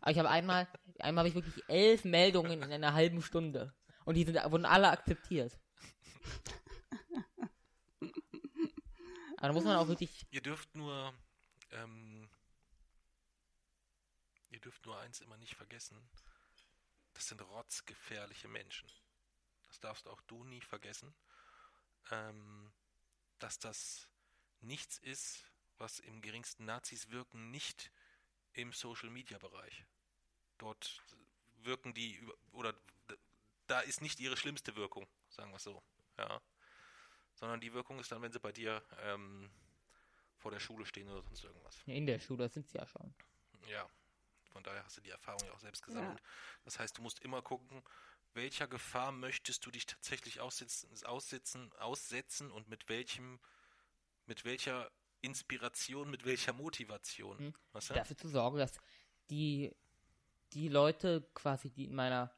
[0.00, 0.68] Aber ich habe einmal,
[1.00, 3.74] einmal habe ich wirklich elf Meldungen in einer halben Stunde.
[4.04, 5.58] Und die sind, wurden alle akzeptiert.
[9.36, 11.14] Aber da muss man auch wirklich, Ihr dürft nur,
[11.70, 12.28] ähm,
[14.50, 15.96] ihr dürft nur eins immer nicht vergessen.
[17.14, 18.90] Das sind rotzgefährliche Menschen.
[19.68, 21.14] Das darfst auch du nie vergessen.
[22.10, 22.72] Ähm,
[23.38, 24.08] dass das
[24.60, 25.44] nichts ist,
[25.76, 27.92] was im geringsten Nazis wirken, nicht
[28.52, 29.84] im Social Media Bereich.
[30.58, 31.02] Dort
[31.62, 32.20] wirken die
[32.52, 32.74] oder
[33.66, 35.82] da ist nicht ihre schlimmste Wirkung, sagen wir es so.
[36.18, 36.40] Ja.
[37.34, 39.50] Sondern die Wirkung ist dann, wenn sie bei dir ähm,
[40.36, 41.82] vor der Schule stehen oder sonst irgendwas.
[41.86, 43.14] in der Schule sind sie ja schon.
[43.68, 43.88] Ja,
[44.52, 46.20] von daher hast du die Erfahrung ja auch selbst gesammelt.
[46.64, 47.82] Das heißt, du musst immer gucken,
[48.34, 53.40] welcher Gefahr möchtest du dich tatsächlich aussetzen, aussetzen, aussetzen und mit welchem,
[54.26, 54.90] mit welcher
[55.20, 57.38] Inspiration, mit welcher Motivation.
[57.38, 57.54] Hm.
[57.72, 57.94] Du?
[57.94, 58.78] Dafür zu sorgen, dass
[59.30, 59.74] die,
[60.52, 62.32] die Leute quasi, die in meiner,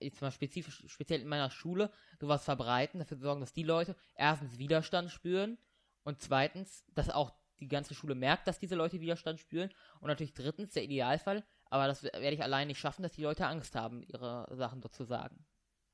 [0.00, 3.96] jetzt mal spezifisch, speziell in meiner Schule, sowas verbreiten, dafür zu sorgen, dass die Leute
[4.14, 5.58] erstens Widerstand spüren
[6.04, 9.70] und zweitens, dass auch die ganze Schule merkt, dass diese Leute Widerstand spüren
[10.00, 13.46] und natürlich drittens, der Idealfall, aber das werde ich allein nicht schaffen, dass die Leute
[13.46, 15.44] Angst haben, ihre Sachen dort zu sagen.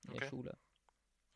[0.05, 0.28] In der Okay.
[0.28, 0.59] Schule.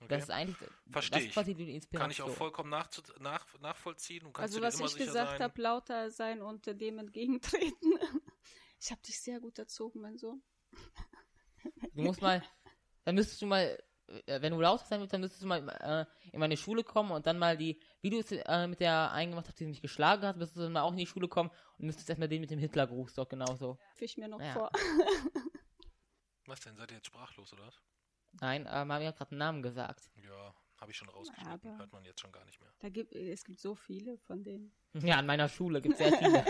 [0.00, 0.08] Okay.
[0.14, 0.56] Das ist eigentlich,
[0.90, 2.00] Versteh das quasi die Inspiration.
[2.00, 4.28] Kann ich auch vollkommen nachzu nach, nachvollziehen.
[4.34, 7.98] Also was immer ich gesagt habe, lauter sein und dem entgegentreten.
[8.80, 10.42] Ich habe dich sehr gut erzogen, mein Sohn.
[11.94, 12.40] Du musst mal,
[13.04, 13.76] dann müsstest du mal,
[14.26, 17.10] äh, wenn du lauter sein willst, dann müsstest du mal äh, in meine Schule kommen
[17.10, 20.56] und dann mal die Videos äh, mit der eingemacht hast, die mich geschlagen hat, müsstest
[20.58, 23.14] du dann mal auch in die Schule kommen und müsstest erstmal den mit dem Hitlergruß
[23.14, 23.76] doch genauso.
[23.96, 24.52] Fisch mir noch Ja.
[24.52, 24.70] vor.
[26.46, 26.76] Was denn?
[26.76, 27.66] Seid ihr jetzt sprachlos, oder?
[27.66, 27.82] was?
[28.40, 30.10] Nein, äh, Mami hat gerade einen Namen gesagt.
[30.14, 31.70] Ja, habe ich schon rausgeschnitten.
[31.70, 32.72] Aber- Hört man jetzt schon gar nicht mehr.
[32.78, 34.72] Da gibt, es gibt so viele von denen.
[34.94, 36.44] Ja, an meiner Schule gibt es sehr viele.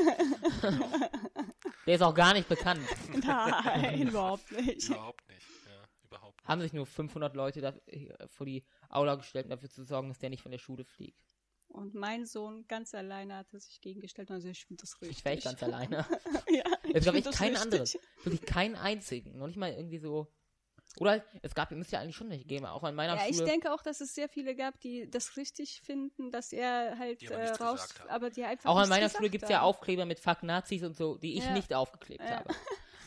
[1.88, 2.86] Der ist auch gar nicht bekannt.
[3.24, 4.90] Nein, überhaupt nicht.
[4.90, 5.46] Überhaupt nicht.
[5.66, 6.48] Ja, überhaupt nicht.
[6.48, 10.08] Haben sich nur 500 Leute da, äh, vor die Aula gestellt, um dafür zu sorgen,
[10.08, 11.34] dass der nicht von der Schule fliegt.
[11.68, 14.30] Und mein Sohn ganz alleine hat er sich gegengestellt.
[14.30, 15.18] Also ich finde das richtig.
[15.18, 16.04] Ich wäre echt ganz alleine.
[16.50, 17.72] ja, find echt das keinen richtig.
[17.72, 17.90] anderen.
[18.22, 19.38] Wirklich keinen einzigen.
[19.38, 20.30] Noch nicht mal irgendwie so
[21.00, 23.44] Oder es gab, müsste ja eigentlich schon welche geben, auch an meiner Ja, ich Schule.
[23.46, 27.28] denke auch, dass es sehr viele gab, die das richtig finden, dass er halt Die
[27.28, 29.62] aber äh, raus, aber die einfach auch an meiner Schule gibt es ja.
[29.62, 31.52] Aufkleber mit Fuck Nazis und so, die ich Ja.
[31.54, 32.38] nicht aufgeklebt Ja.
[32.38, 32.50] habe.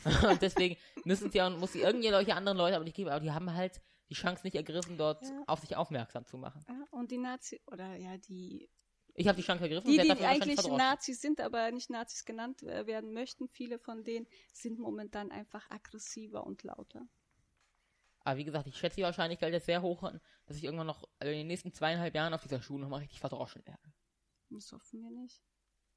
[0.31, 3.31] und deswegen müssen sie auch, muss sie irgendwelche anderen Leute aber nicht geben, aber die
[3.31, 5.43] haben halt die Chance nicht ergriffen, dort Ja.
[5.47, 6.65] auf sich aufmerksam zu machen.
[6.67, 8.69] Ja, und die Nazi oder ja die
[9.13, 10.65] Ich habe die Chance ergriffen die, und die eigentlich.
[10.67, 15.69] Nazis sind, aber nicht Nazis genannt äh, werden möchten, viele von denen sind momentan einfach
[15.69, 17.07] aggressiver und lauter.
[18.23, 21.07] Aber wie gesagt, ich schätze die Wahrscheinlichkeit jetzt sehr hoch an, dass ich irgendwann noch
[21.19, 23.93] also in den nächsten zweieinhalb Jahren auf dieser Schule nochmal richtig verdroschen werde.
[24.49, 25.41] Das hoffen wir nicht.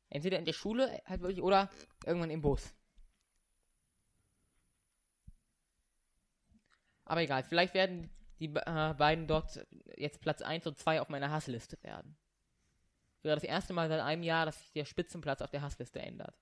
[0.09, 1.70] Entweder in der Schule halt wirklich oder
[2.05, 2.75] irgendwann im Bus.
[7.05, 9.66] Aber egal, vielleicht werden die äh, beiden dort
[9.97, 12.16] jetzt Platz 1 und 2 auf meiner Hassliste werden.
[13.22, 16.39] Wäre das erste Mal seit einem Jahr, dass sich der Spitzenplatz auf der Hassliste ändert.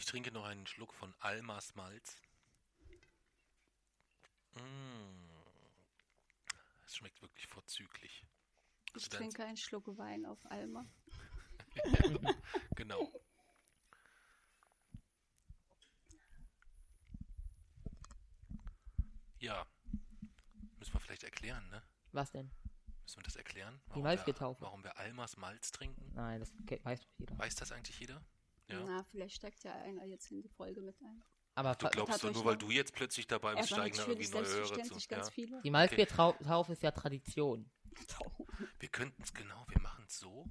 [0.00, 2.22] Ich trinke noch einen Schluck von Almas Malz.
[4.54, 5.28] Mm.
[6.86, 8.26] Es schmeckt wirklich vorzüglich.
[8.86, 10.86] Ich Also trinke einen Schluck Wein auf Alma.
[12.76, 13.12] Genau.
[19.38, 19.66] Ja.
[20.78, 21.82] Müssen wir vielleicht erklären, ne?
[22.12, 22.50] Was denn?
[23.02, 23.82] Müssen wir das erklären?
[23.90, 24.62] Die wir, Malzbiertaufe.
[24.62, 26.10] warum wir Almas Malz trinken?
[26.14, 26.50] Nein, das
[26.84, 27.38] weiß doch jeder.
[27.38, 28.24] Weiß das eigentlich jeder?
[28.78, 28.84] Ja.
[28.86, 31.22] Na, vielleicht steigt ja einer jetzt in die Folge mit ein.
[31.54, 34.46] Aber Du glaubst doch, nur weil du jetzt plötzlich dabei bist, steigen da irgendwie neue
[34.46, 34.98] Hörer zu.
[35.10, 35.60] Ja.
[35.62, 37.70] die Malzbiertaufe ist ja Tradition.
[38.78, 40.46] Wir könnten es genau, wir machen es so,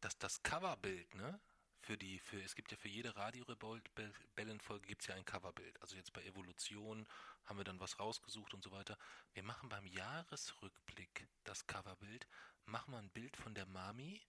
[0.00, 1.40] dass das Coverbild, ne?
[1.80, 5.80] Für die, für, es gibt ja für jede Radio-Rebellenfolge gibt es ja ein Coverbild.
[5.80, 7.06] Also jetzt bei Evolution
[7.44, 8.98] haben wir dann was rausgesucht und so weiter.
[9.34, 12.26] Wir machen beim Jahresrückblick das Coverbild,
[12.64, 14.20] machen wir ein Bild von der Mami,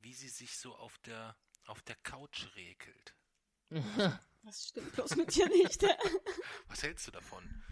[0.00, 1.36] wie sie sich so auf der,
[1.70, 3.14] auf der Couch regelt.
[4.42, 5.82] Was stimmt bloß mit dir nicht?
[6.68, 7.62] Was hältst du davon?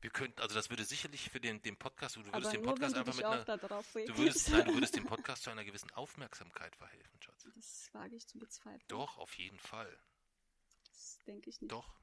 [0.00, 2.94] Wir könnten, also das würde sicherlich für den, den Podcast, du würdest Aber den Podcast
[2.94, 7.20] einfach mit einer, du würdest, nein, du würdest dem Podcast zu einer gewissen Aufmerksamkeit verhelfen,
[7.20, 7.48] Schatz.
[7.52, 8.84] Das wage ich zu bezweifeln.
[8.86, 9.92] Doch, auf jeden Fall.
[10.84, 11.72] Das denke ich nicht.
[11.72, 11.98] Doch.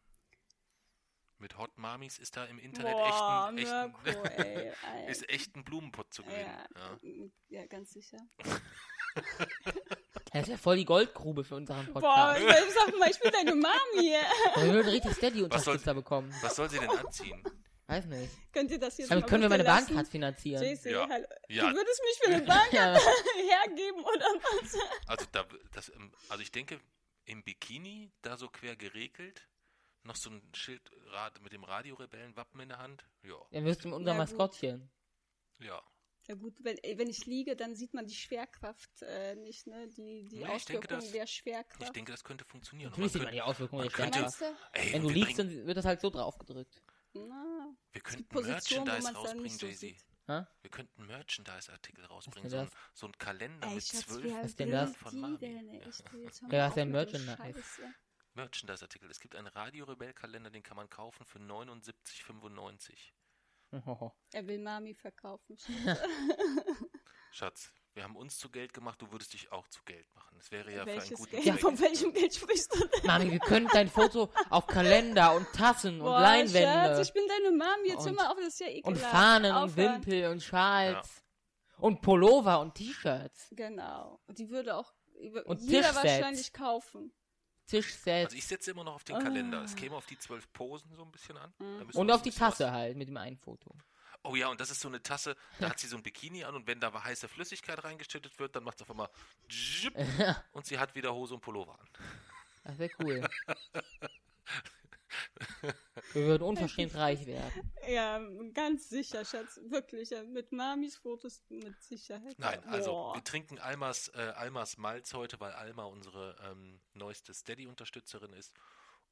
[1.38, 4.74] Mit Hot Mamis ist da im Internet Boah, echt, ein, echt, Mirko, ey.
[5.10, 6.46] Ist echt ein Blumenpott zu gewinnen.
[6.76, 7.30] ja, Ja.
[7.48, 8.18] ja, ganz sicher.
[10.40, 12.42] Das ist ja voll die Goldgrube für unseren Boah, Podcast.
[12.42, 14.12] ich sag mal, ich bin deine Mami.
[14.58, 16.34] Wir würden richtig Was soll- Steady-Unterstützer bekommen.
[16.42, 17.44] Was soll sie denn anziehen?
[17.88, 18.32] Weiß nicht.
[18.52, 19.88] Könnt ihr das jetzt Damit können wir meine lassen?
[19.90, 20.64] Bahncard finanzieren.
[20.64, 21.08] JC, Ja.
[21.08, 21.26] hallo.
[21.50, 21.70] Ja.
[21.70, 22.94] Du würdest mich für eine Ja.
[23.64, 24.76] hergeben oder was?
[25.08, 26.80] Also, da, das, ähm, also ich denke,
[27.26, 29.48] im Bikini, da so quer geregelt,
[30.04, 30.82] noch so ein Schild
[31.42, 33.06] mit dem Radiorebellenwappen in der Hand.
[33.24, 34.30] Ja, Dann wirst du unser Ja, gut.
[34.32, 34.90] Maskottchen.
[35.60, 35.82] ja.
[36.28, 39.88] Ja gut, wenn, äh, wenn ich liege, dann sieht man die Schwerkraft äh, nicht, ne?
[39.90, 41.96] Die, die Nee, ich denke, Auswirkungen das- der Ich Schwerkraft.
[41.96, 42.90] denke, das könnte funktionieren.
[42.90, 44.42] Natürlich sieht man könnte- die Auswirkungen der könnte- Schwerkraft.
[44.42, 44.80] Du?
[44.80, 46.82] Ey, Wenn du wir liegst, bringen, dann wird das halt so draufgedrückt.
[47.14, 49.96] Na, wir könnten Position, Merchandise rausbringen, so Jay-Z.
[50.28, 50.48] Ha?
[50.64, 52.50] Wir könnten Merchandise-Artikel rausbringen.
[52.50, 54.96] So ein, so ein Kalender Ey, mit Schatz, zwölf Was denn will das?
[54.98, 55.38] von Mami.
[55.38, 55.70] denn?
[55.70, 55.82] ey?
[56.52, 57.64] Ja, denn mit dem Merchandise?
[58.34, 59.10] Merchandise-Artikel.
[59.12, 63.14] Es gibt einen Radio-Rebell-Kalender, den kann man kaufen für 79,95.
[64.34, 65.58] Er will Mami verkaufen.
[67.32, 70.36] Schatz, wir haben uns zu Geld gemacht, du würdest dich auch zu Geld machen.
[70.38, 71.46] Das wäre ja für einen Welches guten Geld?
[71.46, 71.62] Ja, Zweck.
[71.62, 73.06] Von welchem Geld sprichst du denn?
[73.06, 77.24] Mami, wir können dein Foto auf Kalender und Tassen und Boah, Leinwände Schatz, ich bin
[77.28, 77.88] deine Mami.
[77.90, 79.12] Jetzt hör Und- mal auf, das ist ja und ekelhaft.
[79.12, 79.76] Fahnen und.
[79.78, 81.24] Wimpel und Schals
[81.78, 84.20] und Pullover und T-Shirts, Genau.
[84.28, 84.94] Und die würde auch
[85.46, 85.96] Und jeder Tischsets.
[85.96, 87.14] wahrscheinlich kaufen.
[87.68, 89.20] Tischsets Also ich setze immer noch auf den Ah.
[89.20, 89.64] Kalender.
[89.64, 91.54] Es käme auf die zwölf Posen so ein bisschen an.
[91.60, 91.90] Mhm.
[91.94, 93.70] Und auf die Tasse halt mit dem einen Foto.
[93.74, 93.86] Was...
[94.24, 96.56] Oh ja, und das ist so eine Tasse, da hat sie so ein Bikini an
[96.56, 99.10] und wenn da heiße Flüssigkeit reingeschüttet wird, dann macht es auf einmal
[100.52, 101.88] und sie hat wieder Hose und Pullover an.
[102.64, 103.28] Das wäre cool.
[106.14, 107.72] wir würden unverschämt reich werden.
[107.88, 108.20] Ja,
[108.54, 109.60] ganz sicher, Schatz.
[109.68, 110.12] Wirklich.
[110.28, 112.38] Mit Mamis Fotos mit Sicherheit.
[112.38, 113.16] Nein, also Boah.
[113.16, 118.54] wir trinken Almas, äh, Almas Malz heute, weil Alma unsere ähm, neueste Steady-Unterstützerin ist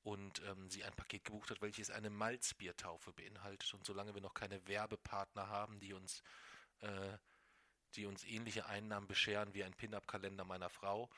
[0.03, 3.73] und ähm, sie ein Paket gebucht hat, welches eine Malzbiertaufe beinhaltet.
[3.73, 6.21] Und solange wir noch keine Werbepartner haben, die uns,
[6.81, 7.17] äh,
[7.95, 11.09] die uns ähnliche Einnahmen bescheren wie ein Pin-Up-Kalender meiner Frau,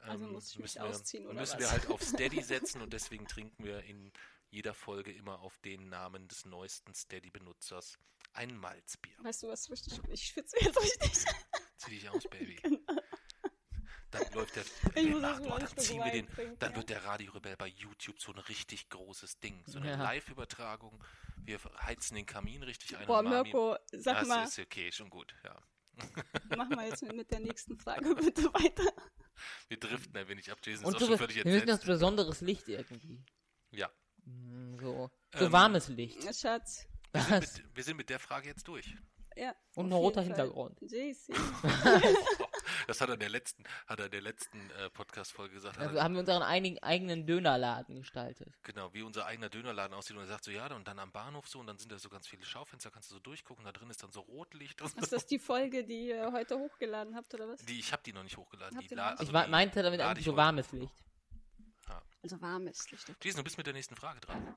[0.00, 1.60] Also ähm, muss ich mich müssen, wir, ausziehen, oder müssen was?
[1.60, 4.12] wir halt auf Steady setzen und deswegen trinken wir in
[4.50, 7.98] jeder Folge immer auf den Namen des neuesten Steady-Benutzers
[8.32, 9.14] ein Malzbier.
[9.22, 10.00] Weißt du was richtig?
[10.08, 11.24] Ich schwitze jetzt richtig.
[11.76, 12.58] Zieh dich aus, Baby.
[14.10, 14.64] Dann läuft der.
[14.86, 16.28] Oh, einen dann ziehen wir den.
[16.28, 16.76] trinken, Dann ja.
[16.76, 19.62] wird der Radio Rebell bei YouTube so ein richtig großes Ding.
[19.66, 20.02] So eine Ja.
[20.02, 21.04] Live-Übertragung.
[21.44, 23.06] Wir heizen den Kamin richtig ein.
[23.06, 25.62] Boah, Mirko, sag das mal, ist okay, schon gut, ja.
[26.56, 28.92] mach mal jetzt mit der nächsten Frage bitte weiter.
[29.68, 30.58] Wir driften ein wenig ab.
[30.64, 33.24] Jason Und ist auch schon völlig wir müssen das besonderes Licht irgendwie.
[33.70, 33.90] Ja.
[34.24, 36.22] Mm, So, so Ähm, warmes Licht.
[36.36, 36.86] Schatz.
[37.12, 38.94] Wir sind, mit, wir sind mit der Frage jetzt durch.
[39.36, 39.54] Ja.
[39.74, 40.24] Und ein roter Fall.
[40.24, 40.80] Hintergrund.
[40.82, 41.28] JC.
[42.86, 45.78] Das hat er in der letzten, hat er in der letzten äh, Podcast-Folge gesagt.
[45.78, 48.48] Also haben wir unseren einigen, eigenen Dönerladen gestaltet.
[48.62, 50.16] genau, wie unser eigener Dönerladen aussieht.
[50.16, 52.08] Und er sagt so, ja, und dann am Bahnhof so, und dann sind da so
[52.08, 54.80] ganz viele Schaufenster, kannst du so durchgucken, da drin ist dann so Rotlicht.
[54.82, 55.16] Und Ist so.
[55.16, 57.64] das die Folge, die ihr heute hochgeladen habt, oder was?
[57.64, 58.78] Die, ich habe die noch nicht hochgeladen.
[58.80, 60.94] Die also Ich die meinte damit eigentlich ich so warmes Licht.
[62.22, 63.06] Also warmes Licht.
[63.22, 64.56] Jason, du bist mit der nächsten Frage dran.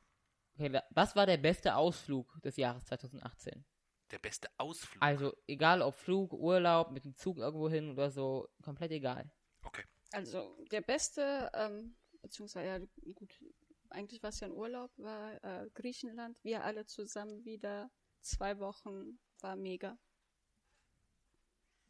[0.56, 3.64] Okay, was war der beste Ausflug des Jahres 2018?
[4.12, 5.02] Der beste Ausflug.
[5.02, 9.32] Also, egal ob Flug, Urlaub, mit dem Zug irgendwo hin oder so, komplett egal.
[9.64, 9.84] Okay.
[10.12, 13.34] Also der beste, ähm, beziehungsweise, ja, gut,
[13.90, 16.44] eigentlich war es ja ein Urlaub, war äh, Griechenland.
[16.44, 17.90] Wir alle zusammen wieder
[18.22, 19.98] zwei Wochen, war mega.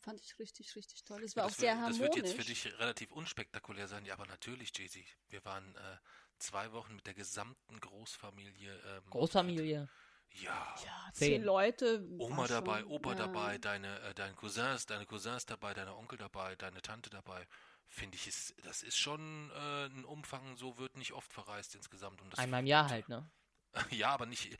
[0.01, 1.23] Fand ich richtig, richtig toll.
[1.23, 2.15] Es war das auch sehr wird, das harmonisch.
[2.15, 4.05] wird jetzt für dich relativ unspektakulär sein.
[4.05, 5.03] Ja, aber natürlich, Jay-Z.
[5.29, 5.97] Wir waren äh,
[6.39, 8.73] zwei Wochen mit der gesamten Großfamilie.
[8.73, 9.89] Ähm, Großfamilie.
[10.35, 10.75] Ja.
[10.85, 11.27] ja, Zehn.
[11.27, 12.07] zehn Leute.
[12.17, 13.15] Oma dabei, schon, Opa ja.
[13.15, 17.45] dabei, deine, äh, deine Cousins, deine Cousins dabei, deine Onkel dabei, deine Tante dabei.
[17.87, 22.21] Finde ich, ist, das ist schon äh, ein Umfang, so wird nicht oft verreist insgesamt.
[22.21, 23.29] Und das Einmal im Jahr halt, ne?
[23.89, 24.57] Ja, aber nicht,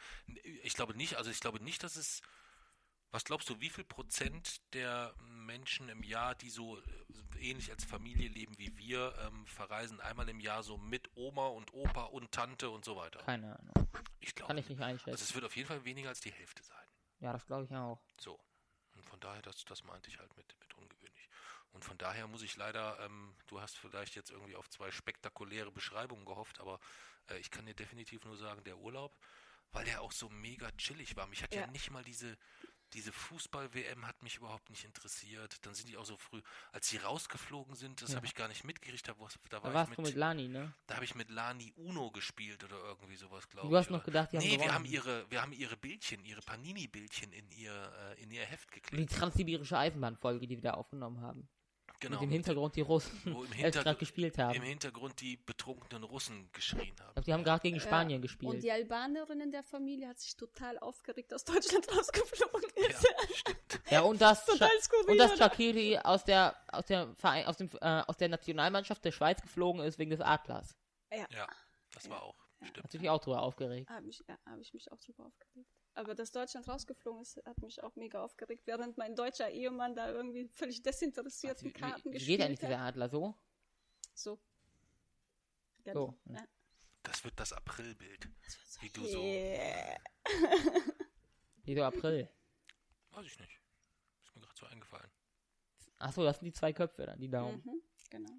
[0.64, 2.22] ich glaube nicht, also ich glaube nicht, dass es,
[3.12, 6.82] was glaubst du, wie viel Prozent der Menschen im Jahr, die so äh,
[7.40, 11.74] ähnlich als Familie leben wie wir, ähm, verreisen einmal im Jahr so mit Oma und
[11.74, 13.20] Opa und Tante und so weiter?
[13.20, 13.88] Keine Ahnung.
[14.20, 15.24] Ich glaube, Kann ich nicht also einschätzen.
[15.24, 16.86] es wird auf jeden Fall weniger als die Hälfte sein.
[17.20, 18.00] Ja, das glaube ich auch.
[18.20, 18.40] So.
[18.96, 21.30] Und von daher, das, das meinte ich halt mit, mit ungewöhnlich.
[21.74, 25.72] Und von daher muss ich leider, ähm, du hast vielleicht jetzt irgendwie auf zwei spektakuläre
[25.72, 26.80] Beschreibungen gehofft, aber
[27.30, 29.18] äh, ich kann dir definitiv nur sagen, der Urlaub,
[29.72, 31.28] weil der auch so mega chillig war.
[31.28, 31.68] Mich hat ja, Ja.
[31.68, 32.38] nicht mal diese,
[32.94, 35.58] diese Fußball-WM hat mich überhaupt nicht interessiert.
[35.66, 38.16] Dann sind die auch so früh, als sie rausgeflogen sind, das Ja.
[38.18, 40.18] habe ich gar nicht mitgekriegt, da, war- da Da war warst ich du mit, mit
[40.18, 40.74] Lani, ne?
[40.88, 43.72] da habe ich mit Lani Uno gespielt oder irgendwie sowas, glaube ich.
[43.72, 46.24] Du hast oder- noch gedacht, die haben Nee, wir haben ihre, wir haben ihre Bildchen,
[46.26, 49.12] ihre Panini-Bildchen in ihr, äh, in ihr Heft Die geklebt.
[49.14, 51.48] transsibirische Eisenbahnfolge, die wir da aufgenommen haben.
[52.02, 52.16] Genau.
[52.20, 54.56] Mit dem Hintergrund die Russen wo im, gerade gespielt haben.
[54.56, 57.14] im Hintergrund die betrunkenen Russen geschrien Ich haben.
[57.14, 57.82] glaub, die haben gerade gegen Ja.
[57.84, 58.64] Spanien Und gespielt.
[58.64, 63.08] die Albanerin in der Familie hat sich total aufgeregt, dass Deutschland rausgeflogen Ja, ist.
[63.36, 63.82] stimmt.
[63.92, 65.38] Ja, und das, Total Scha- skurril, und dass oder?
[65.50, 69.82] Shakiri aus der, aus der Verein, aus dem, äh, aus der Nationalmannschaft der Schweiz geflogen
[69.84, 70.76] ist wegen des Adlers.
[71.12, 71.48] Ja,
[71.94, 72.36] das war auch.
[72.64, 72.84] Stimmt.
[72.84, 73.90] Hat sich auch drüber aufgeregt.
[73.90, 75.70] Habe ich, ja, hab ich mich auch drüber aufgeregt.
[75.94, 80.10] Aber dass Deutschland rausgeflogen ist, hat mich auch mega aufgeregt, während mein deutscher Ehemann da
[80.10, 82.88] irgendwie völlig desinteressiert Wie, die Karten wie, wie gespielt geht eigentlich dieser hat.
[82.94, 83.36] Adler so?
[84.14, 84.40] So.
[85.94, 86.18] So.
[86.26, 86.44] Ja.
[87.04, 88.30] Das wird das Aprilbild.
[88.80, 89.22] Wie du so.
[89.22, 89.98] Yeah.
[91.64, 92.30] Wieso April?
[93.12, 93.60] Weiß ich nicht.
[94.24, 95.10] Ist mir gerade so eingefallen.
[95.98, 97.62] Achso, das sind die zwei Köpfe dann, die Daumen.
[97.66, 98.32] Mhm, genau.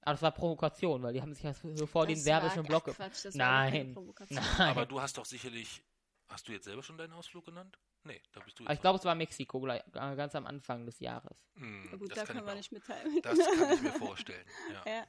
[0.00, 2.80] Aber das war Provokation, weil die haben sich ja so vor den Das serbischen war-
[2.82, 2.84] Block.
[2.86, 3.94] Quatsch, Nein.
[4.28, 4.44] Nein.
[4.58, 5.82] Aber du hast doch sicherlich.
[6.28, 7.78] Hast du jetzt selber schon deinen Ausflug genannt?
[8.04, 11.36] Nee, da bist du ich glaube, es war Mexiko äh, ganz am Anfang des Jahres.
[11.54, 13.18] Hm, Na gut, das da kann wir mir nicht mitteilen.
[13.22, 14.46] Das kann ich mir vorstellen.
[14.72, 14.82] Ja.
[14.86, 15.06] Ja.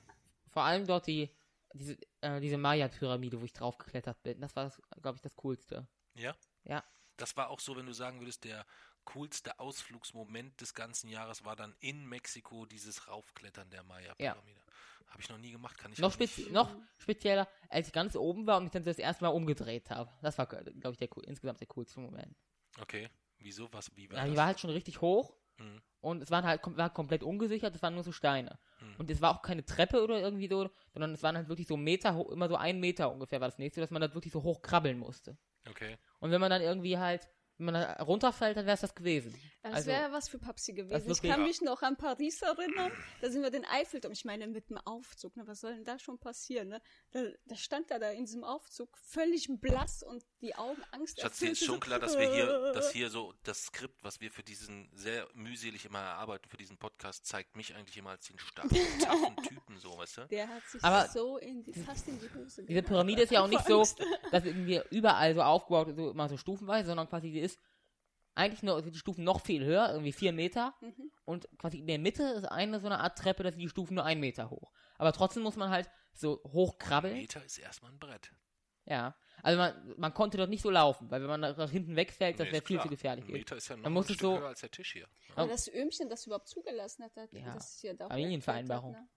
[0.52, 1.30] Vor allem dort die,
[1.74, 4.40] diese, äh, diese Maya-Pyramide, wo ich drauf geklettert bin.
[4.40, 5.88] Das war, glaube ich, das Coolste.
[6.16, 6.36] ja?
[6.64, 6.84] Ja.
[7.18, 8.66] Das war auch so, wenn du sagen würdest, der
[9.06, 14.62] coolste Ausflugsmoment des ganzen Jahres war dann in Mexiko dieses Raufklettern der Maya-Pyramide.
[15.08, 18.46] Habe ich noch nie gemacht, kann ich Noch, spezi noch spezieller, als ich ganz oben
[18.48, 20.12] war und mich dann das erste Mal umgedreht habe.
[20.22, 22.36] Das war, glaube ich, der, cool- insgesamt der coolste Moment.
[22.82, 23.72] Okay, wieso?
[23.72, 23.96] Was?
[23.96, 25.82] Wie war Ja, die war halt schon richtig hoch Hm.
[26.02, 28.60] und es waren halt kom war komplett ungesichert, es waren nur so Steine.
[28.80, 28.96] Hm.
[28.98, 31.78] Und es war auch keine Treppe oder irgendwie so, sondern es waren halt wirklich so
[31.78, 34.44] Meter hoch, immer so ein Meter ungefähr war das nächste, dass man da wirklich so
[34.44, 35.38] hoch krabbeln musste.
[35.70, 35.98] Okay.
[36.20, 37.26] Und wenn man dann irgendwie halt,
[37.58, 39.34] wenn man da runterfällt, dann wäre es das gewesen.
[39.66, 41.10] Das Also, wäre was für Papsi gewesen.
[41.10, 42.92] Ich kann mich noch an Paris erinnern.
[43.22, 44.14] Da sind wir den Eiffelturm.
[44.14, 45.36] Ich meine, mit dem Aufzug.
[45.36, 46.68] Ne, was soll denn da schon passieren?
[46.68, 46.82] Ne?
[47.10, 51.20] Da, da stand er da in diesem Aufzug völlig blass und die Augen Angst.
[51.20, 54.30] Schatz, dir ist schon klar, dass wir hier, dass hier so das Skript, was wir
[54.30, 58.38] für diesen sehr mühselig immer erarbeiten, für diesen Podcast, zeigt mich eigentlich immer als den
[58.38, 60.28] starken, taffen Typen, so, weißt du?
[60.28, 62.86] Der hat sich Aber so in die, fast in die Hose Diese gemacht.
[62.86, 63.80] Pyramide ist ja auch nicht so,
[64.32, 67.60] dass irgendwie überall so aufgebaut, so immer so stufenweise, sondern quasi die ist
[68.36, 70.74] eigentlich nur sind die Stufen noch viel höher, irgendwie vier Meter.
[70.82, 71.12] Mhm.
[71.26, 74.06] Und quasi in der Mitte ist eine so eine Art Treppe, dass die Stufen nur
[74.06, 74.72] einen Meter hoch.
[74.98, 77.16] Aber trotzdem muss man halt so hoch Ein krabbeln.
[77.16, 78.32] Meter ist erstmal ein Brett.
[78.86, 79.16] Ja.
[79.42, 82.46] Also man, man konnte dort nicht so laufen, weil wenn man nach hinten wegfällt, das
[82.48, 83.26] Nee, wäre ist viel zu gefährlich.
[83.26, 85.08] Ein Meter ist ja noch Man ein Stück so- höher als der Tisch hier.
[85.36, 87.54] Aber das Öhmchen, das überhaupt zugelassen hat, hat Ja.
[87.54, 88.92] das hier da Familienvereinbarung.
[88.92, 89.08] Ne?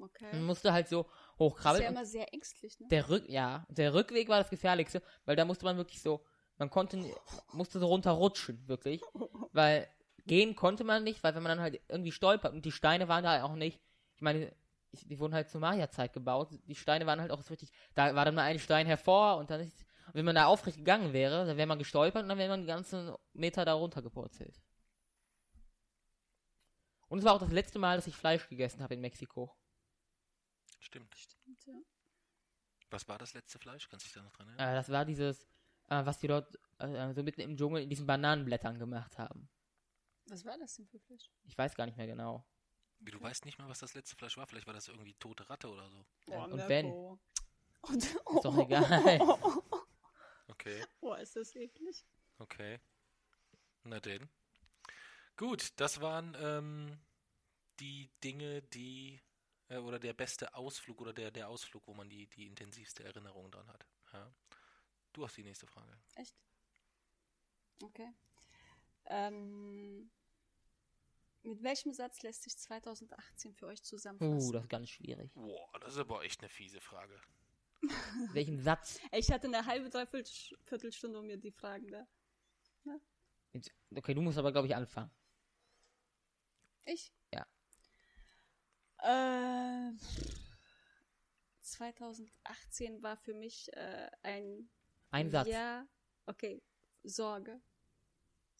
[0.00, 0.28] Okay.
[0.32, 1.06] Man musste halt so
[1.38, 1.82] hoch Das ist krabbeln.
[1.84, 2.86] ja immer sehr ängstlich, ne?
[2.88, 6.24] der Rück, ja, der Rückweg war das gefährlichste, weil da musste man wirklich so,
[6.58, 6.98] man konnte,
[7.52, 9.02] musste so runterrutschen, wirklich,
[9.52, 9.88] weil
[10.26, 13.24] gehen konnte man nicht, weil wenn man dann halt irgendwie stolpert und die Steine waren
[13.24, 13.80] da auch nicht,
[14.14, 14.52] ich meine,
[14.90, 18.14] ich, die wurden halt zur Maya-Zeit gebaut, die Steine waren halt auch so richtig, da
[18.14, 21.12] war dann mal ein Stein hervor und dann ist, und wenn man da aufrecht gegangen
[21.12, 24.60] wäre, dann wäre man gestolpert und dann wäre man die ganzen Meter da runtergepurzelt.
[27.08, 29.54] Und es war auch das letzte Mal, dass ich Fleisch gegessen habe in Mexiko.
[30.78, 31.14] Stimmt.
[31.14, 31.74] Stimmt, ja.
[32.90, 33.88] Was war das letzte Fleisch?
[33.88, 34.68] Kannst du dich da noch dran erinnern?
[34.68, 35.46] Äh, das war dieses,
[35.88, 39.48] äh, was die dort äh, so mitten im Dschungel in diesen Bananenblättern gemacht haben.
[40.26, 41.30] Was war das denn für Fleisch?
[41.44, 42.44] Ich weiß gar nicht mehr genau.
[43.00, 44.46] Wie, du weißt nicht mal, was das letzte Fleisch war?
[44.46, 46.04] Vielleicht war das irgendwie tote Ratte oder so.
[46.26, 46.68] Ja, und Mirko.
[46.68, 46.86] wenn?
[47.82, 49.20] Und, Ist doch egal.
[50.50, 52.04] Okay, Oh, ist das eklig.
[52.38, 52.80] okay.
[53.84, 54.28] Na denn.
[55.36, 56.98] Gut, das waren ähm,
[57.80, 59.20] die Dinge, die
[59.68, 63.50] äh, oder der beste Ausflug oder der, der Ausflug, wo man die, die intensivste Erinnerung
[63.50, 63.86] dran hat.
[64.12, 64.32] Ja.
[65.12, 65.98] Du hast die nächste Frage.
[66.14, 66.36] Echt?
[67.82, 68.12] Okay.
[69.06, 70.10] Ähm,
[71.42, 74.48] mit welchem Satz lässt sich 2018 für euch zusammenfassen?
[74.48, 75.32] Uh, das ist ganz schwierig.
[75.34, 77.20] Boah, das ist aber echt eine fiese Frage.
[78.32, 78.98] Welchen Satz?
[79.12, 80.32] Ich hatte eine halbe, dreiviertel
[80.64, 82.06] Viertelstunde, um mir die Fragen da.
[83.52, 85.10] Jetzt- Okay, du musst aber, glaube ich, anfangen.
[86.84, 87.12] Ich?
[87.32, 87.46] Ja.
[88.98, 89.92] Äh,
[91.60, 94.68] 2018 war für mich äh, ein
[95.10, 95.48] Ein Satz.
[95.48, 95.86] Ja,
[96.26, 96.62] okay,
[97.02, 97.60] Sorge.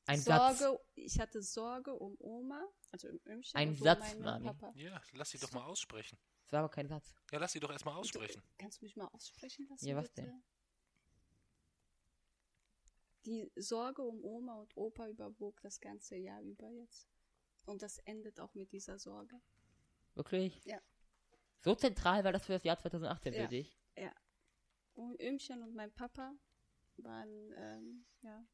[0.06, 0.80] Ein Sorge, Satz.
[0.94, 3.56] ich hatte Sorge um Oma, also im Ömchen.
[3.58, 4.46] Ein Satz, um Mami.
[4.46, 4.72] Papa.
[4.74, 6.18] Ja, lass sie doch mal aussprechen.
[6.44, 7.14] Das war aber kein Satz.
[7.30, 8.42] Ja, lass sie doch erstmal aussprechen.
[8.58, 9.86] Kannst du mich mal aussprechen lassen?
[9.86, 10.22] Ja, was bitte?
[10.22, 10.42] denn?
[13.26, 17.06] Die Sorge um Oma und Opa überwog das ganze Jahr über jetzt.
[17.66, 19.38] Und das endet auch mit dieser Sorge.
[20.14, 20.64] Wirklich?
[20.64, 20.80] Ja.
[21.60, 23.42] So zentral war das für das Jahr 2018 Ja.
[23.42, 23.78] für dich?
[25.20, 26.34] Ömchen und mein Papa
[26.98, 28.44] waren, ähm, ja,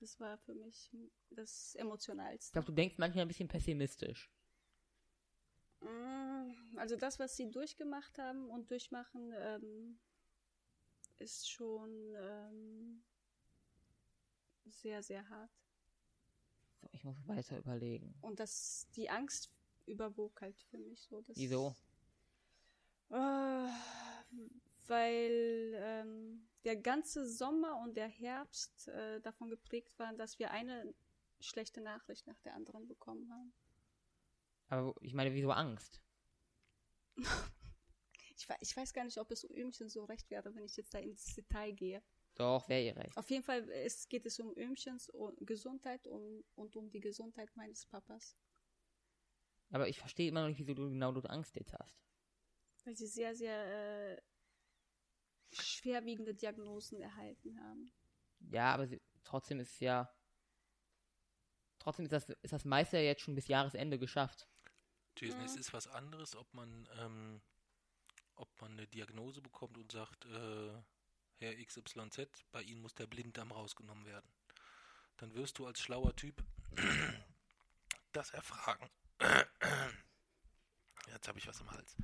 [0.00, 0.90] das war für mich
[1.30, 2.52] das Ich Emotionalste.
[2.52, 4.30] glaube, du denkst manchmal ein bisschen pessimistisch.
[5.80, 9.98] Mm, Also das, was sie durchgemacht haben und durchmachen, ähm,
[11.18, 13.02] ist schon ähm,
[14.66, 15.50] sehr, sehr hart.
[16.82, 18.14] So, ich muss weiter überlegen.
[18.20, 19.50] Und das, die Angst
[19.86, 21.22] überwog halt für mich so.
[21.34, 21.74] Wieso?
[23.10, 23.68] Äh,
[24.88, 30.94] weil ähm, der ganze Sommer und der Herbst äh, davon geprägt waren, dass wir eine
[31.40, 33.52] schlechte Nachricht nach der anderen bekommen haben.
[34.68, 36.00] Aber ich meine, wieso Angst?
[38.38, 40.98] Ich, ich weiß gar nicht, ob es Ömchen so recht wäre, wenn ich jetzt da
[40.98, 42.02] ins Detail gehe.
[42.34, 43.16] Doch, wäre ihr recht.
[43.16, 45.10] Auf jeden Fall es geht es um Ömchens
[45.40, 48.36] Gesundheit um, und um die Gesundheit meines Papas.
[49.70, 51.98] Aber ich verstehe immer noch nicht, wieso du genau du Angst jetzt hast.
[52.84, 54.20] Weil sie sehr, sehr äh,
[55.52, 57.92] schwerwiegende Diagnosen erhalten haben.
[58.50, 60.12] Ja, aber sie, trotzdem ist ja.
[61.78, 64.48] Trotzdem ist das, ist das meiste ja jetzt schon bis Jahresende geschafft.
[65.18, 65.46] Jason, Ja.
[65.46, 67.40] es ist was anderes, ob man, ähm,
[68.34, 70.72] ob man eine Diagnose bekommt und sagt, äh,
[71.38, 74.28] Herr XYZ, bei Ihnen muss der Blinddarm rausgenommen werden.
[75.18, 76.42] Dann wirst du als schlauer Typ
[78.12, 78.90] das erfragen.
[81.08, 81.96] Jetzt habe ich was im Hals.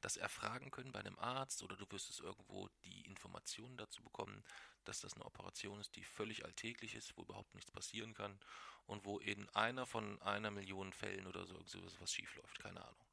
[0.00, 4.44] Das erfragen können bei einem Arzt oder du wirst es irgendwo die Informationen dazu bekommen,
[4.84, 8.38] dass das eine Operation ist, die völlig alltäglich ist, wo überhaupt nichts passieren kann
[8.86, 12.84] und wo in einer von einer Million Fällen oder so sowas was schief läuft, keine
[12.84, 13.06] Ahnung.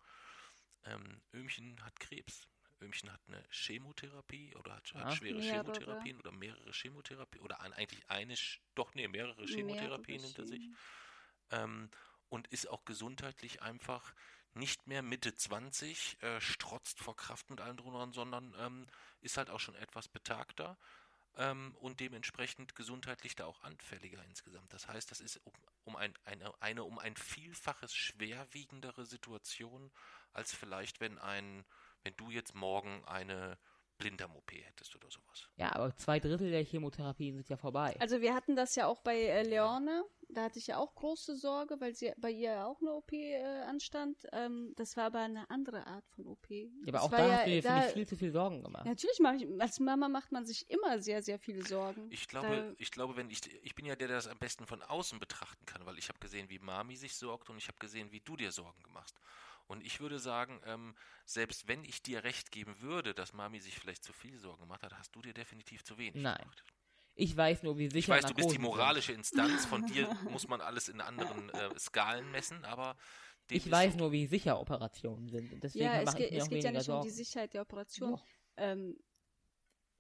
[0.86, 2.48] Ähm, Ömchen hat Krebs.
[2.80, 5.74] Ömchen hat eine Chemotherapie oder hat, hat schwere Mehrere.
[5.74, 8.36] Chemotherapien oder mehrere Chemotherapien oder ein, eigentlich eine,
[8.76, 10.70] doch nee, mehrere Chemotherapien hinter sich
[11.52, 11.90] ähm,
[12.30, 14.14] und ist auch gesundheitlich einfach
[14.54, 18.88] nicht mehr Mitte 20, äh, strotzt vor Kraft mit allem dran, sondern ähm,
[19.22, 20.78] ist halt auch schon etwas betagter
[21.38, 24.74] ähm, und dementsprechend gesundheitlich da auch anfälliger insgesamt.
[24.74, 25.54] Das heißt, das ist um,
[25.86, 29.92] um ein, eine, eine um ein Vielfaches schwerwiegendere Situation,
[30.34, 31.66] als vielleicht, wenn ein,
[32.04, 33.58] wenn du jetzt morgen eine
[33.98, 35.50] Blinddarm-OP hättest oder sowas.
[35.58, 37.96] Ja, aber zwei Drittel der Chemotherapien sind ja vorbei.
[38.00, 40.04] Also wir hatten das ja auch bei äh, Leone.
[40.30, 43.14] Da hatte ich ja auch große Sorge, weil sie bei ihr ja auch eine OP
[43.14, 44.28] äh, anstand.
[44.34, 46.50] Ähm, das war aber eine andere Art von OP.
[46.50, 48.62] ja, aber Das auch war da ja, hast du dir, da, viel zu viel Sorgen
[48.62, 48.86] gemacht.
[48.86, 52.08] Ja, Natürlich mache ich, als Mama macht man sich immer sehr, sehr viele Sorgen.
[52.12, 54.84] Ich glaube, ich glaube, wenn ich, ich bin ja der, der das am besten von
[54.84, 58.12] außen betrachten kann, weil ich habe gesehen, wie Mami sich sorgt und ich habe gesehen,
[58.12, 59.18] wie du dir Sorgen machst.
[59.68, 60.96] Und ich würde sagen, ähm,
[61.26, 64.84] selbst wenn ich dir recht geben würde, dass Mami sich vielleicht zu viel Sorgen gemacht
[64.84, 66.38] hat, hast du dir definitiv zu wenig Nein.
[66.38, 66.64] gemacht.
[67.16, 68.62] Ich weiß nur, wie sicher Ich weiß, du bist die Narkosen sind.
[68.62, 72.96] moralische Instanz, von dir muss man alles in anderen äh, Skalen messen, aber
[73.50, 74.00] Ich weiß so.
[74.00, 75.52] nur, wie sicher Operationen sind.
[75.52, 77.04] Und deswegen ja, es, mache geht, ich mir es auch geht ja nicht um Sorgen.
[77.04, 78.20] die Sicherheit der Operation.
[78.58, 78.98] Ähm,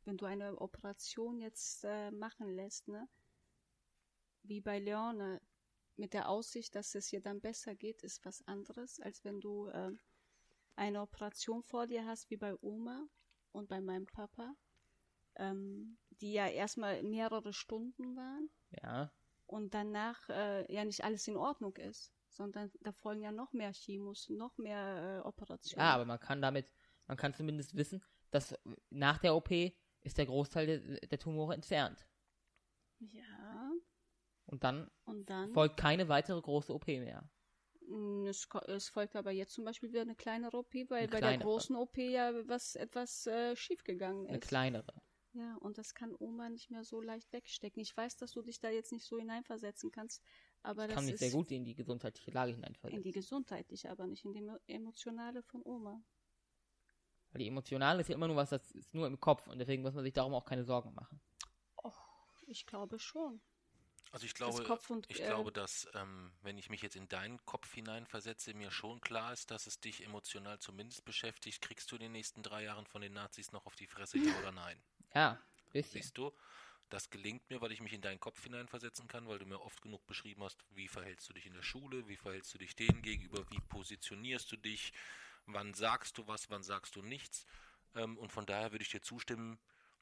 [0.05, 3.07] wenn du eine Operation jetzt äh, machen lässt, ne?
[4.43, 5.41] Wie bei Leone,
[5.97, 9.67] mit der Aussicht, dass es ihr dann besser geht, ist was anderes, als wenn du
[9.67, 9.91] äh,
[10.75, 13.07] eine Operation vor dir hast, wie bei Oma
[13.51, 14.55] und bei meinem Papa,
[15.35, 18.49] ähm, die ja erstmal mehrere Stunden waren
[18.83, 19.11] Ja.
[19.47, 23.71] und danach äh, ja nicht alles in Ordnung ist, sondern da folgen ja noch mehr
[23.71, 25.83] Chemos, noch mehr äh, Operationen.
[25.85, 26.71] Ja, aber man kann damit,
[27.07, 28.53] man kann zumindest wissen, dass
[28.89, 29.49] nach der OP
[30.01, 32.05] ist der Großteil der, der Tumore entfernt.
[32.99, 33.71] ja,
[34.47, 37.29] Und dann und dann folgt keine weitere große OP mehr.
[37.87, 41.19] Mm, Es, es folgt aber jetzt zum Beispiel wieder eine kleinere OP, weil Eine bei
[41.19, 41.47] der kleinere.
[41.47, 44.47] großen OP ja was etwas äh, schiefgegangen Eine ist.
[44.47, 44.93] kleinere.
[45.33, 47.81] Ja, und das kann Oma nicht mehr so leicht wegstecken.
[47.81, 50.23] Ich weiß, dass du dich da jetzt nicht so hineinversetzen kannst,
[50.63, 53.03] aber Ich das kann mich sehr gut in die gesundheitliche Lage in hineinversetzen.
[53.03, 56.01] die gesundheitliche, aber nicht in die emo- emotionale von Oma.
[57.31, 59.83] Weil die emotionale ist ja immer nur was, das ist nur im Kopf und deswegen
[59.83, 61.21] muss man sich darum auch keine Sorgen machen.
[62.47, 63.41] Ich glaube schon.
[64.11, 67.07] Also ich glaube, Kopf und, ich äh, glaube, dass ähm, wenn ich mich jetzt in
[67.07, 71.61] deinen Kopf hineinversetze, mir schon klar ist, dass es dich emotional zumindest beschäftigt.
[71.61, 74.37] Kriegst du in den nächsten drei Jahren von den Nazis noch auf die Fresse, ja
[74.39, 74.81] oder nein?
[75.13, 75.39] Ja,
[75.71, 76.01] bisschen.
[76.01, 76.31] Siehst du?
[76.89, 79.81] Das gelingt mir, weil ich mich in deinen Kopf hineinversetzen kann, weil du mir oft
[79.81, 83.01] genug beschrieben hast, wie verhältst du dich in der Schule, wie verhältst du dich denen
[83.01, 84.93] gegenüber, wie positionierst du dich,
[85.47, 87.45] wann sagst du was, wann sagst du nichts.
[87.95, 89.59] Ähm, und von daher würde ich dir zustimmen,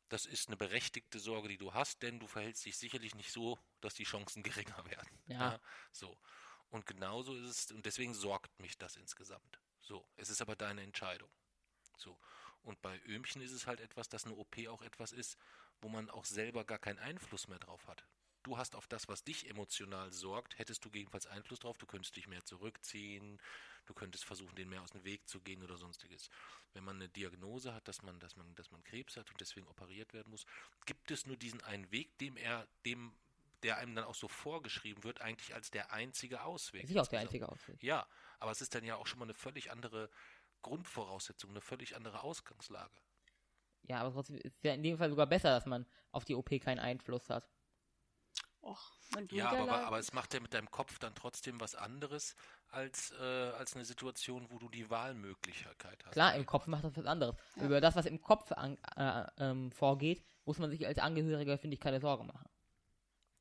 [0.09, 3.59] das ist eine berechtigte Sorge, die du hast, denn du verhältst dich sicherlich nicht so,
[3.81, 5.19] dass die Chancen geringer werden.
[5.27, 5.59] Ja.
[5.91, 6.17] so.
[6.69, 9.59] Und genauso ist es, und deswegen sorgt mich das insgesamt.
[9.79, 10.05] So.
[10.15, 11.29] Es ist aber deine Entscheidung.
[11.97, 12.19] So.
[12.63, 15.37] Und bei Öhmchen ist es halt etwas, dass eine OP auch etwas ist,
[15.81, 18.05] wo man auch selber gar keinen Einfluss mehr drauf hat.
[18.45, 22.15] Du hast auf das, was dich emotional sorgt, hättest du gegebenenfalls Einfluss drauf, du könntest
[22.15, 23.41] dich mehr zurückziehen,
[23.87, 26.29] du könntest versuchen, den mehr aus dem Weg zu gehen oder sonstiges.
[26.73, 29.67] Wenn man eine Diagnose hat, dass man, dass man, dass man Krebs hat und deswegen
[29.67, 30.45] operiert werden muss,
[30.85, 33.15] gibt es nur diesen einen Weg, dem er, dem,
[33.63, 36.83] der einem dann auch so vorgeschrieben wird, eigentlich als der einzige Ausweg.
[36.83, 37.81] Ist auch der einzige Ausweg.
[37.81, 40.11] Ja, aber es ist dann ja auch schon mal eine völlig andere
[40.61, 42.93] Grundvoraussetzung, eine völlig andere Ausgangslage.
[43.87, 46.49] Ja, aber trotzdem ist ja in dem Fall sogar besser, dass man auf die OP
[46.61, 47.49] keinen Einfluss hat.
[48.65, 48.91] Och,
[49.29, 52.35] Ja, aber, aber es macht ja mit deinem Kopf dann trotzdem was anderes
[52.69, 56.13] als, äh, als eine Situation, wo du die Wahlmöglichkeit hast.
[56.13, 57.35] Klar, im Kopf macht das was anderes.
[57.57, 57.65] Ja.
[57.65, 61.75] Über das, was im Kopf an, äh, ähm, vorgeht, muss man sich als Angehöriger, finde
[61.75, 62.49] ich, keine Sorgen machen.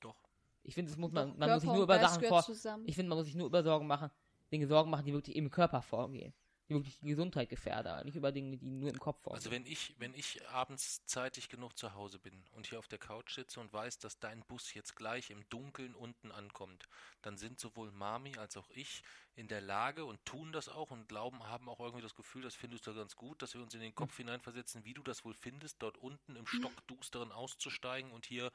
[0.00, 0.14] Doch.
[0.62, 2.84] Ich finde, man, man muss sich Körper nur und über Sachen vor, zusammen.
[2.86, 4.10] ich finde, man muss sich nur über Sorgen machen,
[4.52, 6.34] Dinge Sorgen machen, die wirklich im Körper vorgehen.
[6.68, 9.36] Die wirklich die Gesundheit gefährden, nicht über Dinge, die nur im Kopf vorgehen.
[9.36, 12.98] Also wenn ich, wenn ich abends zeitig genug zu Hause bin und hier auf der
[12.98, 16.88] Couch sitze und weiß, dass dein Bus jetzt gleich im Dunkeln unten ankommt,
[17.20, 19.02] dann sind sowohl Mami als auch ich
[19.36, 22.54] in der Lage und tun das auch und glauben, haben auch irgendwie das Gefühl, das
[22.54, 25.34] findest du ganz gut, dass wir uns in den Kopf hineinversetzen, wie du das wohl
[25.34, 28.50] findest, dort unten im Stockdusteren auszusteigen und hier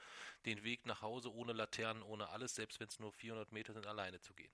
[0.45, 3.85] den Weg nach Hause ohne Laternen, ohne alles, selbst wenn es nur 400 Meter sind,
[3.85, 4.51] alleine zu gehen.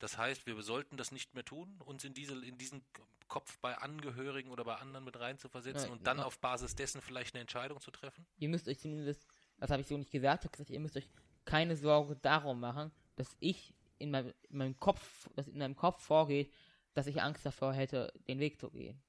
[0.00, 2.82] Das heißt, wir sollten das nicht mehr tun, uns in, diese, in diesen
[3.28, 6.24] Kopf bei Angehörigen oder bei anderen mit rein zu versetzen Ja, und dann ja.
[6.24, 8.26] auf Basis dessen vielleicht eine Entscheidung zu treffen?
[8.38, 9.26] ihr müsst euch zumindest,
[9.58, 11.08] das habe ich so nicht gesagt, ich habe gesagt, ihr müsst euch
[11.44, 16.02] keine Sorge darum machen, dass ich in meinem, in meinem Kopf, dass in meinem Kopf
[16.02, 16.52] vorgeht,
[16.94, 19.00] dass ich Angst davor hätte, den Weg zu gehen.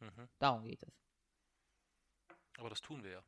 [0.00, 0.28] Mhm.
[0.38, 0.92] Darum geht es.
[2.58, 3.24] Aber das tun wir ja.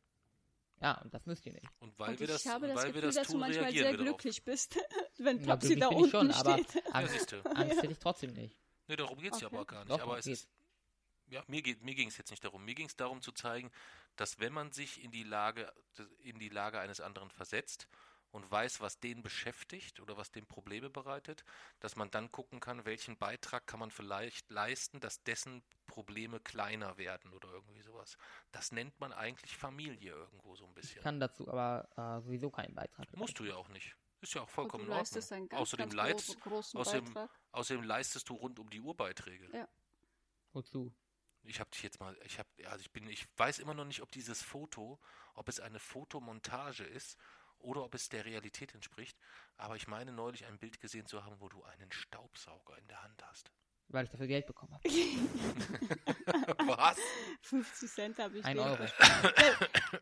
[0.82, 1.66] Ja, und das müsst ihr nicht.
[1.78, 3.40] Und weil und wir das, ich habe das weil Gefühl, wir das dass du tun,
[3.40, 4.76] manchmal reagieren sehr glücklich bist,
[5.18, 6.74] wenn Papsi da unten schon, aber steht.
[6.74, 7.42] Ja, Angst, du.
[7.54, 8.58] Angst hätte ich trotzdem nicht.
[8.88, 9.56] Nee, darum geht es ja Okay.
[9.56, 9.90] aber gar nicht.
[9.90, 10.34] Doch, aber es geht.
[10.34, 10.48] ist,
[11.30, 12.64] ja, mir, geht, mir ging es jetzt nicht darum.
[12.64, 13.70] Mir ging es darum zu zeigen,
[14.16, 15.72] dass wenn man sich in die Lage,
[16.18, 17.86] in die Lage eines anderen versetzt
[18.32, 21.44] und weiß, was den beschäftigt oder was dem Probleme bereitet,
[21.80, 26.96] dass man dann gucken kann, welchen Beitrag kann man vielleicht leisten, dass dessen Probleme kleiner
[26.96, 28.16] werden oder irgendwie sowas.
[28.50, 31.02] Das nennt man eigentlich Familie irgendwo so ein Ich bisschen.
[31.02, 33.94] kann dazu aber äh, sowieso keinen Beitrag Musst du ja auch nicht.
[34.22, 35.48] Ist ja auch vollkommen du in Ordnung.
[35.48, 37.30] ganz, Außerdem, ganz leist, gro großen außerdem, Beitrag.
[37.50, 39.50] außerdem leistest du rund um die Uhr Beiträge.
[39.52, 39.68] Ja.
[40.52, 40.92] Wozu?
[41.44, 44.00] Ich habe dich jetzt mal, ich habe, also ich bin, ich weiß immer noch nicht,
[44.00, 45.00] ob dieses Foto,
[45.34, 47.18] ob es eine Fotomontage ist
[47.62, 49.16] oder ob es der Realität entspricht.
[49.56, 53.02] Aber ich meine neulich ein Bild gesehen zu haben, wo du einen Staubsauger in der
[53.02, 53.50] Hand hast.
[53.88, 54.88] Weil ich dafür Geld bekommen habe.
[56.66, 56.96] Was?
[57.42, 58.86] 50 Cent habe ich Ein Euro.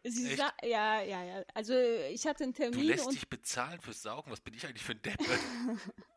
[0.05, 0.39] Sie Echt?
[0.39, 1.45] sa- ja, ja, ja.
[1.55, 4.31] Also ich hatte einen Du Termin lässt und dich bezahlen fürs Saugen.
[4.31, 5.19] Was bin ich eigentlich für ein Depp?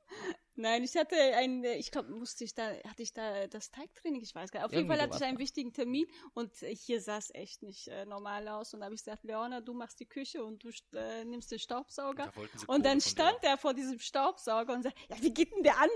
[0.55, 4.34] nein, ich hatte ein, ich glaube, musste ich da, hatte ich da das Teigtraining, ich
[4.34, 4.65] weiß gar nicht.
[4.65, 8.05] Auf jeden Fall hatte ich einen wichtigen Termin und hier sah es echt nicht äh,
[8.05, 8.73] normal aus.
[8.73, 11.59] Und da habe ich gesagt, Leona, du machst die Küche und du äh, nimmst den
[11.59, 12.31] Staubsauger.
[12.35, 15.80] Da Und dann stand er vor diesem Staubsauger und sagte, ja, wie geht denn der
[15.80, 15.89] an?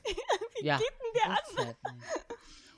[0.62, 0.78] ja.
[0.78, 1.76] geht denn der ist halt.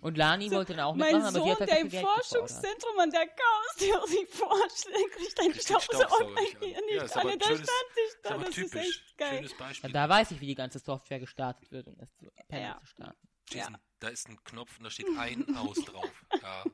[0.07, 2.03] Und Lani wollte dann auch mein mitmachen, aber sie Sohn, hat halt der im Geld
[2.03, 2.27] gefordert.
[2.27, 7.39] Forschungszentrum an der Chaos-Theorie forscht, der kriegt einen Staubsauger nicht hier Ja, nicht ist an.
[7.39, 8.87] da schönes- stand ich ist aber das ist typisch.
[8.87, 9.35] echt geil.
[9.39, 9.93] Schönes Beispiel.
[9.93, 12.77] Da weiß ich, wie die ganze Software gestartet wird, um es zu, Ja.
[12.79, 13.29] zu starten.
[13.51, 16.25] Jason, Da ist ein Knopf und da steht ein Aus drauf.
[16.41, 16.65] Ja.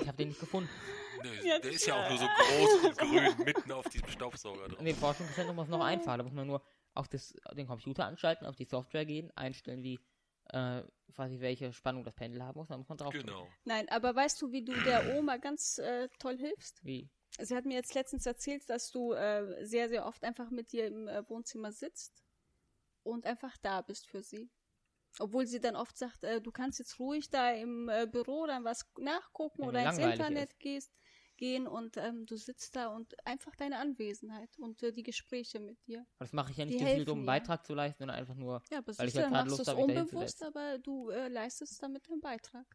[0.00, 0.68] Ich habe den nicht gefunden.
[1.22, 2.98] Nö, Ja, der ist ja auch nur so groß und
[3.38, 4.78] grün mitten auf diesem Staubsauger drauf.
[4.80, 6.18] In dem Forschungszentrum muss noch einfahren.
[6.18, 6.62] Da muss man nur
[6.94, 9.98] auf das, den Computer anschalten, auf die Software gehen, einstellen, wie
[10.54, 10.82] äh,
[11.12, 12.68] quasi welche Spannung das Pendel haben muss.
[12.68, 13.12] Dann muss man drauf.
[13.12, 13.48] Genau.
[13.64, 16.84] Nein, aber weißt du, wie du der Oma ganz äh, toll hilfst?
[16.84, 17.10] Wie?
[17.38, 20.86] Sie hat mir jetzt letztens erzählt, dass du äh, sehr, sehr oft einfach mit dir
[20.86, 22.24] im äh, Wohnzimmer sitzt
[23.02, 24.50] und einfach da bist für sie.
[25.18, 28.64] Obwohl sie dann oft sagt, äh, du kannst jetzt ruhig da im äh, Büro dann
[28.64, 30.60] was nachgucken Wenn oder ins Internet ist.
[30.60, 30.92] gehst,
[31.36, 35.78] gehen und ähm, du sitzt da und einfach deine Anwesenheit und äh, die Gespräche mit
[35.86, 36.00] dir.
[36.00, 37.32] Aber das mache ich ja nicht gezielt, um einen ja.
[37.32, 39.50] Beitrag zu leisten, sondern einfach nur, Ja, aber Weil ich du, halt gerade machst du
[39.50, 42.66] Lust es habe, unbewusst, aber du äh, leistest damit den Beitrag.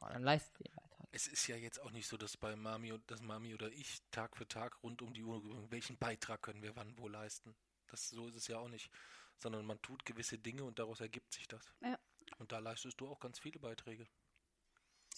[0.00, 1.08] oh, dann leistet ihr den Beitrag.
[1.12, 4.00] Es ist ja jetzt auch nicht so, dass bei Mami und dass Mami oder ich
[4.10, 7.56] Tag für Tag rund um die Uhr welchen Beitrag können wir wann wo leisten.
[7.86, 8.90] Das so ist es ja auch nicht,
[9.38, 11.72] sondern man tut gewisse Dinge und daraus ergibt sich das.
[11.82, 11.98] Ja.
[12.38, 14.06] Und da leistest du auch ganz viele Beiträge.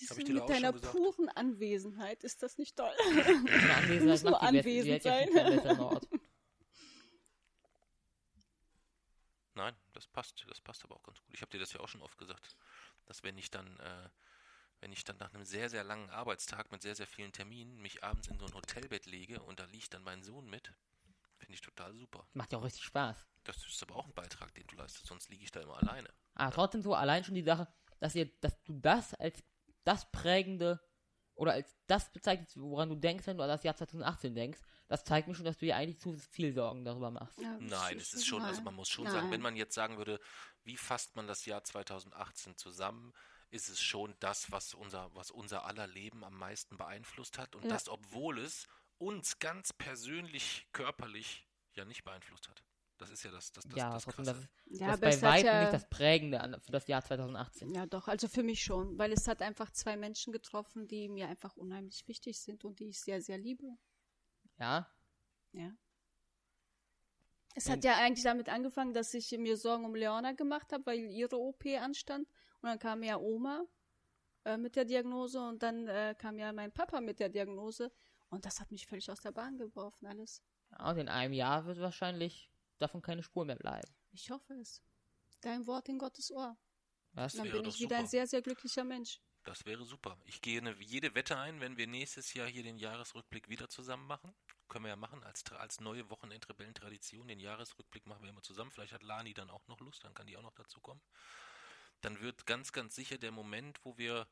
[0.08, 2.92] Hab ich dir mit deiner puren Anwesenheit ist das nicht toll.
[3.10, 5.28] Eine Anwesenheit muss nur anwesend sein.
[9.54, 11.34] Nein, das passt, das passt aber auch ganz gut.
[11.34, 12.56] Ich habe dir das ja auch schon oft gesagt,
[13.06, 14.08] dass wenn ich dann, äh,
[14.80, 18.02] wenn ich dann nach einem sehr, sehr langen Arbeitstag mit sehr, sehr vielen Terminen mich
[18.02, 20.72] abends in so ein Hotelbett lege und da liegt dann mein Sohn mit,
[21.36, 22.26] finde ich total super.
[22.32, 23.26] Macht ja auch richtig Spaß.
[23.44, 26.08] Das ist aber auch ein Beitrag, den du leistest, sonst liege ich da immer alleine.
[26.34, 27.68] Aber trotzdem so allein schon die Sache,
[28.00, 29.42] dass ihr, dass du das als
[29.84, 30.80] das prägende
[31.34, 35.04] oder als das bezeichnest, woran du denkst, wenn du an das Jahr 2018 denkst, das
[35.04, 37.38] zeigt mir schon, dass du dir eigentlich zu viel Sorgen darüber machst.
[37.38, 40.20] Ja, Nein, es ist schon, also man muss schon sagen, wenn man jetzt sagen würde,
[40.64, 43.12] wie fasst man das Jahr 2018 zusammen,
[43.50, 47.64] ist es schon das, was unser, was unser aller Leben am meisten beeinflusst hat und
[47.64, 47.70] Ja.
[47.70, 48.66] das, obwohl es
[48.98, 52.62] uns ganz persönlich, körperlich ja nicht beeinflusst hat.
[53.02, 54.48] Das ist ja das, das, das, ja, das trotzdem, Krasse.
[54.68, 57.74] das Ja, das aber bei weitem ja, nicht das Prägende an, für das Jahr 2018.
[57.74, 61.28] ja doch, also für mich schon, weil es hat einfach zwei Menschen getroffen, die mir
[61.28, 63.66] einfach unheimlich wichtig sind und die ich sehr, sehr liebe.
[64.58, 64.88] Ja,
[65.52, 65.72] Ja.
[67.54, 70.98] Es hat ja eigentlich damit angefangen, dass ich mir Sorgen um Leona gemacht habe, weil
[70.98, 72.26] ihre OP anstand.
[72.62, 73.64] Und dann kam ja Oma
[74.44, 77.92] äh, mit der Diagnose und dann äh, kam ja mein Papa mit der Diagnose.
[78.30, 80.42] Und das hat mich völlig aus der Bahn geworfen, alles.
[80.70, 82.50] ja, und in einem Jahr wird wahrscheinlich
[82.82, 83.88] davon keine Spur mehr bleiben.
[84.12, 84.82] Ich hoffe es.
[85.40, 86.56] Dein Wort in Gottes Ohr.
[87.12, 87.34] Was?
[87.34, 89.20] Dann bin ich wieder ein sehr, sehr glücklicher Mensch.
[89.44, 90.16] Das wäre super.
[90.24, 94.06] Ich gehe eine, jede Wette ein, wenn wir nächstes Jahr hier den Jahresrückblick wieder zusammen
[94.06, 94.34] machen.
[94.68, 97.26] Können wir ja machen, als, als neue Wochenendrebellen-Tradition.
[97.26, 98.70] Den Jahresrückblick machen wir immer zusammen.
[98.70, 101.02] Vielleicht hat Lani dann auch noch Lust, dann kann die auch noch dazu kommen.
[102.00, 104.28] Dann wird ganz, ganz sicher der Moment, wo wir,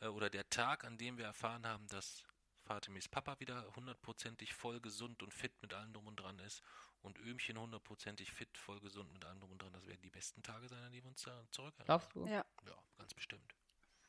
[0.00, 2.24] äh, oder der Tag, an dem wir erfahren haben, dass
[2.62, 6.62] Fatimis Papa wieder hundertprozentig voll gesund und fit mit allem drum und dran ist
[7.04, 9.72] und Öhmchen hundertprozentig fit, voll gesund mit allem drum und dran.
[9.72, 11.86] Das werden die besten Tage sein, an die wir uns da zurückerinnern.
[11.86, 12.26] Glaubst du?
[12.26, 12.44] Ja.
[12.66, 13.54] Ja, ganz bestimmt.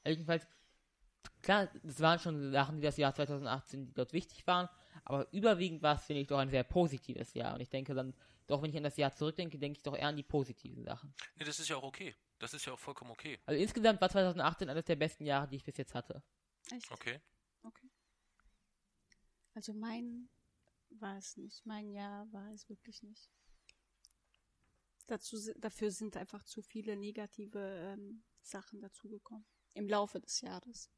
[0.06, 0.48] Jedenfalls,
[1.42, 4.70] klar, das waren schon Sachen, die das Jahr 2018 die dort wichtig waren,
[5.04, 7.56] aber überwiegend war es, finde ich, doch ein sehr positives Jahr.
[7.56, 8.14] Und ich denke dann,
[8.48, 11.14] doch wenn ich an das Jahr zurückdenke, denke ich doch eher an die positiven Sachen.
[11.36, 12.16] Nee, das ist ja auch okay.
[12.40, 13.40] Das ist ja auch vollkommen okay.
[13.46, 16.22] Also insgesamt war 2018 eines der besten Jahre, die ich bis jetzt hatte.
[16.72, 16.92] Echt?
[16.92, 17.20] Okay.
[17.64, 17.90] Okay.
[19.54, 20.30] Also mein
[21.02, 21.66] war es nicht.
[21.66, 23.30] Mein Jahr war es wirklich nicht.
[25.08, 29.46] Dazu, dafür sind einfach zu viele negative ähm, Sachen dazugekommen.
[29.74, 30.90] Im Laufe des Jahres.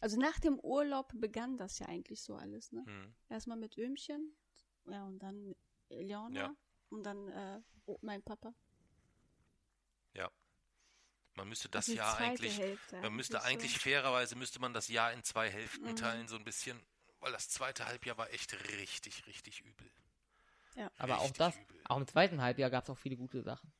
[0.00, 2.84] Also nach dem Urlaub begann das ja eigentlich so alles, ne?
[2.84, 3.14] Hm.
[3.28, 4.36] Erstmal mit Öhmchen,
[4.86, 5.54] ja, und dann
[5.88, 6.56] Leona Ja.
[6.90, 7.60] und dann äh,
[8.00, 8.54] mein Papa.
[11.34, 13.42] Man müsste das die Jahr eigentlich, Hälfte man müsste so.
[13.44, 15.96] eigentlich fairerweise müsste man das Jahr in zwei Hälften Mhm.
[15.96, 16.78] teilen, so ein bisschen,
[17.22, 19.90] weil das zweite Halbjahr war echt richtig, richtig übel.
[20.74, 20.90] Ja.
[20.98, 21.80] Aber auch Richtig das, übel.
[21.84, 23.72] auch im zweiten Halbjahr gab es auch viele gute Sachen.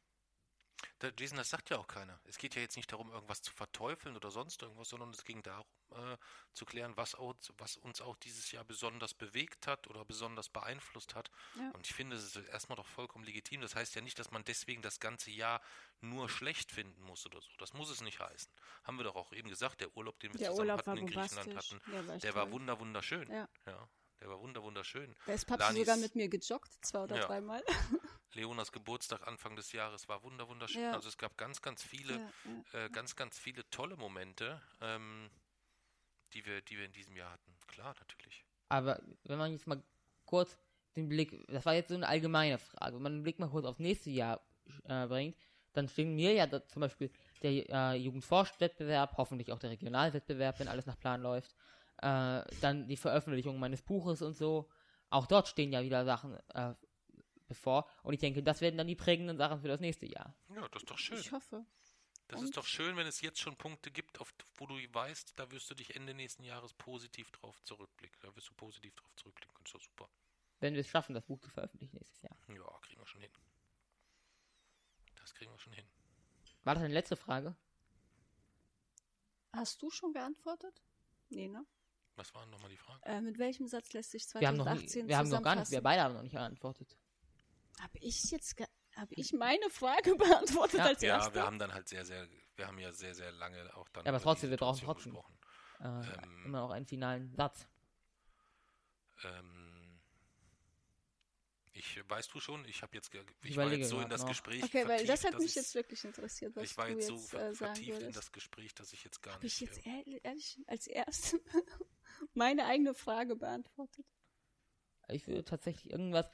[1.19, 2.21] Jason, das sagt ja auch keiner.
[2.25, 5.43] Es geht ja jetzt nicht darum, irgendwas zu verteufeln oder sonst irgendwas, sondern es ging
[5.43, 6.17] darum, äh,
[6.55, 11.15] zu klären, was, auch, was uns auch dieses Jahr besonders bewegt hat oder besonders beeinflusst
[11.15, 11.31] hat.
[11.57, 11.71] Ja.
[11.71, 13.61] Und ich finde, es ist erstmal doch vollkommen legitim.
[13.61, 15.61] Das heißt ja nicht, dass man deswegen das ganze Jahr
[16.01, 17.51] nur schlecht finden muss oder so.
[17.59, 18.53] Das muss es nicht heißen.
[18.85, 21.07] Haben wir doch auch eben gesagt, der Urlaub, den wir Der zusammen Urlaub hatten in
[21.07, 23.31] Griechenland hatten, Der war, der war wunder wunderschön.
[23.31, 23.49] Ja.
[23.67, 23.89] ja.
[24.23, 25.17] Der war wunder wunderschön.
[25.27, 27.27] Da ist Papi Lanis- sogar mit mir gejoggt, zwei oder Ja.
[27.27, 27.61] dreimal.
[28.35, 30.81] Leonas Geburtstag Anfang des Jahres war wunder wunderschön.
[30.83, 30.93] Ja.
[30.93, 32.31] Also es gab ganz, ganz viele Ja,
[32.73, 32.85] ja.
[32.85, 35.29] äh, ganz, ganz viele tolle Momente, ähm,
[36.35, 37.53] die, wir, die wir in diesem Jahr hatten.
[37.67, 38.45] Klar, natürlich.
[38.69, 39.83] Aber wenn man jetzt mal
[40.25, 40.57] kurz
[40.95, 43.67] den Blick, das war jetzt so eine allgemeine Frage, wenn man den Blick mal kurz
[43.67, 44.41] aufs nächste Jahr
[44.85, 45.37] äh, bringt,
[45.73, 47.11] dann stehen mir ja da, zum Beispiel
[47.43, 51.57] der äh, Jugendforschwettbewerb, hoffentlich auch der Regionalwettbewerb, wenn alles nach Plan läuft,
[52.03, 54.69] äh, dann die Veröffentlichung meines Buches und so.
[55.11, 56.75] Auch dort stehen ja wieder Sachen, äh,
[57.47, 57.89] bevor.
[58.03, 60.35] Und ich denke, das werden dann die prägenden Sachen für das nächste Jahr.
[60.55, 61.19] Ja, das ist doch schön.
[61.19, 61.65] Ich hoffe.
[62.29, 62.47] Das Und?
[62.47, 65.71] ist doch schön, wenn es jetzt schon Punkte gibt, auf, wo du weißt, da wirst
[65.71, 68.19] du dich Ende nächsten Jahres positiv drauf zurückblicken.
[68.23, 69.55] Da wirst du positiv drauf zurückblicken.
[69.61, 70.09] Das ist doch super.
[70.61, 72.37] Wenn wir es schaffen, das Buch zu veröffentlichen nächstes Jahr.
[72.49, 73.33] Ja, kriegen wir schon hin.
[75.17, 75.87] Das kriegen wir schon hin.
[76.65, 77.55] War das eine letzte Frage?
[79.53, 80.81] Hast du schon geantwortet?
[81.29, 81.67] Nee, ne?
[82.17, 83.01] Was war nochmal die Frage?
[83.05, 85.71] Äh, mit welchem Satz lässt sich Wir haben noch, 2018 wir haben noch gar nicht,
[85.71, 86.97] wir beide haben noch nicht geantwortet.
[87.81, 88.55] Habe ich jetzt
[88.97, 90.85] habe ich meine Frage beantwortet Ja.
[90.85, 91.35] als Ja, erste?
[91.35, 94.05] wir haben dann halt sehr, sehr, wir haben ja sehr, sehr lange auch dann.
[94.05, 95.17] Ja, aber trotzdem, wir brauchen trotzdem.
[95.81, 96.43] Äh, Ähm.
[96.45, 97.67] immer noch einen finalen Satz.
[99.25, 99.72] Ähm,
[101.75, 103.11] ich, weißt du schon, ich habe jetzt,
[103.43, 104.29] Ich war jetzt so in das noch.
[104.29, 107.09] Gespräch okay, weil das hat mich ich- jetzt wirklich interessiert, was Ich war du jetzt
[107.11, 108.17] jetzt so äh, ver- sagen vertieft in würdest.
[108.19, 109.75] das Gespräch, dass ich jetzt gar Habe ich nicht.
[109.75, 111.41] jetzt äh, ehrlich, ehrlich als erstes
[112.35, 114.05] meine eigene Frage beantwortet?
[115.09, 116.27] Ich würde tatsächlich irgendwas,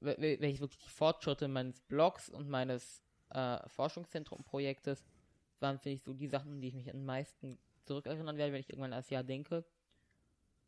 [0.00, 5.04] we- we- wenn ich wirklich die Fortschritte meines Blogs und meines äh, Forschungszentrum-Projektes
[5.60, 8.68] waren, finde ich, so die Sachen, die ich mich am meisten zurückerinnern werde, wenn ich
[8.68, 9.64] irgendwann an das Jahr denke.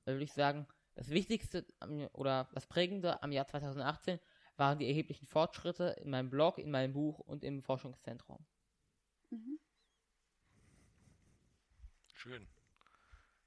[0.04, 1.66] Da würde ich sagen, das Wichtigste
[2.12, 4.20] oder das Prägende am Jahr 2018
[4.56, 8.44] waren die erheblichen Fortschritte in meinem Blog, in meinem Buch und im Forschungszentrum.
[9.30, 9.58] Mhm.
[12.12, 12.46] Schön.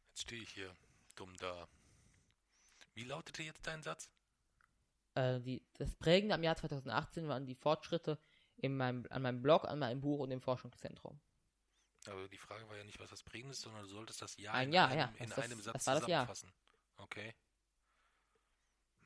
[0.10, 0.76] Jetzt stehe ich hier
[1.16, 1.68] dumm da.
[2.94, 4.10] Wie lautete jetzt dein Satz?
[5.16, 8.20] Äh, die, das Prägende am Jahr 2018 waren die Fortschritte
[8.58, 11.20] in meinem, an meinem Blog, an meinem Buch und im Forschungszentrum.
[12.08, 14.54] Aber die Frage war ja nicht, was das Prägende ist, sondern du solltest das Ja
[14.54, 16.26] Ein in, Jahr, einem, ja, in das- einem Satz das war das Jahr.
[16.28, 16.54] zusammenfassen.
[16.98, 17.34] Okay.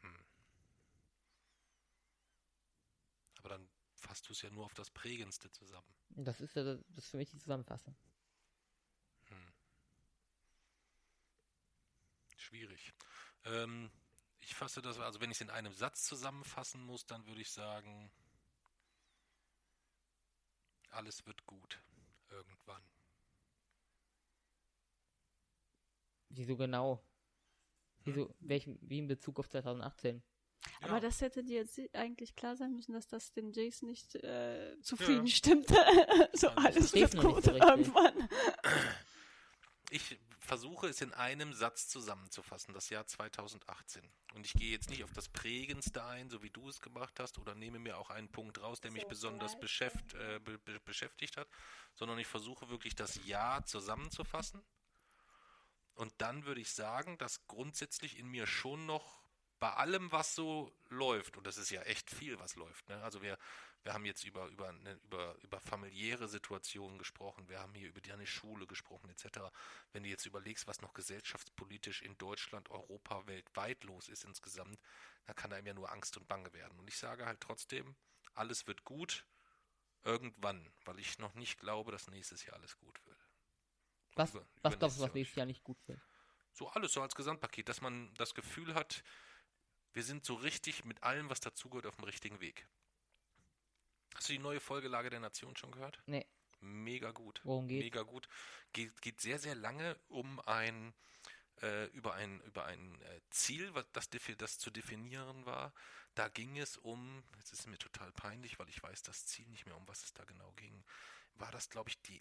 [0.02, 0.26] Hm.
[3.40, 5.94] Aber dann fasst du es ja nur auf das Prägendste zusammen.
[6.10, 7.96] Das ist ja das ist für mich die Zusammenfassung.
[9.28, 9.54] Hm.
[12.38, 12.94] Schwierig.
[13.46, 13.92] Ähm,
[14.40, 17.52] ich fasse das, also wenn ich es in einem Satz zusammenfassen muss, dann würde ich
[17.52, 18.12] sagen,
[20.90, 21.82] alles wird gut.
[22.30, 22.84] Irgendwann.
[26.30, 27.04] Wieso genau?
[28.04, 30.22] Wieso, welchen, wie in Bezug auf 2018?
[30.82, 31.00] Aber Ja.
[31.00, 35.28] das hätte dir jetzt eigentlich klar sein müssen, dass das den Jace nicht äh, zufrieden
[35.28, 35.68] stimmt.
[36.34, 37.62] so Also, alles wird gut so richtig.
[37.70, 38.30] irgendwann.
[39.90, 44.02] Ich versuche es in einem Satz zusammenzufassen, das Jahr 2018.
[44.34, 47.38] Und ich gehe jetzt nicht auf das Prägendste ein, so wie du es gemacht hast,
[47.38, 51.48] oder nehme mir auch einen Punkt raus, der mich besonders beschäft, äh, be beschäftigt hat,
[51.94, 54.62] sondern ich versuche wirklich das Jahr zusammenzufassen.
[56.02, 59.22] Und dann würde ich sagen, dass grundsätzlich in mir schon noch
[59.60, 63.04] bei allem, was so läuft, und das ist ja echt viel, was läuft, ne?
[63.04, 63.38] Also wir,
[63.84, 68.02] wir haben jetzt über, über, ne, über, über familiäre Situationen gesprochen, wir haben hier über
[68.02, 69.42] deine Schule gesprochen, etc.
[69.92, 74.80] Wenn du jetzt überlegst, was noch gesellschaftspolitisch in Deutschland, Europa, weltweit los ist insgesamt,
[75.26, 76.80] dann kann einem ja nur Angst und Bange werden.
[76.80, 77.96] Und ich sage halt trotzdem,
[78.34, 79.28] alles wird gut
[80.02, 83.11] irgendwann, weil ich noch nicht glaube, dass nächstes Jahr alles gut wird.
[84.16, 86.00] Was, Über- was glaubst du, was nächstes Jahr nicht gut wird?
[86.54, 89.04] so alles so als Gesamtpaket, dass man das Gefühl hat,
[89.94, 92.68] wir sind so richtig mit allem, was dazugehört, auf dem richtigen Weg.
[94.16, 96.02] Hast du die neue Folge Lage der Nation schon gehört?
[96.06, 96.26] Nee.
[96.60, 97.42] Mega gut.
[97.44, 97.84] Worum geht's?
[97.86, 98.28] Mega gut.
[98.74, 100.94] Geht, geht sehr, sehr lange um ein
[101.62, 105.74] äh, über ein über ein äh, Ziel, was das, das zu definieren war.
[106.16, 109.48] Da ging es um, jetzt ist es mir total peinlich, weil ich weiß das Ziel
[109.48, 110.84] nicht mehr, um was es da genau ging.
[111.36, 112.20] War das, glaube ich, die,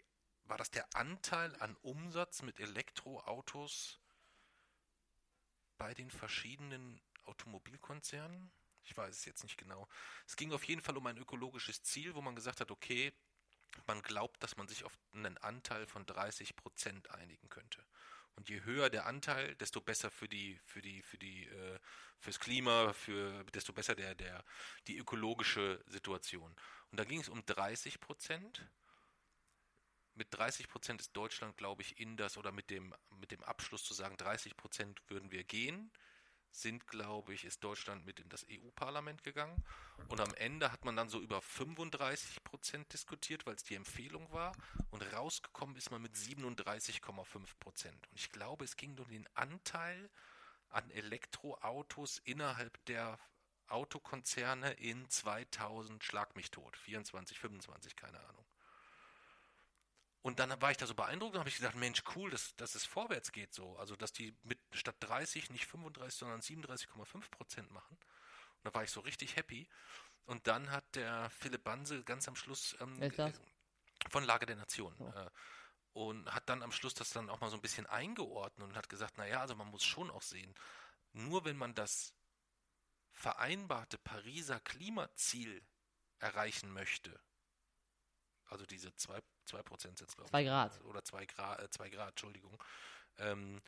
[0.51, 4.01] war das der Anteil an Umsatz mit Elektroautos
[5.79, 8.51] bei den verschiedenen Automobilkonzernen?
[8.83, 9.89] Ich weiß es jetzt nicht genau.
[10.27, 13.13] Es ging auf jeden Fall um ein ökologisches Ziel, wo man gesagt hat, okay,
[13.87, 17.87] man glaubt, dass man sich auf einen Anteil von 30 Prozent einigen könnte.
[18.35, 21.79] Und je höher der Anteil, desto besser für die, für die, für die, äh,
[22.19, 24.45] fürs Klima, für desto besser der, der,
[24.89, 26.57] die ökologische Situation.
[26.91, 28.69] Und da ging es um 30 Prozent.
[30.15, 33.85] Mit 30 Prozent ist Deutschland, glaube ich, in das oder mit dem, mit dem Abschluss
[33.85, 35.91] zu sagen, 30 Prozent würden wir gehen
[36.53, 39.63] sind, glaube ich, ist Deutschland mit in das EU-Parlament gegangen.
[40.09, 44.31] Und am Ende hat man dann so über 35 Prozent diskutiert, weil es die Empfehlung
[44.33, 44.53] war.
[44.91, 48.09] Und rausgekommen ist man mit 37,5 Prozent.
[48.11, 50.11] Und ich glaube, es ging um den Anteil
[50.69, 53.19] an Elektroautos innerhalb der
[53.69, 58.50] Autokonzerne in 2000, schlag mich tot, 24, 25, keine Ahnung.
[60.23, 62.75] Und dann war ich da so beeindruckt und habe ich gedacht, Mensch, cool, dass, dass
[62.75, 63.77] es vorwärts geht so.
[63.79, 67.97] Also, dass die mit statt 30 nicht 35, sondern 37,5 Prozent machen.
[67.97, 69.67] Und da war ich so richtig happy.
[70.27, 73.41] Und dann hat der Philipp Banse ganz am Schluss ähm, das?
[74.11, 75.09] von Lage der Nation Oh.
[75.09, 75.31] äh,
[75.93, 78.89] und hat dann am Schluss das dann auch mal so ein bisschen eingeordnet und hat
[78.89, 80.55] gesagt, naja, also man muss schon auch sehen,
[81.13, 82.15] nur wenn man das
[83.13, 85.63] vereinbarte Pariser Klimaziel
[86.19, 87.21] erreichen möchte,
[88.51, 90.31] also diese 2, 2 Prozent jetzt, glaube ich.
[90.31, 90.81] Zwei Grad.
[90.85, 92.63] Oder 2 Grad, äh, zwei Grad, Entschuldigung.
[93.19, 93.61] Ähm,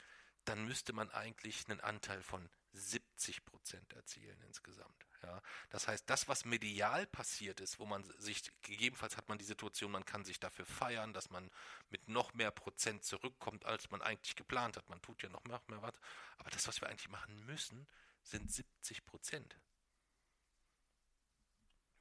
[0.44, 5.06] dann müsste man eigentlich einen Anteil von 70 Prozent erzielen insgesamt.
[5.22, 5.40] Ja,
[5.70, 9.92] das heißt, das, was medial passiert ist, wo man sich, gegebenenfalls hat man die Situation,
[9.92, 11.48] man kann sich dafür feiern, dass man
[11.90, 14.88] mit noch mehr Prozent zurückkommt, als man eigentlich geplant hat.
[14.88, 15.94] Man tut ja noch mehr, mehr was.
[16.38, 17.86] Aber das, was wir eigentlich machen müssen,
[18.24, 19.56] sind 70 Prozent.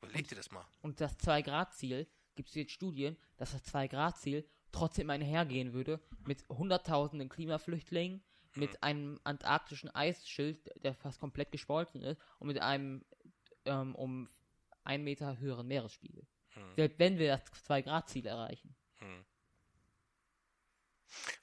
[0.02, 0.66] Überleg dir das mal.
[0.82, 2.10] Und das 2-Grad-Ziel,
[2.42, 8.24] gibt es jetzt Studien, dass das 2-Grad-Ziel trotzdem einhergehen würde mit hunderttausenden Klimaflüchtlingen,
[8.56, 13.06] mit einem antarktischen Eisschild, der fast komplett geschmolzen ist, und mit einem
[13.66, 14.28] ähm, um
[14.84, 16.26] einen Meter höheren Meeresspiegel.
[16.54, 16.76] Hm.
[16.76, 18.76] Selbst wenn wir das 2-Grad-Ziel erreichen.
[18.96, 19.24] Hm.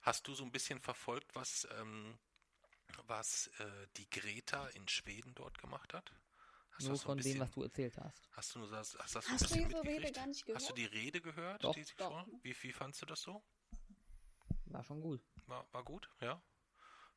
[0.03, 2.19] Hast du so ein bisschen verfolgt, was, ähm,
[3.07, 6.13] was äh, die Greta in Schweden dort gemacht hat?
[6.79, 8.29] Hast du Nur von dem, bisschen- was du erzählt hast.
[8.33, 10.79] Hast du hast das so ein Hast du ihre Rede gar nicht Hast du gehört?
[10.79, 11.65] die Rede gehört?
[11.65, 11.75] Doch.
[11.75, 12.09] die sie Doch.
[12.11, 12.27] vor?
[12.43, 13.43] Wie, wie fandst du das so?
[14.67, 15.21] War schon gut.
[15.47, 16.41] War, war gut, ja.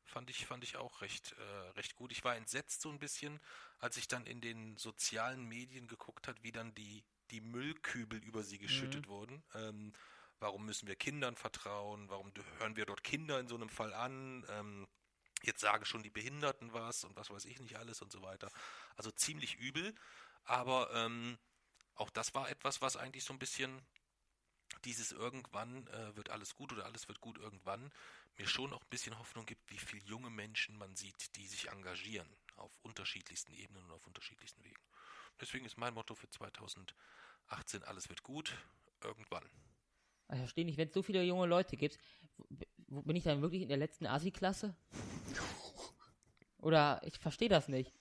[0.04, 1.42] Fand ich, fand ich auch recht, äh,
[1.76, 2.10] recht gut.
[2.10, 3.38] Ich war entsetzt so ein bisschen,
[3.78, 8.42] als ich dann in den sozialen Medien geguckt hat, wie dann die, die Müllkübel über
[8.42, 9.44] sie geschüttet wurden.
[9.54, 9.92] Ähm,
[10.40, 12.08] warum müssen wir Kindern vertrauen?
[12.08, 14.44] Warum hören wir dort Kinder in so einem Fall an?
[14.48, 14.88] Ähm,
[15.42, 18.50] jetzt sagen schon die Behinderten was und was weiß ich nicht alles und so weiter.
[18.96, 19.94] Also ziemlich übel.
[20.44, 21.38] Aber ähm,
[21.94, 23.80] auch das war etwas, was eigentlich so ein bisschen
[24.84, 27.92] dieses irgendwann äh, wird alles gut oder alles wird gut irgendwann
[28.38, 31.68] mir schon auch ein bisschen Hoffnung gibt, wie viele junge Menschen man sieht, die sich
[31.68, 34.82] engagieren auf unterschiedlichsten Ebenen und auf unterschiedlichsten Wegen.
[35.40, 38.56] Deswegen ist mein Motto für 2018, alles wird gut,
[39.02, 39.48] irgendwann.
[40.32, 41.98] Ich verstehe nicht, wenn es so viele junge Leute gibt,
[42.88, 44.74] bin ich dann wirklich in der letzten Asi-Klasse?
[46.58, 47.92] Oder ich verstehe das nicht.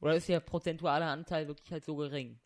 [0.00, 2.40] Oder ist der prozentuale Anteil wirklich halt so gering?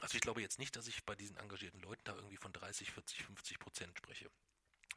[0.00, 2.90] Also ich glaube jetzt nicht, dass ich bei diesen engagierten Leuten da irgendwie von 30,
[2.90, 4.28] 40, 50 Prozent spreche,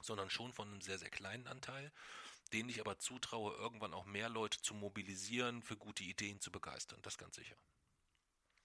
[0.01, 1.91] sondern schon von einem sehr, sehr kleinen Anteil,
[2.51, 6.99] den ich aber zutraue, irgendwann auch mehr Leute zu mobilisieren, für gute Ideen zu begeistern.
[7.03, 7.55] Das ganz sicher.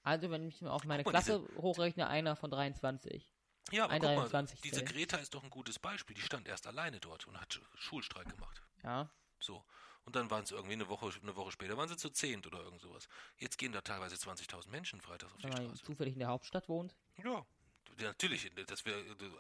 [0.05, 3.32] Also, wenn ich mir auf meine Klasse hochrechne, einer von 23.
[3.71, 4.61] Ja, aber Ein guck mal, 23.
[4.61, 6.15] diese Greta ist doch ein gutes Beispiel.
[6.15, 8.63] Die stand erst alleine dort und hat Schulstreik gemacht.
[8.83, 9.09] Ja.
[9.39, 9.65] So.
[10.05, 12.59] Und dann waren es irgendwie eine Woche, eine Woche später, waren sie zu zehnt oder
[12.61, 13.07] irgend sowas.
[13.39, 15.85] Jetzt gehen da teilweise 20.000 Menschen freitags auf die Wenn man Straße.
[15.85, 16.95] zufällig in der Hauptstadt wohnt.
[17.23, 17.47] Ja.
[18.01, 18.95] Ja, natürlich, das wär,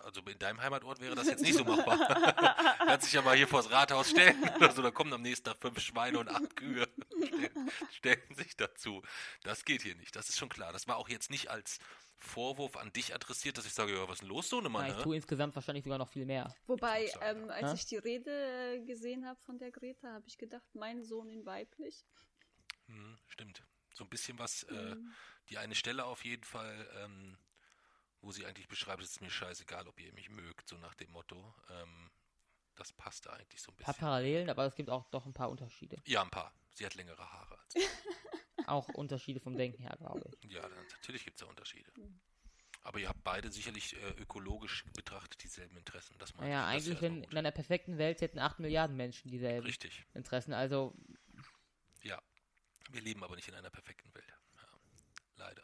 [0.04, 1.96] also in deinem Heimatort wäre das jetzt nicht so machbar.
[2.78, 5.56] Kannst dich ja mal hier vors Rathaus stellen oder so, da kommen am nächsten Tag
[5.60, 6.86] fünf Schweine und acht Kühe.
[7.26, 9.02] Stellen, stellen sich dazu.
[9.42, 10.72] Das geht hier nicht, das ist schon klar.
[10.72, 11.78] Das war auch jetzt nicht als
[12.22, 14.86] Vorwurf an dich adressiert, dass ich sage, ja, was ist denn los, so eine Mann?
[14.86, 15.02] Ja, ich hä?
[15.02, 16.54] tue insgesamt wahrscheinlich sogar noch viel mehr.
[16.66, 17.74] Wobei, ähm, als Ja.
[17.74, 21.44] ich die Rede äh, gesehen habe von der Greta, habe ich gedacht, mein Sohn in
[21.44, 22.04] weiblich.
[22.86, 23.62] Hm, stimmt.
[23.94, 25.14] So ein bisschen was, äh, Mhm.
[25.50, 27.36] die eine Stelle auf jeden Fall, ähm,
[28.20, 31.10] wo sie eigentlich beschreibt, es ist mir scheißegal, ob ihr mich mögt, so nach dem
[31.10, 31.54] Motto.
[31.70, 32.10] Ähm,
[32.76, 34.06] das passt da eigentlich so ein Ein paar bisschen.
[34.06, 36.00] Parallelen, aber es gibt auch doch ein paar Unterschiede.
[36.06, 36.52] Ja, ein paar.
[36.72, 37.82] Sie hat längere Haare als ich.
[38.66, 40.50] Auch Unterschiede vom Denken her, glaube ich.
[40.52, 41.90] Ja, natürlich gibt es da Unterschiede.
[42.84, 46.16] Aber ihr habt beide sicherlich äh, ökologisch betrachtet dieselben Interessen.
[46.18, 46.78] Das meine Naja, ich.
[46.78, 50.04] Das ist eigentlich, ja wenn in einer perfekten Welt hätten 8 Milliarden Menschen dieselben Richtig,
[50.14, 50.52] Interessen.
[50.52, 50.94] Also,
[52.02, 52.20] ja.
[52.90, 54.26] Wir leben aber nicht in einer perfekten Welt.
[54.56, 54.66] Ja,
[55.36, 55.62] leider.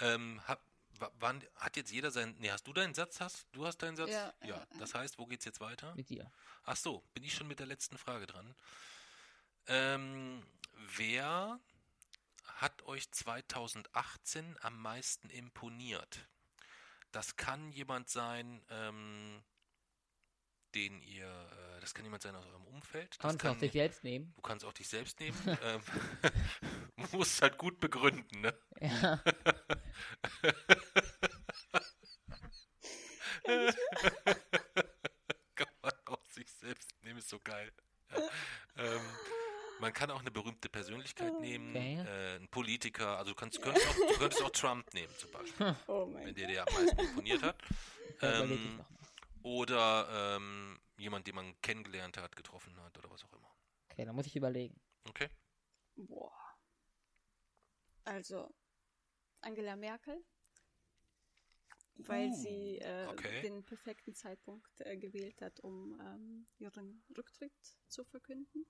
[0.00, 0.64] Ähm, hab,
[0.98, 2.38] wa- wann, hat jetzt jeder seinen.
[2.38, 3.20] Nee, hast du deinen Satz?
[3.20, 4.10] Hast, du hast deinen Satz?
[4.10, 4.48] Ja, ja.
[4.48, 5.94] ja, Das heißt, wo geht's jetzt weiter?
[5.94, 6.32] mit dir.
[6.64, 8.54] Ach so, bin ich schon mit der letzten Frage dran.
[9.66, 10.42] Ähm,
[10.96, 11.60] wer
[12.58, 16.28] hat euch 2018 am meisten imponiert?
[17.12, 19.42] Das kann jemand sein, ähm,
[20.74, 23.18] den ihr, äh, das kann jemand sein aus eurem Umfeld.
[23.18, 24.32] Kann Das man es auch sich selbst nehmen.
[24.34, 25.38] du kannst auch dich selbst nehmen.
[25.62, 25.80] ähm,
[27.12, 28.58] musst es halt gut begründen, ne?
[28.80, 29.22] Ja.
[35.54, 37.72] kann man auch sich selbst nehmen, ist so geil.
[38.10, 38.28] Ja.
[38.76, 39.00] Ähm,
[39.80, 41.98] man kann auch eine berühmte Persönlichkeit nehmen, Okay.
[42.06, 45.76] äh, ein Politiker, also du, kannst, könntest auch, du könntest auch Trump nehmen zum Beispiel,
[45.86, 47.56] Oh wenn mein der dir am meisten imponiert hat.
[48.20, 48.84] Ähm,
[49.44, 53.48] oder ähm, jemand, den man kennengelernt hat, getroffen hat oder was auch immer.
[53.90, 54.74] Okay, dann muss ich überlegen.
[55.08, 55.28] Okay?
[55.94, 56.32] Boah.
[58.04, 58.52] Also,
[59.42, 60.24] Angela Merkel,
[61.94, 63.42] weil Oh, sie äh, okay.
[63.42, 67.52] den perfekten Zeitpunkt äh, gewählt hat, um ähm, ihren Rücktritt
[67.86, 68.66] zu verkünden.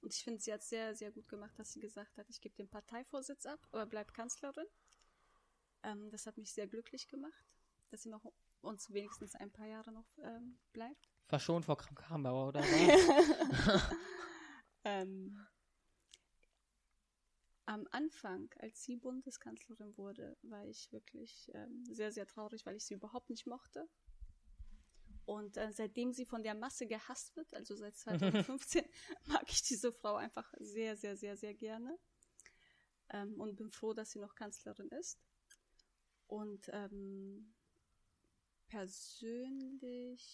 [0.00, 2.54] Und ich finde, sie hat sehr, sehr gut gemacht, dass sie gesagt hat, ich gebe
[2.54, 4.66] den Parteivorsitz ab, aber bleib Kanzlerin.
[5.82, 7.44] Ähm, das hat mich sehr glücklich gemacht,
[7.90, 8.24] dass sie noch
[8.60, 11.10] uns wenigstens ein paar Jahre noch ähm, bleibt.
[11.26, 12.62] Verschont vor Kram Karrenbauer oder?
[14.88, 15.46] Ähm,
[17.66, 22.86] am Anfang, als sie Bundeskanzlerin wurde, war ich wirklich ähm, sehr, sehr traurig, weil ich
[22.86, 23.86] sie überhaupt nicht mochte.
[25.28, 28.82] Und äh, seitdem sie von der Masse gehasst wird, also seit 2015,
[29.26, 31.98] mag ich diese Frau einfach sehr, sehr, sehr, sehr gerne.
[33.10, 35.20] Ähm, und bin froh, dass sie noch Kanzlerin ist.
[36.28, 37.54] Und ähm,
[38.68, 40.24] persönlich,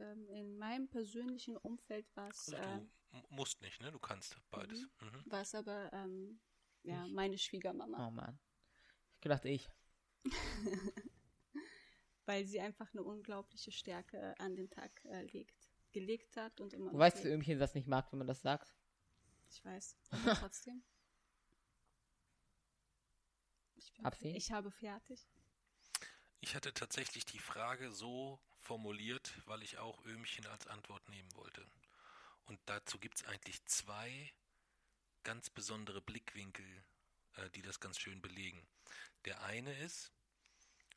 [0.00, 2.52] ähm, in meinem persönlichen Umfeld war es.
[2.52, 2.80] Also Äh,
[3.12, 3.92] du musst nicht, ne?
[3.92, 4.80] Du kannst beides.
[5.00, 5.22] Mhm.
[5.26, 6.40] war es aber ähm,
[6.82, 7.12] ja, Ich.
[7.12, 8.40] meine Schwiegermama, Oh Mann.
[9.14, 9.68] Ich gedacht, ich.
[12.26, 16.90] weil sie einfach eine unglaubliche Stärke an den Tag äh, legt, gelegt hat und immer
[16.90, 17.34] Du weißt, dass legt.
[17.34, 18.74] Ömchen das nicht mag, wenn man das sagt.
[19.50, 20.82] Ich weiß, aber trotzdem.
[23.76, 25.28] Ich, bin, ich habe fertig.
[26.40, 31.66] Ich hatte tatsächlich die Frage so formuliert, weil ich auch Öhmchen als Antwort nehmen wollte.
[32.46, 34.32] Und dazu gibt es eigentlich zwei
[35.22, 36.84] ganz besondere Blickwinkel,
[37.36, 38.66] äh, die das ganz schön belegen.
[39.24, 40.12] Der eine ist,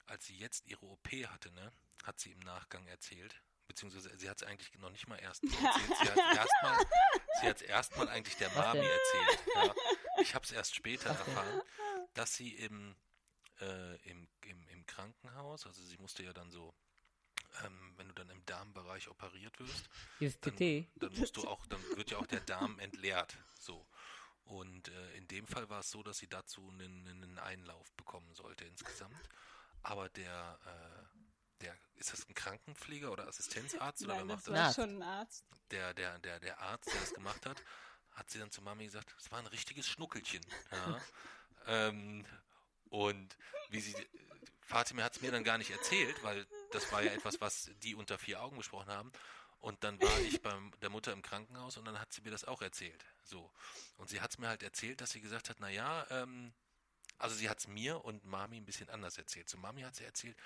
[0.08, 1.72] als sie jetzt ihre OP hatte, ne,
[2.04, 5.64] hat sie im Nachgang erzählt, beziehungsweise sie hat es eigentlich noch nicht mal erst erzählt.
[6.02, 6.86] Sie hat erstmal,
[7.42, 9.40] hat erstmal eigentlich der Mami erzählt.
[9.56, 9.76] Ja.
[10.22, 11.18] Ich habe es erst später denn?
[11.18, 11.62] erfahren,
[12.14, 12.96] dass sie im,
[13.60, 16.74] äh, im, im, im Krankenhaus, also sie musste ja dann so,
[17.64, 19.90] ähm, wenn du dann im Darmbereich operiert wirst,
[21.00, 23.38] dann, dann musst du auch, dann wird ja auch der Darm entleert.
[23.60, 23.86] So.
[24.46, 28.34] Und äh, in dem Fall war es so, dass sie dazu einen, einen Einlauf bekommen
[28.34, 29.30] sollte insgesamt.
[29.84, 34.54] Aber der, äh, der, ist das ein Krankenpfleger oder Assistenzarzt oder wer Nein, macht das
[34.54, 35.45] war schon ein Arzt.
[35.72, 37.62] Der, der, der, der Arzt, der das gemacht hat,
[38.12, 40.45] hat sie dann zu Mami gesagt, es war ein richtiges Schnuckelchen.
[40.72, 41.02] Ja.
[41.68, 42.26] ähm,
[42.90, 43.38] und
[43.70, 43.95] wie sie,
[44.62, 47.95] Fatima hat es mir dann gar nicht erzählt, weil das war ja etwas, was die
[47.95, 49.12] unter vier Augen besprochen haben.
[49.60, 52.45] Und dann war ich bei der Mutter im Krankenhaus und dann hat sie mir das
[52.45, 53.06] auch erzählt.
[53.24, 53.52] So.
[53.98, 56.54] Und sie hat es mir halt erzählt, dass sie gesagt hat, naja, ähm,
[57.18, 59.49] also sie hat es mir und Mami ein bisschen anders erzählt.
[59.49, 60.38] Zu Mami hat sie erzählt,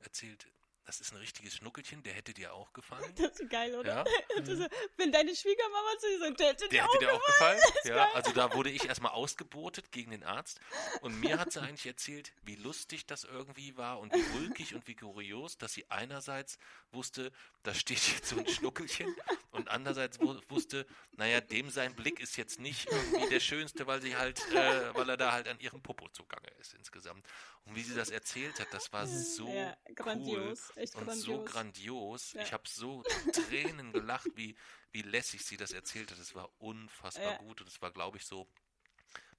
[0.00, 0.46] erzählt,
[0.88, 3.04] das ist ein richtiges Schnuckelchen, der hätte dir auch gefallen.
[3.16, 4.06] Das ist geil, oder?
[4.06, 7.12] Ja, ist, wenn deine Schwiegermama zu dir sagt, der hätte der dir auch hätte dir
[7.12, 7.60] auch gefallen.
[7.84, 10.60] Ja, also da wurde ich erstmal ausgebotet gegen den Arzt.
[11.02, 14.86] Und mir hat sie eigentlich erzählt, wie lustig das irgendwie war und wie ulkig und
[14.86, 16.58] wie kurios, dass sie einerseits
[16.90, 17.32] wusste,
[17.64, 19.14] da steht jetzt so ein Schnuckelchen
[19.50, 24.00] und andererseits wu- wusste, naja, dem sein Blick ist jetzt nicht irgendwie der schönste, weil
[24.00, 27.26] sie halt, äh, weil er da halt an ihrem Popo zugange ist insgesamt.
[27.66, 31.24] Und wie sie das erzählt hat, das war so Ja, grandios, cool echt und grandios.
[31.24, 32.32] so grandios.
[32.32, 32.42] Ja.
[32.42, 33.02] Ich habe so
[33.32, 34.56] Tränen gelacht, wie,
[34.92, 36.18] wie lässig sie das erzählt hat.
[36.18, 37.38] Es war unfassbar Ja.
[37.38, 38.48] gut und es war, glaube ich, so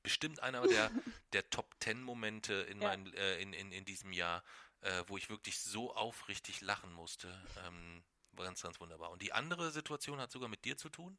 [0.04, 0.92] bestimmt einer der,
[1.34, 2.90] der Top Ten Momente in, Ja.
[2.90, 4.44] meinem, äh, in, in, in diesem Jahr,
[4.82, 7.28] äh, wo ich wirklich so aufrichtig lachen musste.
[7.66, 8.04] Ähm,
[8.34, 9.10] war ganz, ganz wunderbar.
[9.12, 11.18] Und die andere Situation hat sogar mit dir zu tun.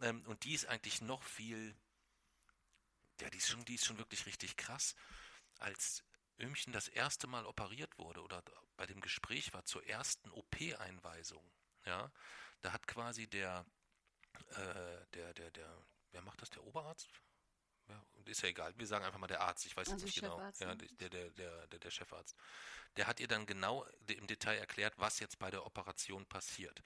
[0.00, 1.74] Ähm, und die ist eigentlich noch viel,
[3.20, 4.94] ja, die ist schon, die ist schon wirklich richtig krass.
[5.58, 6.04] Als
[6.38, 8.42] Ömchen das erste Mal operiert wurde oder
[8.76, 11.44] bei dem Gespräch war zur ersten OP-Einweisung,
[11.84, 12.10] ja,
[12.60, 13.64] da hat quasi der,
[14.50, 17.08] äh, der, der, der, wer macht das, der Oberarzt?
[17.88, 20.20] Ja, ist ja egal, wir sagen einfach mal der Arzt, ich weiß jetzt Also nicht
[20.20, 20.38] genau.
[20.60, 20.76] Ja, ne?
[20.76, 22.36] der, der, der, der, Chefarzt.
[22.96, 26.82] Der hat ihr dann genau im Detail erklärt, was jetzt bei der Operation passiert.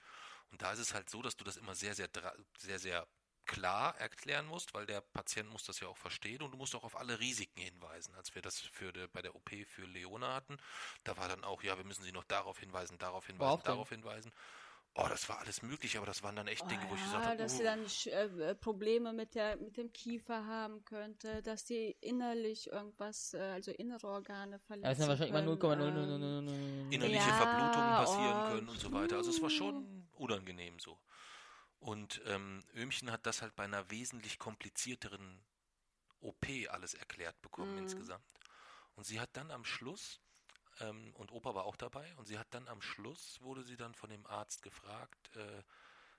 [0.49, 2.09] Und da ist es halt so, dass du das immer sehr, sehr,
[2.57, 3.07] sehr, sehr
[3.47, 6.83] klar erklären musst, weil der Patient muss das ja auch verstehen und du musst auch
[6.83, 8.13] auf alle Risiken hinweisen.
[8.15, 10.57] Als wir das für de, bei der OP für Leona hatten,
[11.03, 14.31] da war dann auch, ja, wir müssen sie noch darauf hinweisen, darauf hinweisen, darauf hinweisen.
[14.95, 17.27] Oh, das war alles möglich, aber das waren dann echt Dinge, wo ich ja, gesagt
[17.27, 21.41] habe, dass oh, sie dann sch- äh, Probleme mit der mit dem Kiefer haben könnte,
[21.43, 25.57] dass sie innerlich irgendwas, äh, also innere Organe verletzen Da ist ja wahrscheinlich immer können,
[25.59, 26.47] 0,00000.
[26.49, 29.17] ähm, innerliche Ja, Verblutungen passieren oh, können und so weiter.
[29.17, 30.97] Also es war schon unangenehm so.
[31.79, 35.43] Und ähm, Öhmchen hat das halt bei einer wesentlich komplizierteren
[36.21, 37.79] OP alles erklärt bekommen Mhm.
[37.79, 38.25] insgesamt.
[38.95, 40.19] Und sie hat dann am Schluss,
[40.79, 43.93] ähm, und Opa war auch dabei, und sie hat dann am Schluss, wurde sie dann
[43.93, 45.63] von dem Arzt gefragt, äh,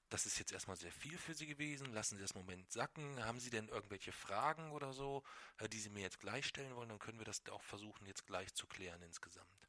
[0.09, 3.41] das ist jetzt erstmal sehr viel für Sie gewesen, lassen Sie das Moment sacken, haben
[3.41, 5.23] Sie denn irgendwelche Fragen oder so,
[5.59, 8.27] äh, die Sie mir jetzt gleich stellen wollen, dann können wir das auch versuchen jetzt
[8.27, 9.69] gleich zu klären insgesamt.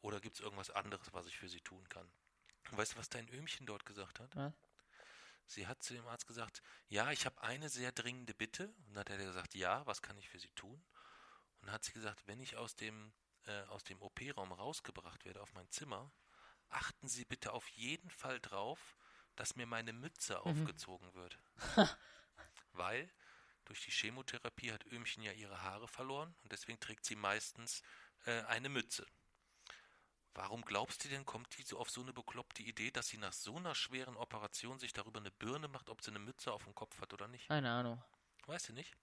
[0.00, 2.08] Oder gibt es irgendwas anderes, was ich für Sie tun kann?
[2.70, 4.36] Und weißt du, was dein Öhmchen dort gesagt hat?
[4.36, 4.52] Was?
[5.46, 8.68] Sie hat zu dem Arzt gesagt, ja, ich habe eine sehr dringende Bitte.
[8.86, 10.82] Und dann hat er gesagt, ja, was kann ich für Sie tun?
[11.60, 13.12] Und dann hat sie gesagt, wenn ich aus dem,
[13.46, 16.10] äh, aus dem OP-Raum rausgebracht werde auf mein Zimmer,
[16.68, 18.96] achten Sie bitte auf jeden Fall drauf,
[19.36, 21.38] dass mir meine Mütze aufgezogen wird.
[22.72, 23.10] Weil
[23.64, 27.82] durch die Chemotherapie hat Öhmchen ja ihre Haare verloren und deswegen trägt sie meistens
[28.26, 29.06] äh, eine Mütze.
[30.34, 33.34] Warum glaubst du denn, kommt die so auf so eine bekloppte Idee, dass sie nach
[33.34, 36.74] so einer schweren Operation sich darüber eine Birne macht, ob sie eine Mütze auf dem
[36.74, 37.48] Kopf hat oder nicht?
[37.48, 38.02] Keine Ahnung.
[38.46, 38.96] Weißt du nicht?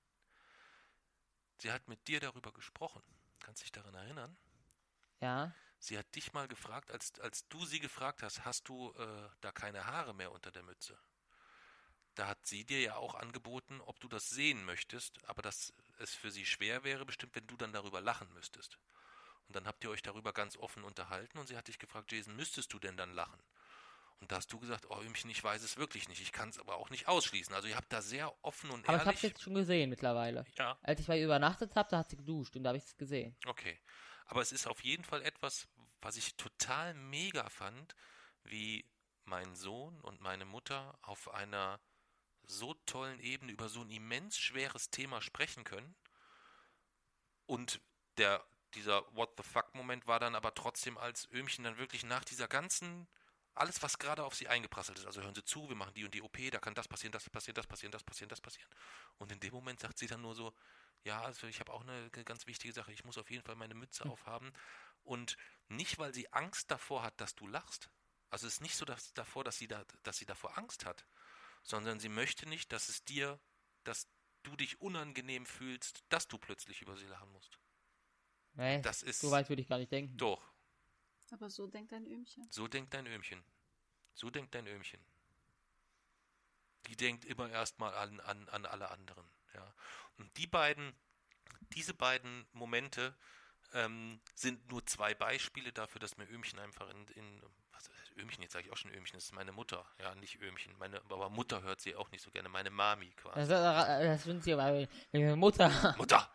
[1.61, 3.03] sie hat mit dir darüber gesprochen.
[3.39, 4.37] Kannst dich daran erinnern?
[5.19, 5.53] Ja.
[5.79, 9.51] Sie hat dich mal gefragt, als, als du sie gefragt hast, hast du äh, da
[9.51, 10.97] keine Haare mehr unter der Mütze?
[12.15, 16.13] Da hat sie dir ja auch angeboten, ob du das sehen möchtest, aber dass es
[16.13, 18.77] für sie schwer wäre, bestimmt, wenn du dann darüber lachen müsstest.
[19.49, 22.35] Und dann habt ihr euch darüber ganz offen unterhalten und sie hat dich gefragt, Jason,
[22.35, 23.41] müsstest du denn dann lachen?
[24.19, 26.21] Und da hast du gesagt, oh, Ömchen, ich weiß es wirklich nicht.
[26.21, 27.53] Ich kann es aber auch nicht ausschließen.
[27.55, 29.07] Also ihr habt da sehr offen und Aber ich ehrlich.
[29.15, 30.45] hab's jetzt schon gesehen mittlerweile.
[30.57, 32.83] ja, Als ich bei ihr übernachtet habe, da hat sie geduscht und da habe ich
[32.85, 33.35] es gesehen.
[33.45, 33.79] okay.
[34.25, 35.67] Aber es ist auf jeden Fall etwas,
[36.01, 37.95] was ich total mega fand,
[38.43, 38.85] wie
[39.25, 41.79] mein Sohn und meine Mutter auf einer
[42.43, 45.95] so tollen Ebene über so ein immens schweres Thema sprechen können.
[47.47, 47.81] Und
[48.17, 52.23] der, dieser What the fuck Moment war dann aber trotzdem als Öhmchen dann wirklich nach
[52.23, 53.07] dieser ganzen,
[53.55, 56.13] alles was gerade auf sie eingeprasselt ist, also hören Sie zu, wir machen die und
[56.13, 58.69] die OP, da kann das passieren, das passieren, das passieren, das passieren, das passieren.
[59.17, 60.53] Und in dem Moment sagt sie dann nur so,
[61.03, 63.73] ja, also ich habe auch eine ganz wichtige Sache, ich muss auf jeden Fall meine
[63.73, 64.51] Mütze aufhaben.
[65.03, 65.37] Und
[65.69, 67.89] nicht, weil sie Angst davor hat, dass du lachst.
[68.29, 71.05] Also es ist nicht so dass, davor, dass sie, da, dass sie davor Angst hat,
[71.63, 73.39] sondern sie möchte nicht, dass es dir,
[73.83, 74.07] dass
[74.43, 77.59] du dich unangenehm fühlst, dass du plötzlich über sie lachen musst.
[78.55, 80.17] Nee, Das ist so weit würde ich gar nicht denken.
[80.17, 80.41] doch.
[81.31, 82.47] Aber so denkt ein Öhmchen.
[82.49, 83.43] So denkt dein Öhmchen.
[84.15, 84.99] So denkt dein Öhmchen.
[86.87, 89.29] Die denkt immer erstmal an, an, an alle anderen.
[89.53, 89.73] Ja.
[90.17, 90.91] Und die beiden,
[91.75, 93.15] diese beiden Momente
[93.73, 98.53] ähm, sind nur zwei Beispiele dafür, dass mir Öhmchen einfach in, in was, Öhmchen, jetzt
[98.53, 101.61] sage ich auch schon Öhmchen, das ist meine Mutter, ja, nicht Öhmchen, meine, aber Mutter
[101.61, 103.47] hört sie auch nicht so gerne, meine Mami quasi.
[103.47, 105.95] Das, das sind sie aber meine Mutter.
[105.97, 106.29] Mutter!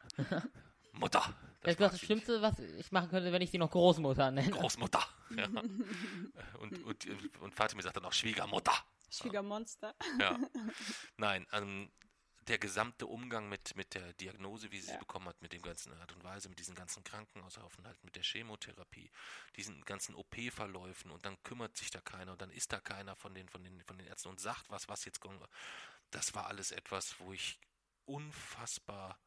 [0.92, 1.34] Mutter!
[1.64, 4.50] Das das sie Schlimmste, was ich machen könnte, wenn ich sie noch Großmutter nenne.
[4.50, 5.04] Großmutter.
[5.34, 5.48] Ja.
[6.60, 8.72] Und, und, und Vater mir sagt dann auch Schwiegermutter.
[9.10, 9.94] Schwiegermonster.
[10.20, 10.38] Ja.
[11.16, 11.90] Nein, ähm,
[12.48, 15.92] der gesamte Umgang mit, mit der Diagnose, wie sie sie bekommen hat, mit dem ganzen
[15.94, 19.10] Art und Weise, mit diesen ganzen Krankenhausaufenthalten, mit der Chemotherapie,
[19.56, 23.34] diesen ganzen OP-Verläufen und dann kümmert sich da keiner und dann ist da keiner von
[23.34, 25.42] den, von den, von den Ärzten und sagt was, was jetzt kommt.
[26.10, 27.58] Das war alles etwas, wo ich
[28.04, 29.18] unfassbar,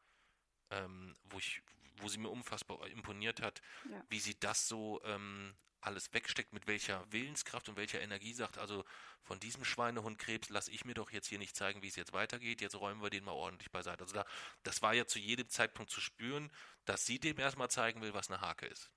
[0.70, 1.62] ähm, wo ich,
[2.02, 3.60] wo sie mir unfassbar imponiert hat,
[3.90, 4.02] Ja.
[4.08, 8.84] wie sie das so ähm, alles wegsteckt, mit welcher Willenskraft und welcher Energie sagt, also
[9.22, 12.60] von diesem Schweinehundkrebs lasse ich mir doch jetzt hier nicht zeigen, wie es jetzt weitergeht,
[12.60, 14.02] jetzt räumen wir den mal ordentlich beiseite.
[14.02, 14.24] Also da,
[14.64, 16.50] das war ja zu jedem Zeitpunkt zu spüren,
[16.84, 18.90] dass sie dem erstmal zeigen will, was eine Hake ist.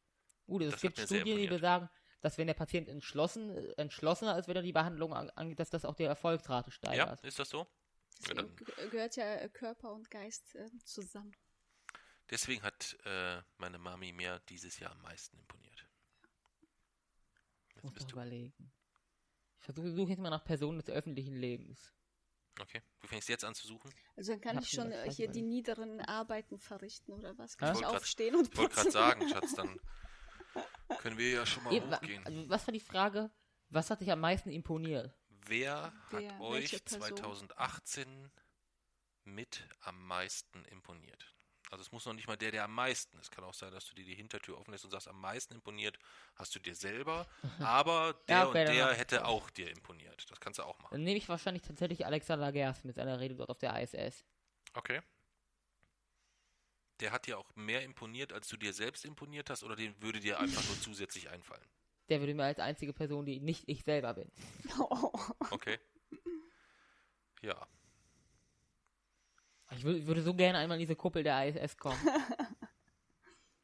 [0.47, 1.87] Gut, es Das gibt Studien, die besagen,
[2.21, 5.85] dass wenn der Patient entschlossen, entschlossener ist, wenn er die Behandlung an- angeht, dass das
[5.85, 7.23] auch die Erfolgsrate Ja, steigert.
[7.23, 7.67] ist das so?
[8.27, 11.35] Ja, dann, ge- gehört ja Körper und Geist äh, zusammen.
[12.31, 15.87] Deswegen hat äh, meine Mami mir dieses Jahr am meisten imponiert.
[17.75, 18.15] Ich muss Jetzt bist doch du.
[18.21, 18.71] überlegen.
[19.59, 21.93] Ich versuche suche jetzt mal nach Personen des öffentlichen Lebens.
[22.59, 23.93] Okay, du fängst jetzt an zu suchen.
[24.17, 27.53] Also dann kann Hab ich schon äh, hier die niederen Arbeiten verrichten oder was?
[27.53, 27.57] Ja?
[27.59, 29.79] Kann Ich ich wollte grad- aufstehen und Ich wollte gerade sagen, Schatz, dann
[30.99, 32.25] können wir ja schon mal wa- hochgehen.
[32.25, 33.31] also, was war die Frage?
[33.69, 35.15] Was hat dich am meisten imponiert?
[35.45, 36.99] Wer Wer, hat euch Person?
[37.01, 38.31] 2018
[39.23, 41.33] mit am meisten imponiert?
[41.71, 43.17] Also es muss noch nicht mal der, der am meisten.
[43.19, 45.53] Es kann auch sein, dass du dir die Hintertür offen lässt und sagst, am meisten
[45.53, 45.97] imponiert
[46.35, 47.25] hast du dir selber,
[47.59, 50.29] aber der Ja, okay, und der hätte auch dir imponiert.
[50.29, 50.91] Das kannst du auch machen.
[50.91, 54.25] Dann nehme ich wahrscheinlich tatsächlich Alexander Gerst mit seiner Rede dort auf der ISS.
[54.73, 55.01] Okay.
[56.99, 60.19] Der hat dir auch mehr imponiert, als du dir selbst imponiert hast, oder den würde
[60.19, 61.65] dir einfach nur zusätzlich einfallen?
[62.09, 64.29] Der würde mir als einzige Person, die nicht ich selber bin.
[65.51, 65.79] Okay.
[67.41, 67.67] Ja.
[69.71, 71.97] Ich wür- würde so gerne einmal in diese Kuppel der ISS kommen.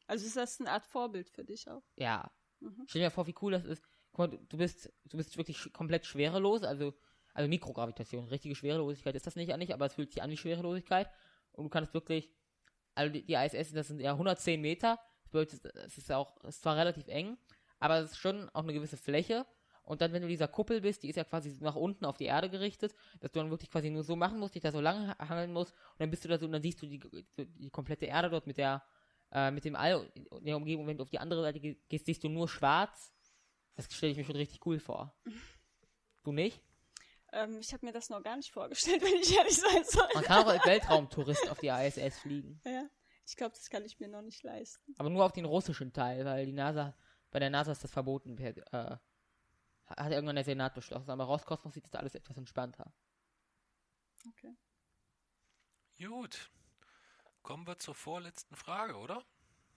[0.06, 1.82] Also ist das eine Art Vorbild für dich auch?
[1.96, 2.30] Ja.
[2.60, 2.84] Mhm.
[2.86, 3.82] Stell dir vor, wie cool das ist.
[4.12, 6.94] Guck mal, du- bist, du bist wirklich komplett schwerelos, also,
[7.34, 8.26] also Mikrogravitation.
[8.28, 11.10] Richtige Schwerelosigkeit ist das nicht an nicht, aber es fühlt sich an wie Schwerelosigkeit.
[11.52, 12.32] Und du kannst wirklich,
[12.94, 14.98] also die, die ISS, das sind ja 110 Meter.
[15.24, 17.36] Das bedeutet, es ist auch, es ist zwar relativ eng,
[17.78, 19.46] aber es ist schon auch eine gewisse Fläche.
[19.88, 22.26] Und dann, wenn du dieser Kuppel bist, die ist ja quasi nach unten auf die
[22.26, 25.08] Erde gerichtet, dass du dann wirklich quasi nur so machen musst, dich da so lang
[25.08, 26.98] ha- hangeln musst, und dann bist du da so, und dann siehst du die,
[27.38, 28.82] die, komplette Erde dort mit der,
[29.32, 30.86] äh, mit dem All in der Umgebung.
[30.86, 33.12] Wenn du auf die andere Seite ge- gehst, siehst du nur schwarz.
[33.76, 35.14] Das stelle ich mir schon richtig cool vor.
[36.24, 36.60] Du nicht?
[37.32, 40.08] Ähm, ich habe mir das noch gar nicht vorgestellt, wenn ich ehrlich sein soll.
[40.14, 42.60] Man kann auch als Weltraumtourist auf die ISS fliegen.
[42.66, 42.88] Ja,
[43.26, 44.94] ich glaube, das kann ich mir noch nicht leisten.
[44.98, 46.94] Aber nur auf den russischen Teil, weil die NASA,
[47.30, 48.36] bei der NASA ist das verboten.
[48.36, 48.96] Per, äh,
[49.96, 51.10] hat irgendwann der Senat beschlossen.
[51.10, 52.92] Aber Roskosmos sieht das alles etwas entspannter.
[54.28, 54.54] Okay.
[55.98, 56.50] Gut.
[57.42, 59.24] Kommen wir zur vorletzten Frage, oder?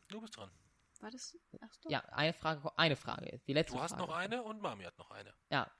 [0.07, 0.51] Du bist dran.
[0.99, 1.38] War das?
[1.61, 1.89] Ach doch.
[1.89, 3.47] Ja, eine Frage, eine Frage ist.
[3.47, 4.03] Die letzte Du hast Frage.
[4.07, 5.33] noch eine und Mami hat noch eine.
[5.49, 5.71] Ja.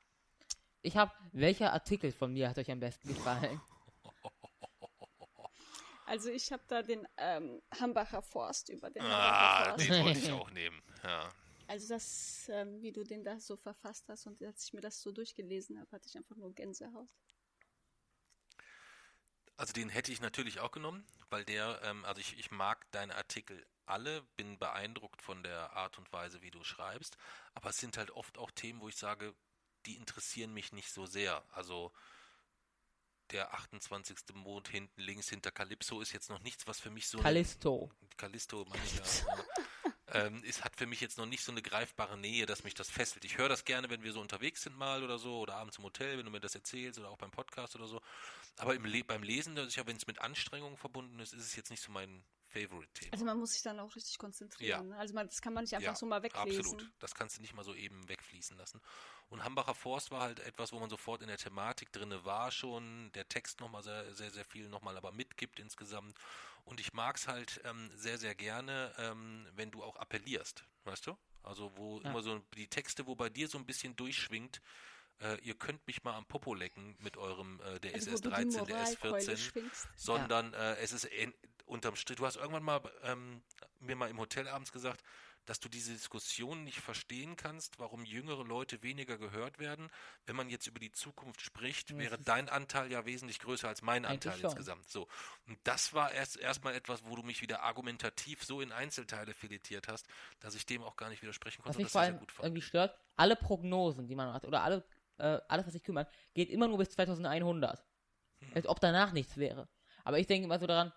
[0.82, 3.62] Ich habe, welcher Artikel von mir hat euch am besten gefallen?
[6.06, 9.90] Also ich habe da den ähm, Hambacher Forst über den Ah, Hambacher Forst.
[9.90, 10.82] den wollte ich auch nehmen.
[11.04, 11.30] Ja.
[11.72, 15.02] Also das, ähm, wie du den da so verfasst hast und als ich mir das
[15.02, 17.08] so durchgelesen habe, hatte ich einfach nur Gänsehaut.
[19.56, 23.16] Also den hätte ich natürlich auch genommen, weil der, ähm, also ich, ich mag deine
[23.16, 27.16] Artikel alle, bin beeindruckt von der Art und Weise, wie du schreibst,
[27.54, 29.34] aber es sind halt oft auch Themen, wo ich sage,
[29.86, 31.42] die interessieren mich nicht so sehr.
[31.54, 31.94] Also
[33.30, 34.18] der 28.
[34.34, 37.90] Mond hinten links hinter Calypso ist jetzt noch nichts, was für mich so Callisto.
[38.18, 39.04] Callisto, meine ich ja.
[40.14, 42.90] Ähm, es hat für mich jetzt noch nicht so eine greifbare Nähe, dass mich das
[42.90, 43.24] fesselt.
[43.24, 45.86] Ich höre das gerne, wenn wir so unterwegs sind mal oder so oder abends im
[45.86, 48.02] Hotel, wenn du mir das erzählst oder auch beim Podcast oder so.
[48.58, 51.56] Aber Le beim Lesen, das ist ja, wenn es mit Anstrengungen verbunden ist, ist es
[51.56, 53.14] jetzt nicht so mein Favorite-Thema.
[53.14, 54.90] Also man muss sich dann auch richtig konzentrieren.
[54.90, 54.98] Ja.
[54.98, 56.60] Also man, das kann man nicht einfach Ja, so mal weglesen.
[56.60, 56.92] Absolut.
[57.00, 58.82] Das kannst du nicht mal so eben wegfließen lassen.
[59.30, 63.12] Und Hambacher Forst war halt etwas, wo man sofort in der Thematik drinne war schon,
[63.14, 66.18] der Text nochmal sehr, sehr, sehr viel nochmal aber mitgibt insgesamt.
[66.66, 71.08] Und ich mag es halt ähm, sehr, sehr gerne, ähm, wenn du auch appellierst, weißt
[71.08, 71.18] du?
[71.44, 72.10] Also wo Ja.
[72.10, 74.62] immer so die Texte, wo bei dir so ein bisschen durchschwingt,
[75.20, 78.30] äh, ihr könnt mich mal am Popo lecken mit eurem äh, der Also wo du
[78.30, 79.88] die SS13, der Moralkeule S14 schwingst.
[79.96, 81.34] sondern äh, es ist in,
[81.66, 82.18] unterm Strich.
[82.18, 83.42] Du hast irgendwann mal ähm,
[83.80, 85.04] mir mal im Hotel abends gesagt,
[85.46, 89.90] dass du diese Diskussion nicht verstehen kannst, warum jüngere Leute weniger gehört werden.
[90.26, 94.06] Wenn man jetzt über die Zukunft spricht, wäre dein Anteil ja wesentlich größer als mein
[94.06, 94.46] Anteil schon.
[94.46, 94.90] insgesamt.
[94.90, 95.08] So.
[95.48, 99.88] Und das war erst erstmal etwas, wo du mich wieder argumentativ so in Einzelteile filetiert
[99.88, 100.08] hast,
[100.40, 101.80] dass ich dem auch gar nicht widersprechen Was konnte.
[101.80, 104.84] mich und das vor allem irgendwie stört, alle Prognosen, die man hat, oder alle,
[105.18, 107.84] äh, alles, was sich kümmert, geht immer nur bis 2100.
[108.40, 108.52] Hm.
[108.56, 109.68] Als ob danach nichts wäre.
[110.04, 110.92] Aber ich denke immer so daran,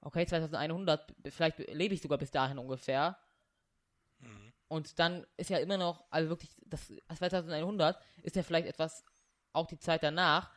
[0.00, 3.18] okay, 2100, vielleicht lebe ich sogar bis dahin ungefähr.
[4.68, 9.04] Und dann ist ja immer noch, also wirklich, das 2100 ist ja vielleicht etwas,
[9.52, 10.50] auch die Zeit danach,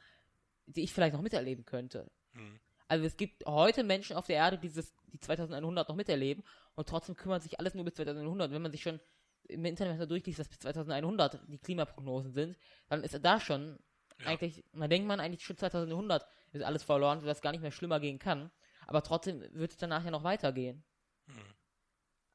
[0.66, 2.12] die ich vielleicht noch miterleben könnte.
[2.34, 2.60] Mhm.
[2.88, 6.44] Also es gibt heute Menschen auf der Erde, die dieses, die 2100 noch miterleben
[6.76, 8.52] und trotzdem kümmert sich alles nur bis 2100.
[8.52, 9.00] Wenn man sich schon
[9.44, 12.58] im Internet mal durchliest, was bis 2100 die Klimaprognosen sind,
[12.88, 13.80] dann ist da schon
[14.20, 14.28] Ja.
[14.28, 17.72] eigentlich, dann denkt man eigentlich schon 2100 ist alles verloren, sodass es gar nicht mehr
[17.72, 18.52] schlimmer gehen kann.
[18.88, 20.84] Aber trotzdem wird es danach ja noch weitergehen.
[21.28, 21.59] Mhm.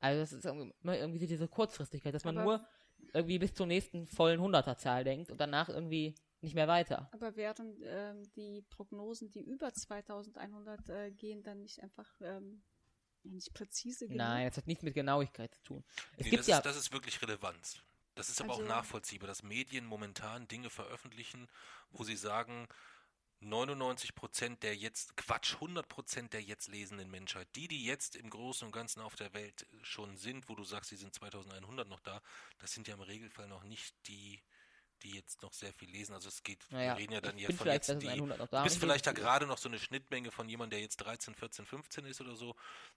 [0.05, 2.67] Also das ist irgendwie immer irgendwie so diese Kurzfristigkeit, dass man Aber- nur
[3.13, 7.09] irgendwie bis zur nächsten vollen Hunderterzahl denkt und danach irgendwie nicht mehr weiter.
[7.13, 12.63] Aber wären ähm, die Prognosen, die über 2100 äh, gehen, dann nicht einfach ähm,
[13.23, 14.19] nicht präzise genug?
[14.19, 15.85] Nein, das hat nichts mit Genauigkeit zu tun.
[16.19, 17.79] Es Nee, gibt das, ja ist, das ist wirklich Relevanz.
[18.15, 21.49] Das ist aber Also- auch nachvollziehbar, dass Medien momentan Dinge veröffentlichen,
[21.91, 22.69] wo sie sagen,
[23.45, 28.31] 99 Prozent der jetzt, Quatsch, 100 Prozent der jetzt lesenden Menschheit, die, die jetzt im
[28.31, 32.01] Großen und Ganzen auf der Welt schon sind, wo du sagst, sie sind 2100 noch
[32.01, 32.23] da,
[32.59, 34.43] das sind ja im Regelfall noch nicht die,
[35.03, 36.15] die jetzt noch sehr viel lesen.
[36.15, 38.59] Also es geht, Naja, wir reden ja dann bin von jetzt die, 2100 noch da.
[38.59, 41.67] Du bist vielleicht da gerade noch so eine Schnittmenge von jemandem, der jetzt 13, 14,
[41.67, 42.57] 15 ist oder so,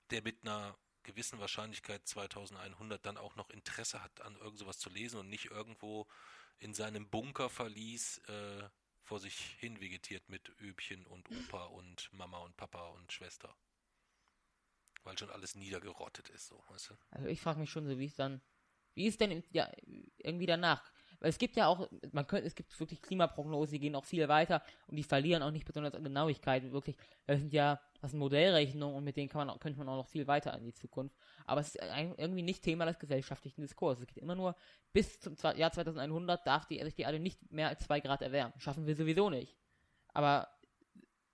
[0.09, 4.89] der mit einer gewissen Wahrscheinlichkeit 2100 dann auch noch Interesse hat, an irgend sowas zu
[4.89, 6.07] lesen und nicht irgendwo
[6.59, 8.69] in seinem Bunker verließ, äh,
[9.07, 13.55] vor sich hin vegetiert mit Übchen und Opa und Mama und Papa und Schwester.
[15.03, 16.97] Weil schon alles niedergerottet ist, so, weißt du?
[17.11, 18.41] Also ich frage mich schon so, wie es dann,
[18.95, 19.71] wie ist denn ja,
[20.17, 20.91] irgendwie danach?
[21.19, 24.27] Weil es gibt ja auch, man könnte, es gibt wirklich Klimaprognosen, die gehen auch viel
[24.27, 26.95] weiter und die verlieren auch nicht besonders an Genauigkeit, wirklich.
[27.25, 29.95] Das sind ja, das sind Modellrechnungen und mit denen kann man, auch- könnte man auch
[29.97, 31.15] noch viel weiter in die Zukunft.
[31.45, 31.81] Aber es ist
[32.17, 34.01] irgendwie nicht Thema des gesellschaftlichen Diskurses.
[34.03, 34.55] Es geht immer nur,
[34.93, 38.53] bis zum Jahr 2100 darf die, sich die Erde nicht mehr als zwei Grad erwärmen.
[38.59, 39.57] Schaffen wir sowieso nicht.
[40.13, 40.47] Aber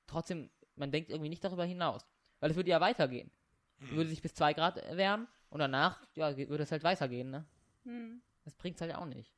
[0.08, 2.06] trotzdem, man denkt irgendwie nicht darüber hinaus.
[2.40, 3.32] Weil es würde ja weitergehen.
[3.80, 7.46] Würde sich bis zwei Grad erwärmen und danach, ja, würde es halt weitergehen, ne?
[7.84, 8.22] Hm.
[8.46, 9.34] Das bringt's halt auch nicht.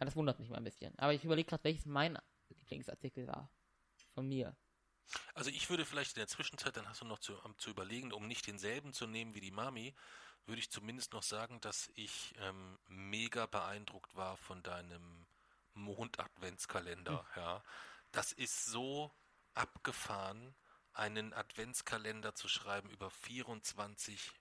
[0.00, 0.98] Ja, das wundert mich mal ein bisschen.
[0.98, 2.18] Aber ich überlege gerade, welches mein
[2.48, 3.50] Lieblingsartikel war.
[4.14, 4.56] Von mir.
[5.34, 8.12] Also ich würde vielleicht in der Zwischenzeit, dann hast du noch zu, um, zu überlegen,
[8.12, 9.94] um nicht denselben zu nehmen wie die Mami,
[10.46, 15.26] würde ich zumindest noch sagen, dass ich ähm, mega beeindruckt war von deinem
[15.74, 17.26] Mond-Adventskalender.
[17.36, 17.62] Ja,
[18.10, 19.12] das ist so
[19.54, 20.54] abgefahren,
[20.92, 24.32] einen Adventskalender zu schreiben über 24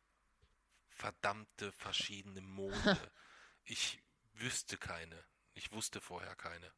[0.87, 3.11] verdammte verschiedene Monde.
[3.63, 4.01] ich
[4.33, 5.23] wüsste keine.
[5.53, 6.71] Ich wusste vorher keine.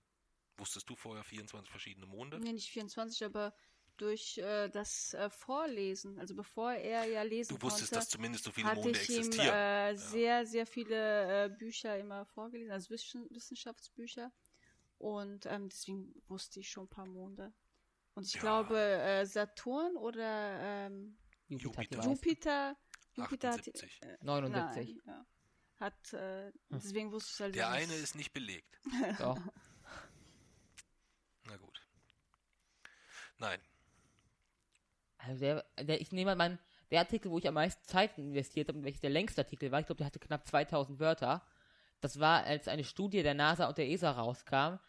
[0.57, 2.39] Wusstest du vorher 24 verschiedene Monde?
[2.39, 3.53] Nee, nicht 24, aber
[3.97, 8.43] durch äh, das äh, Vorlesen, also bevor er ja lesen Du wusstest, konnte, dass zumindest
[8.45, 9.55] so viele hatte Monde ich ihm existieren.
[9.55, 14.31] äh, sehr, sehr viele äh, Bücher immer vorgelesen, also Wissen Wissenschaftsbücher.
[14.97, 17.53] Und ähm, deswegen wusste ich schon ein paar Monde.
[18.13, 18.39] Und ich Ja.
[18.41, 21.17] glaube, äh, Saturn oder ähm,
[21.47, 21.97] Jupiter.
[21.97, 22.09] hat Jupiter.
[22.09, 22.77] Jupiter,
[23.15, 24.01] Jupiter hat, 78.
[24.03, 24.95] äh, 79.
[24.95, 25.25] nein, ja,
[25.81, 28.79] hat äh, deswegen wusste ich halt Der eine ist nicht belegt.
[29.19, 29.37] Doch.
[31.45, 31.81] Na gut.
[33.39, 33.59] Nein.
[35.17, 36.59] Also der, der, ich nehme mal meinen,
[36.89, 39.79] der Artikel, wo ich am meisten Zeit investiert habe, und welches der längste Artikel war,
[39.79, 41.45] ich glaube, der hatte knapp 2000 Wörter.
[41.99, 44.79] Das war, als eine Studie der NASA und der ESA rauskam,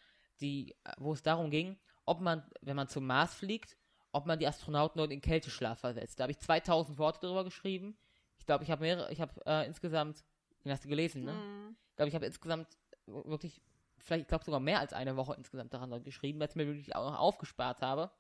[0.40, 3.76] die, wo es darum ging, ob man, wenn man zum Mars fliegt,
[4.12, 6.18] ob man die Astronauten dort in Kälteschlaf versetzt.
[6.18, 7.96] Da habe ich 2000 Worte darüber geschrieben.
[8.38, 10.24] Ich glaube, ich habe mehrere, ich habe äh, insgesamt,
[10.64, 11.32] den hast du gelesen, ne?
[11.32, 11.76] Mhm.
[11.90, 12.68] Ich glaube, ich habe insgesamt
[13.06, 13.60] wirklich,
[13.98, 16.94] vielleicht, ich glaube sogar mehr als eine Woche insgesamt daran geschrieben, weil ich mir wirklich
[16.96, 18.10] auch noch aufgespart habe.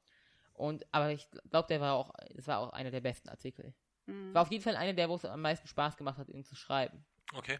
[0.52, 3.74] Und, aber ich glaube, der war auch, es war auch einer der besten Artikel.
[4.06, 4.34] Mhm.
[4.34, 6.54] War auf jeden Fall einer der, wo es am meisten Spaß gemacht hat, ihn zu
[6.54, 7.04] schreiben.
[7.34, 7.58] Okay.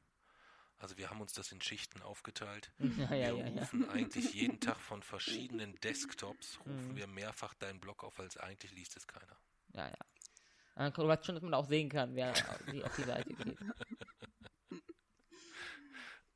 [0.79, 2.71] Also wir haben uns das in Schichten aufgeteilt.
[2.99, 3.63] Ja, ja, wir ja, ja.
[3.63, 6.97] rufen eigentlich jeden Tag von verschiedenen Desktops, rufen Mhm.
[6.97, 9.37] wir mehrfach deinen Blog auf, es eigentlich liest es keiner.
[9.75, 9.97] Ja, ja.
[10.77, 12.35] Du weißt schon, dass man auch sehen kann, wer
[12.67, 13.59] wie auf die Seite geht.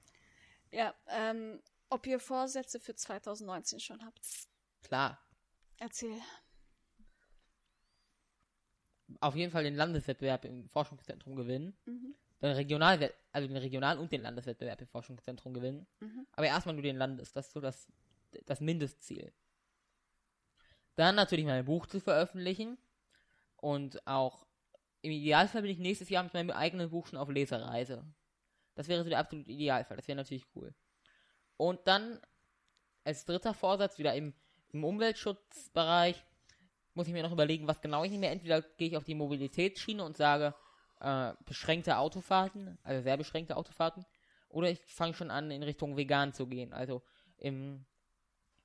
[0.72, 4.26] Ja, ähm, ob ihr Vorsätze für 2019 schon habt.
[4.82, 5.24] Klar.
[5.78, 6.20] Erzähl.
[9.20, 11.76] Auf jeden Fall den Landeswettbewerb im Forschungszentrum gewinnen.
[11.84, 12.16] Mhm.
[12.42, 15.86] Den Regional, also den Regional- und den Landeswettbewerb im Forschungszentrum gewinnen.
[16.00, 16.26] Mhm.
[16.32, 17.86] Aber erstmal nur den Landes, das ist so das,
[18.46, 19.32] das Mindestziel.
[20.96, 22.78] Dann natürlich mein Buch zu veröffentlichen.
[23.56, 24.46] Und auch
[25.02, 28.04] im Idealfall bin ich nächstes Jahr mit meinem eigenen Buch schon auf Lesereise.
[28.74, 29.96] Das wäre so der absolute Idealfall.
[29.96, 30.74] Das wäre natürlich cool.
[31.56, 32.20] Und dann
[33.04, 34.34] als dritter Vorsatz wieder im,
[34.72, 36.24] im Umweltschutzbereich
[36.94, 38.28] muss ich mir noch überlegen, was genau ich nehme.
[38.28, 40.54] Entweder gehe ich auf die Mobilitätsschiene und sage,
[41.00, 44.04] äh, beschränkte Autofahrten, also sehr beschränkte Autofahrten,
[44.48, 46.72] oder ich fange schon an, in Richtung vegan zu gehen.
[46.72, 47.02] Also
[47.36, 47.84] im,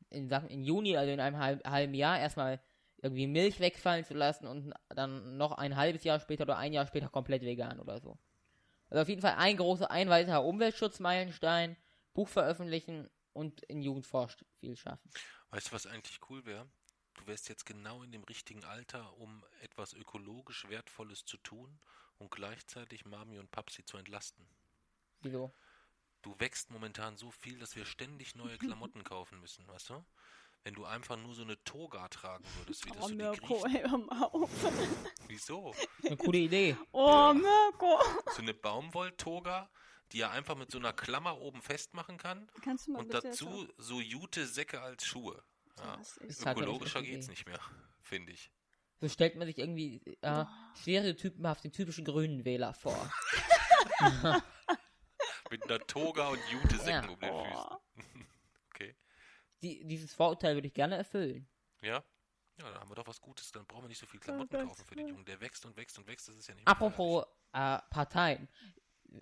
[0.10, 2.62] in, Sachen, in Juni, also in einem halb, halben Jahr, erstmal
[3.02, 6.86] irgendwie Milch wegfallen zu lassen und dann noch ein halbes Jahr später oder ein Jahr
[6.86, 8.18] später komplett vegan oder so.
[8.90, 11.78] Also auf jeden Fall ein großer, ein weiterer Umweltschutzmeilenstein,
[12.14, 15.10] Buch veröffentlichen und in Jugendforscht viel schaffen.
[15.52, 16.68] Weißt du, was eigentlich cool wäre?
[17.14, 21.80] Du wärst jetzt genau in dem richtigen Alter, um etwas ökologisch Wertvolles zu tun
[22.18, 24.48] und gleichzeitig Mami und Papsi zu entlasten.
[25.22, 25.54] Wieso?
[26.22, 30.06] Du wächst momentan so viel, dass wir ständig neue Klamotten kaufen müssen, weißt du?
[30.64, 33.66] wenn du einfach nur so eine Toga tragen würdest, wie das Oh, so die Mirko,
[33.66, 34.50] ey, hör mal auf.
[35.28, 35.74] Wieso?
[36.06, 36.78] Eine coole Idee.
[36.92, 38.00] Oh, Mirko.
[38.36, 39.70] So eine Baumwolltoga,
[40.12, 43.68] die er einfach mit so einer Klammer oben festmachen kann Kannst du mal und dazu
[43.78, 45.42] so Jute-Säcke als Schuhe.
[45.78, 45.96] Ja.
[45.98, 47.32] Das ist Ist halt Ökologischer geht's Idee.
[47.32, 47.60] nicht mehr,
[48.02, 48.52] finde ich.
[49.00, 50.46] So stellt man sich irgendwie äh,
[50.82, 53.10] stereotypenhaft den typischen grünen Wähler vor.
[55.50, 57.14] Mit einer Toga und Jute-Säcken Ja.
[57.14, 57.66] um den Füßen.
[57.72, 57.78] Oh.
[58.74, 58.96] Okay.
[59.62, 61.50] Die, dieses Vorurteil würde ich gerne erfüllen.
[61.82, 62.02] Ja?
[62.60, 63.52] Ja, dann haben wir doch was Gutes.
[63.52, 64.68] Dann brauchen wir nicht so viel Klamotten Gott.
[64.68, 65.26] kaufen für den Jungen.
[65.26, 66.28] Der wächst und wächst und wächst.
[66.30, 68.48] Das ist ja nicht mehr Apropos äh, Parteien.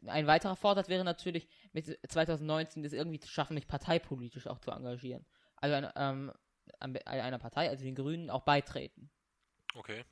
[0.06, 4.70] Ein weiterer Vorsatz wäre natürlich, mit 2019 das irgendwie zu schaffen, mich parteipolitisch auch zu
[4.72, 5.26] engagieren.
[5.56, 6.32] Also ähm,
[6.80, 9.10] einer Partei, also den Grünen, auch beitreten.
[9.74, 10.04] Okay.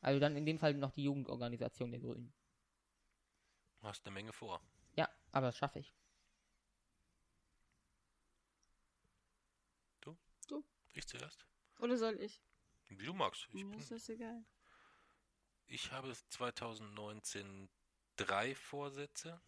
[0.00, 2.32] Also dann in dem Fall noch die Jugendorganisation der Grünen.
[3.80, 4.62] Du hast eine Menge vor.
[5.32, 5.94] Aber das schaffe ich.
[10.94, 11.46] Ich zuerst.
[11.78, 12.42] Oder soll ich?
[12.88, 13.46] Wie du magst.
[13.52, 14.44] Ich, Mir ist das egal.
[15.66, 17.70] ich habe 2019
[18.16, 19.40] drei Vorsätze.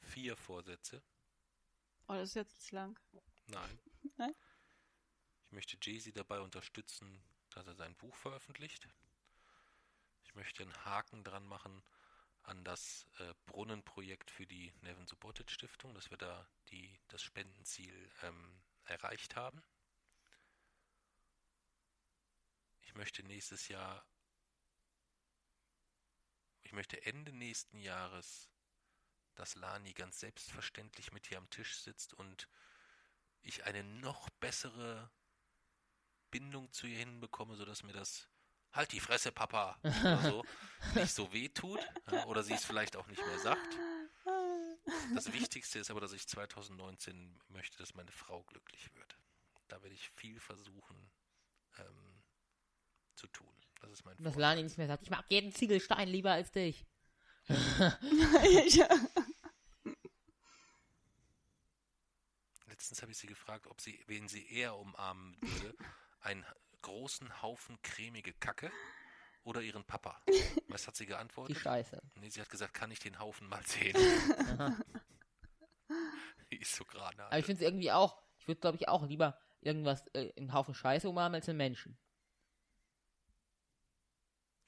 [0.00, 1.02] Vier Vorsätze.
[2.08, 2.98] Oh, das ist jetzt lang.
[3.46, 3.78] Nein.
[4.16, 4.34] Nein?
[5.46, 8.88] Ich möchte Jay-Z dabei unterstützen, dass er sein Buch veröffentlicht.
[10.24, 11.82] Ich möchte einen Haken dran machen
[12.42, 18.10] an das äh, Brunnenprojekt für die Nevin Subotic Stiftung, dass wir da die, das Spendenziel
[18.22, 19.62] ähm, erreicht haben.
[22.82, 24.04] Ich möchte nächstes Jahr,
[26.62, 28.50] ich möchte Ende nächsten Jahres,
[29.34, 32.48] dass Lani ganz selbstverständlich mit hier am Tisch sitzt und
[33.40, 35.10] ich eine noch bessere
[36.30, 38.28] Bindung zu ihr hinbekomme, sodass mir das
[38.72, 40.44] halt die Fresse, Papa, oder so,
[40.94, 41.80] nicht so weh tut.
[42.26, 43.78] Oder sie es vielleicht auch nicht mehr sagt.
[45.14, 49.16] Das Wichtigste ist aber, dass ich 2019 möchte, dass meine Frau glücklich wird.
[49.68, 51.10] Da werde ich viel versuchen
[51.78, 52.22] ähm,
[53.14, 53.48] zu tun.
[53.80, 54.36] Das ist mein dass.
[54.36, 56.84] Lani nicht mehr sagt, ich mag jeden Ziegelstein lieber als dich.
[62.66, 65.76] Letztens habe ich sie gefragt, ob sie, wen sie eher umarmen würde.
[66.20, 66.44] Einen
[66.82, 68.70] großen Haufen cremige Kacke
[69.44, 70.20] oder ihren Papa.
[70.68, 71.58] Was hat sie Die geantwortet?
[71.58, 72.00] Scheiße.
[72.16, 73.96] Nee, sie hat gesagt, kann ich den Haufen mal sehen?
[76.50, 77.24] Die ist so gerade.
[77.24, 80.52] Aber ich finde es irgendwie auch, ich würde glaube ich auch lieber irgendwas, äh, einen
[80.52, 81.98] Haufen Scheiße umarmen als einen Menschen.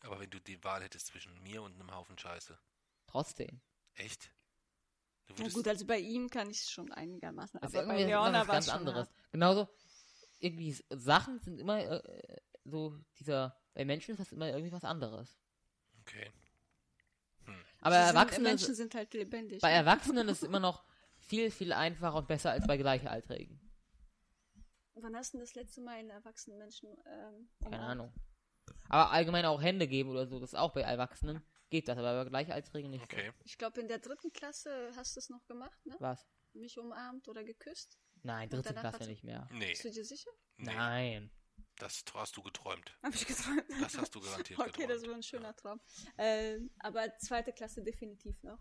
[0.01, 2.59] Aber wenn du die Wahl hättest zwischen mir und einem Haufen Scheiße.
[3.07, 3.61] Trotzdem.
[3.95, 4.31] Echt?
[5.39, 7.59] Na gut, also bei ihm kann ich es schon einigermaßen.
[7.61, 9.09] Das ist Aber bei Leona was war ganz es schon anderes.
[9.31, 9.69] Genauso,
[10.45, 15.39] irgendwie Sachen sind immer äh, so, dieser, bei Menschen ist das immer irgendwie was anderes.
[16.03, 16.31] okay.
[17.81, 19.61] Aber Sie sind, Erwachsene, Menschen sind halt lebendig.
[19.61, 19.77] bei ne?
[19.77, 20.85] Erwachsenen ist es immer noch
[21.19, 23.61] viel, viel einfacher und besser als bei Gleichaltrigen.
[24.95, 27.81] Wann hast du das letzte Mal einen erwachsenen Menschen ähm, Keine?
[27.81, 28.12] Ahnung.
[28.89, 31.43] Aber allgemein auch Hände geben oder so, das ist auch bei Erwachsenen.
[31.69, 33.33] Geht das, aber bei Gleichaltrigen nicht Okay.
[33.45, 35.95] Ich glaube, in der dritten Klasse hast du es noch gemacht, ne?
[35.95, 36.01] so.
[36.01, 36.27] Was?
[36.55, 37.99] Mich umarmt oder geküsst.
[38.25, 39.47] Nein, dritte Klasse nicht mehr.
[39.53, 40.31] Nee, Bist du dir sicher?
[40.57, 40.75] nee.
[40.75, 41.31] Nein.
[41.77, 42.97] Das hast du geträumt.
[43.03, 43.65] Hab ich geträumt.
[43.81, 44.91] Das hast du garantiert Okay, geträumt.
[44.91, 45.81] das war ein schöner Traum.
[46.19, 48.59] Ähm, aber zweite Klasse definitiv noch.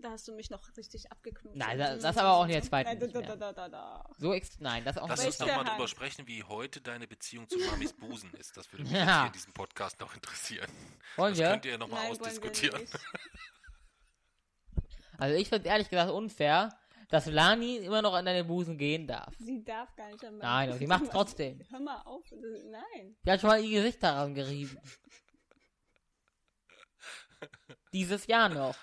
[0.00, 1.58] Da hast du mich noch richtig abgeknutscht.
[1.58, 3.36] Nein, das- das aber auch in der zweiten Nein, da, nicht da, mehr.
[3.36, 4.10] da, da, da.
[4.18, 6.80] So ex nein, das auch Lass uns ich doch der mal drüber sprechen, wie heute
[6.80, 8.56] deine Beziehung zu Mamis Busen ist.
[8.56, 8.98] Das würde mich Ja.
[9.04, 10.70] jetzt hier in diesem Podcast noch interessieren.
[11.16, 11.48] Wollen Das wir?
[11.50, 12.84] könnt ihr ja nochmal ausdiskutieren.
[15.18, 16.70] Also ich finde ehrlich gesagt unfair,
[17.12, 19.34] dass Lani immer noch an deine Busen gehen darf.
[19.38, 21.60] Sie darf gar nicht an meinen Nein, aber sie macht's trotzdem.
[21.70, 22.24] Hör mal auf.
[22.30, 22.40] das-
[22.70, 23.16] Nein.
[23.24, 24.78] Die hat schon mal ihr Gesicht daran gerieben.
[27.92, 28.74] Dieses Jahr noch.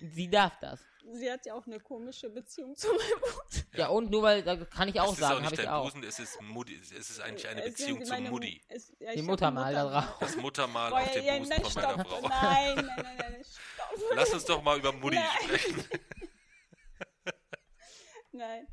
[0.00, 0.80] Sie darf das.
[1.12, 3.66] Sie hat ja auch eine komische Beziehung zu meinem Busen.
[3.74, 5.64] Ja, und nur weil, da kann ich auch es ist sagen, auch habe nicht ich
[5.64, 5.84] dein auch.
[5.84, 8.62] Busen, es ist, Muddi, es ist eigentlich eine Es sind Beziehung zu Mutti.
[8.68, 10.16] es- ja, Die Muttermal da drauf.
[10.20, 11.82] Das Muttermal auf dem ja, Busen nein, von stopp.
[11.96, 12.28] meiner Frau.
[12.28, 14.00] Nein, nein, nein, nein, stopp.
[14.14, 15.26] Lass uns doch mal über Mutti Nein.
[15.44, 15.84] sprechen.
[18.32, 18.66] Nein.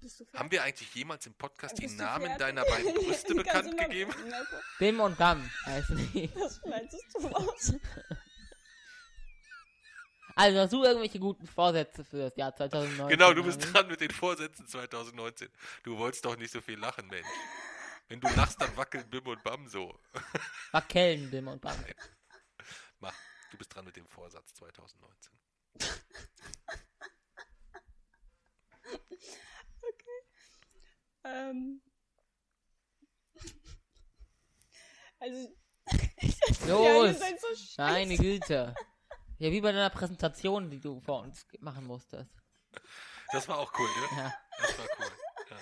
[0.00, 0.40] Bist du fertig?
[0.40, 2.38] Haben wir eigentlich jemals im Podcast die Bist Namen fertig?
[2.38, 4.12] deiner beiden Brüste bekannt gegeben?
[4.78, 6.28] Bim und heißen die.
[6.34, 7.74] Das schneidest du raus.
[10.40, 13.08] Also hast du irgendwelche guten Vorsätze für das Jahr 2019?
[13.08, 15.50] Genau, du bist dran mit den Vorsätzen 2019.
[15.82, 17.26] Du wolltest doch nicht so viel lachen, Mensch.
[18.08, 20.00] Wenn du lachst, dann wackeln Bim und Bam so.
[20.72, 21.76] Wackeln, Bim und Bam.
[23.00, 23.14] Mach,
[23.50, 25.34] du bist dran mit dem Vorsatz 2019.
[31.24, 31.82] ähm.
[35.18, 35.54] Also.
[36.66, 37.18] Los!
[37.18, 37.82] Seid so.
[37.82, 38.74] Meine Güte.
[39.40, 42.30] Ja, wie bei deiner Präsentation, die du vor uns machen musstest.
[43.32, 44.18] Das war auch cool, ne?
[44.18, 44.34] Ja.
[44.60, 45.12] Das war cool.
[45.48, 45.56] Ja.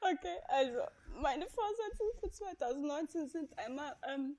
[0.00, 0.80] Okay, also
[1.20, 4.38] meine Vorsätze für 2019 sind einmal ähm,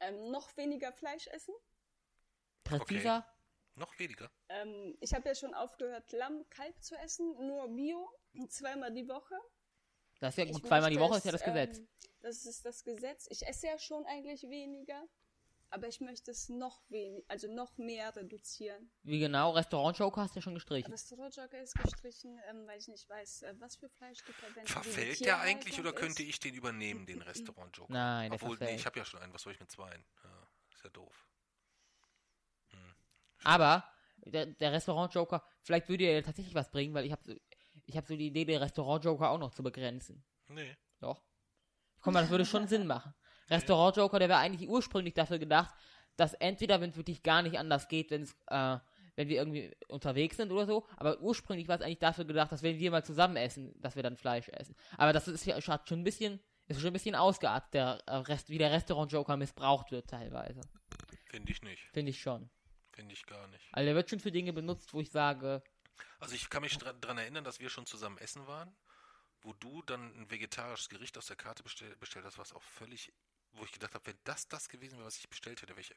[0.00, 1.54] ähm, noch weniger Fleisch essen.
[2.64, 3.26] Präziser?
[3.74, 4.30] Noch weniger.
[4.50, 8.06] Ähm, ich habe ja schon aufgehört, Lamm, Kalb zu essen, nur Bio,
[8.50, 9.34] zweimal die Woche.
[10.20, 10.66] Das ist ja Ich gut.
[10.66, 11.78] Zweimal die Woche ist ja das Gesetz.
[11.78, 11.88] Ähm,
[12.20, 13.26] das ist das Gesetz.
[13.30, 15.08] Ich esse ja schon eigentlich weniger,
[15.70, 18.90] aber ich möchte es noch wenig, also noch mehr reduzieren.
[19.02, 19.52] Wie genau?
[19.52, 20.90] Restaurant-Joker hast du ja schon gestrichen.
[20.90, 25.20] Restaurantjoker ist gestrichen, ähm, weil ich nicht weiß, äh, was für Fleisch wie die Verfällt
[25.20, 26.28] der eigentlich oder könnte ist.
[26.28, 27.92] ich den übernehmen, den Restaurant-Joker?
[27.92, 29.32] Nein, der Obwohl, nee, ich habe ja schon einen.
[29.32, 29.90] Was soll ich mit zwei?
[29.90, 31.28] Ja, ist ja doof.
[33.44, 33.84] Aber
[34.24, 37.34] der, der Restaurant-Joker, vielleicht würde er ja tatsächlich was bringen, weil ich habe so,
[37.86, 40.24] ich hab so die Idee, den Restaurant-Joker auch noch zu begrenzen.
[40.48, 40.76] Nee.
[41.00, 41.22] Doch.
[42.00, 43.14] Guck mal, das würde schon Sinn machen.
[43.50, 45.74] Restaurant-Joker, der wäre eigentlich ursprünglich dafür gedacht,
[46.16, 48.78] dass entweder, wenn es wirklich gar nicht anders geht, wenn's, äh,
[49.16, 52.62] wenn wir irgendwie unterwegs sind oder so, aber ursprünglich war es eigentlich dafür gedacht, dass
[52.62, 54.76] wenn wir mal zusammen essen, dass wir dann Fleisch essen.
[54.96, 58.48] Aber das ist ja schon ein bisschen, ist schon ein bisschen ausgeartet, der äh, Rest,
[58.48, 60.60] wie der Restaurant-Joker missbraucht wird teilweise.
[61.26, 61.82] Finde ich nicht.
[61.92, 62.48] Finde ich schon.
[62.92, 63.64] Finde ich gar nicht.
[63.72, 65.62] Also der wird schon für Dinge benutzt, wo ich sage,
[66.20, 68.74] Also ich kann mich daran erinnern, dass wir schon zusammen essen waren,
[69.42, 73.12] wo du dann ein vegetarisches Gericht aus der Karte bestell, bestellt hast, was auch völlig,
[73.58, 75.94] wo ich gedacht habe, wenn das das gewesen wäre, was ich bestellt hätte, ich,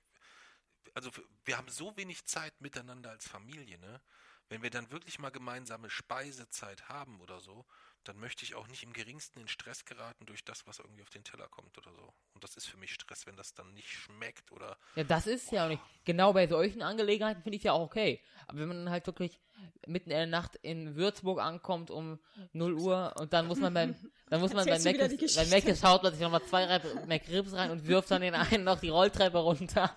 [0.94, 1.12] also
[1.46, 4.02] wir haben so wenig Zeit miteinander als Familie, ne?
[4.50, 7.66] Wenn wir dann wirklich mal gemeinsame Speisezeit haben oder so,
[8.04, 11.10] dann möchte ich auch nicht im geringsten in Stress geraten durch das, was irgendwie auf
[11.10, 12.14] den Teller kommt oder so.
[12.34, 15.52] Und das ist für mich Stress, wenn das dann nicht schmeckt oder Ja, das ist
[15.52, 15.82] ja auch nicht.
[16.06, 18.22] Genau bei solchen Angelegenheiten finde ich ja auch okay.
[18.48, 19.40] Aber wenn man halt wirklich
[19.86, 22.20] mitten in der Nacht in Würzburg ankommt um
[22.54, 23.96] 0 Uhr und dann muss man beim,
[24.30, 25.50] dann muss man beim Meckes, beim?
[25.50, 28.90] Meckes schaut man sich nochmal zwei McRibs rein und wirft dann den einen noch die
[28.90, 29.96] Rolltreppe runter.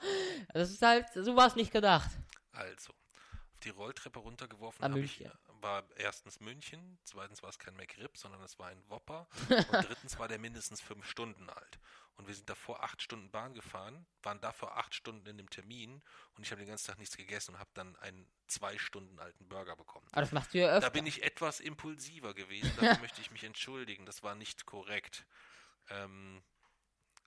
[0.52, 2.10] Das ist halt, so war es nicht gedacht.
[2.52, 2.92] Also,
[3.64, 5.24] die Rolltreppe runtergeworfen habe ich,
[5.60, 10.18] war erstens München, zweitens war es kein McRib, sondern es war ein Whopper und drittens
[10.18, 11.78] war der mindestens fünf Stunden alt.
[12.16, 16.02] Und wir sind davor acht Stunden Bahn gefahren, waren davor acht Stunden in dem Termin
[16.36, 19.48] und ich habe den ganzen Tag nichts gegessen und habe dann einen zwei Stunden alten
[19.48, 20.06] Burger bekommen.
[20.12, 20.90] Aber das machst du ja Da öfter.
[20.90, 25.26] bin ich etwas impulsiver gewesen, dafür möchte ich mich entschuldigen, das war nicht korrekt.
[25.88, 26.42] Ähm,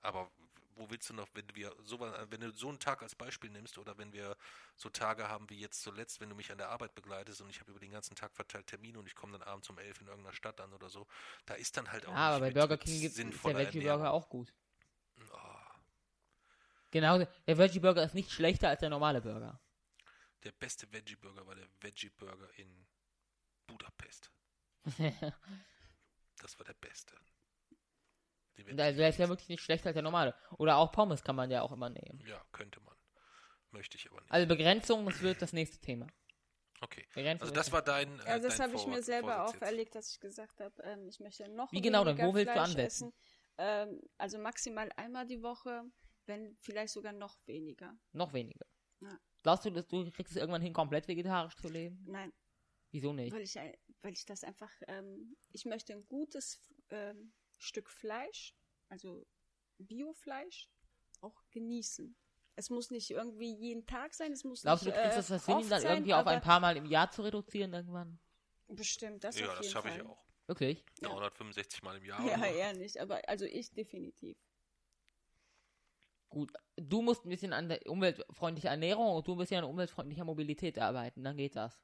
[0.02, 0.32] aber
[0.78, 3.78] wo willst du noch, wenn wir so, wenn du so einen Tag als Beispiel nimmst
[3.78, 4.36] oder wenn wir
[4.76, 7.60] so Tage haben wie jetzt zuletzt, wenn du mich an der Arbeit begleitest und ich
[7.60, 10.08] habe über den ganzen Tag verteilt Termine und ich komme dann abends um elf in
[10.08, 11.08] irgendeiner Stadt an oder so,
[11.46, 14.12] da ist dann halt auch Ja, aber bei Burger King gibt ist der Veggie Burger
[14.12, 14.54] auch gut.
[15.32, 15.58] Oh,
[16.92, 19.60] Genau, der Veggie Burger ist nicht schlechter als der normale Burger.
[20.44, 22.88] der beste Veggie Burger war der Veggie Burger in
[23.68, 24.32] Budapest.
[26.40, 27.16] Das war der beste.
[28.58, 30.34] Der, der ist ja wirklich nicht schlechter als der normale.
[30.58, 32.20] Oder auch Pommes kann man ja auch immer nehmen.
[32.26, 32.96] ja, könnte man.
[33.72, 34.32] Möchte ich aber nicht.
[34.32, 36.08] Also Begrenzung, das wird das nächste Thema.
[36.82, 37.06] Okay.
[37.14, 38.20] Begrenzung Also das war dein.
[38.20, 39.56] Äh, Also das habe ich mir selber jetzt.
[39.56, 42.18] auferlegt, dass ich gesagt habe, ähm, ich möchte noch Wie genau denn?
[42.18, 43.08] weniger Wo willst du Fleisch ansetzen?
[43.10, 43.14] Essen.
[43.60, 45.84] Ähm, also maximal einmal die Woche,
[46.28, 47.98] wenn vielleicht sogar noch weniger.
[48.14, 48.66] Noch weniger.
[49.02, 49.20] Ja.
[49.44, 52.04] Glaubst du, dass du kriegst es irgendwann hin, komplett vegetarisch zu leben?
[52.08, 52.32] Nein,
[52.92, 53.34] Wieso nicht?
[53.34, 56.60] weil ich, ein- weil ich das einfach, ähm, ich möchte ein gutes
[56.90, 58.56] ähm, Stück Fleisch,
[58.90, 59.26] also
[59.78, 60.70] Biofleisch,
[61.22, 62.16] auch genießen.
[62.56, 65.34] Es muss nicht irgendwie jeden Tag sein, es muss Glaubst du, nicht du kriegst äh,
[65.34, 68.20] das oft dann irgendwie auf ein paar Mal im Jahr zu reduzieren irgendwann?
[68.68, 70.18] Bestimmt, das Ja, das schaffe ich auch.
[70.48, 70.84] Wirklich?
[71.02, 71.10] Ja.
[71.10, 72.26] 365 Mal im Jahr.
[72.26, 72.52] Ja, oder?
[72.52, 74.38] eher nicht, aber also ich definitiv.
[76.30, 76.52] Gut.
[76.76, 80.80] Du musst ein bisschen an der umweltfreundlichen Ernährung und du ein bisschen an umweltfreundlicher Mobilität
[80.80, 81.80] arbeiten, dann geht das.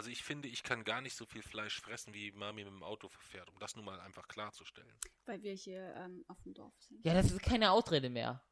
[0.00, 2.82] Also ich finde, ich kann gar nicht so viel Fleisch fressen, wie Mami mit dem
[2.82, 4.98] Auto verfährt, um das nun mal einfach klarzustellen.
[5.26, 7.04] Weil wir hier ähm, auf dem Dorf sind.
[7.04, 8.42] Ja, das ist keine Ausrede mehr.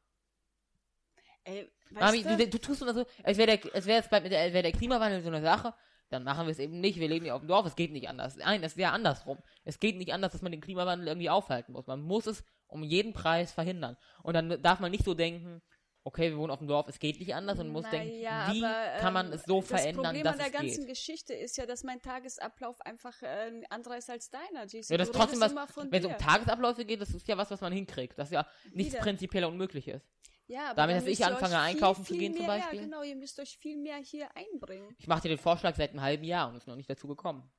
[1.45, 4.61] Ey, weißt Mami, du, du, du tust immer so, als wäre der, als als wäre
[4.61, 5.73] der Klimawandel so eine Sache,
[6.09, 6.99] dann machen wir es eben nicht.
[6.99, 8.35] Wir leben ja auf dem Dorf, es geht nicht anders.
[8.35, 9.39] Nein, es wäre andersrum.
[9.63, 11.87] Es geht nicht anders, dass man den Klimawandel irgendwie aufhalten muss.
[11.87, 13.97] Man muss es um jeden Preis verhindern.
[14.21, 15.63] Und dann darf man nicht so denken,
[16.09, 18.65] okay, wir wohnen auf dem Dorf, es geht nicht anders und muss Na denken, wie
[18.65, 20.89] aber, kann man ähm, es so das verändern, Problem dass an der es ganzen geht.
[20.89, 24.89] Geschichte ist ja, dass mein Tagesablauf einfach äh, ein anderer ist als deiner, JC.
[24.89, 27.71] Ja, das trotzdem was, wenn es um Tagesabläufe geht, das ist ja was, was man
[27.71, 28.17] hinkriegt.
[28.17, 29.03] Das ja nichts Wieder.
[29.03, 30.07] prinzipiell unmöglich ist.
[30.47, 32.79] ja, aber damit, dass ich anfange, euch einkaufen viel, zu gehen viel zum mehr, Beispiel?
[32.79, 34.95] Ja, genau, ihr müsst euch viel mehr hier einbringen.
[34.97, 37.51] Ich mache dir den Vorschlag seit einem halben Jahr und ist noch nicht dazu gekommen.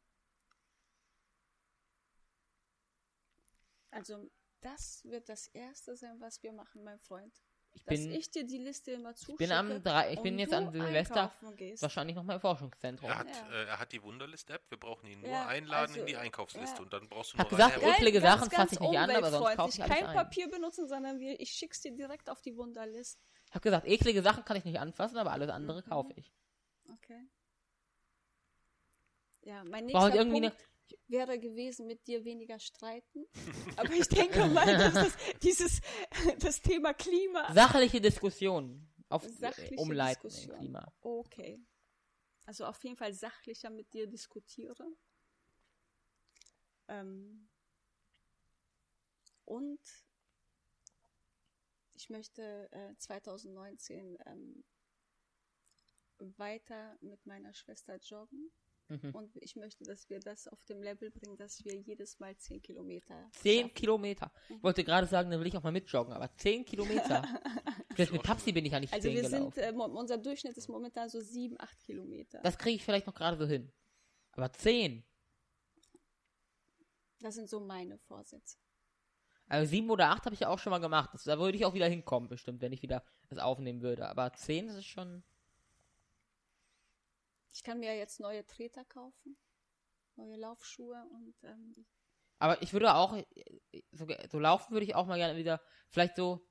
[3.93, 4.29] Also,
[4.61, 7.33] das wird das Erste sein, was wir machen, mein Freund.
[7.73, 9.39] Ich Dass bin, ich dir die Liste immer ich zuschicke.
[9.39, 11.83] bin am drei, ich bin und jetzt du an Silvester einkaufen gehst.
[11.83, 13.09] wahrscheinlich noch mal im Forschungszentrum.
[13.09, 13.49] Er hat, Ja.
[13.53, 16.77] äh, er hat die Wunderlist-App, wir brauchen ihn nur Ja, einladen also, in die Einkaufsliste
[16.77, 16.83] ja.
[16.83, 17.95] und dann brauchst du Hab nur gesagt, reinhauen.
[17.95, 20.17] eklige Geil, Sachen fasse ich nicht an, aber sonst kaufe ich alles Kein ein.
[20.17, 23.19] Papier benutzen, sondern wir, ich schick's dir direkt auf die Wunderlist.
[23.47, 25.89] Ich habe gesagt, eklige Sachen kann ich nicht anfassen, aber alles andere Mhm.
[25.89, 26.33] kaufe ich.
[26.93, 27.27] Okay.
[29.43, 30.70] Ja, mein Brauche ich nächster irgendwie Punkt
[31.09, 33.27] wäre gewesen, mit dir weniger streiten.
[33.77, 35.81] Aber ich denke mal, dass das, dieses,
[36.39, 37.53] das Thema Klima.
[37.53, 40.59] sachliche Diskussion auf Sachliche umleiten im Diskussion.
[40.59, 40.93] Klima.
[41.01, 41.61] Okay.
[42.47, 44.87] Also auf jeden Fall sachlicher mit dir diskutiere.
[46.89, 47.49] Ähm,
[49.45, 49.81] und
[51.95, 54.65] ich möchte äh, 2019 ähm,
[56.19, 58.51] weiter mit meiner Schwester joggen.
[58.91, 59.15] Mhm.
[59.15, 62.61] Und ich möchte, dass wir das auf dem Level bringen, dass wir jedes Mal 10
[62.61, 63.31] Kilometer.
[63.33, 63.75] Zehn schaffen.
[63.75, 64.33] Kilometer.
[64.49, 67.23] Ich wollte gerade sagen, dann will ich auch mal mitjoggen, aber zehn Kilometer.
[67.95, 69.53] Vielleicht mit Papsi bin ich ja nicht Also wir gelaufen.
[69.53, 72.41] sind, äh, unser Durchschnitt ist momentan so 7, 8 Kilometer.
[72.43, 73.73] Das kriege ich vielleicht noch gerade so hin.
[74.33, 75.05] Aber zehn.
[77.21, 78.59] Das sind so meine Vorsätze.
[79.47, 81.11] Also sieben oder acht habe ich ja auch schon mal gemacht.
[81.13, 84.09] Das, da würde ich auch wieder hinkommen, bestimmt, wenn ich wieder das aufnehmen würde.
[84.09, 85.23] Aber zehn ist schon.
[87.53, 89.37] Ich kann mir jetzt neue Treter kaufen,
[90.17, 91.87] neue Laufschuhe und ähm,
[92.39, 93.25] Aber ich würde auch, äh,
[93.93, 96.47] so, so laufen würde ich auch mal gerne wieder, vielleicht so,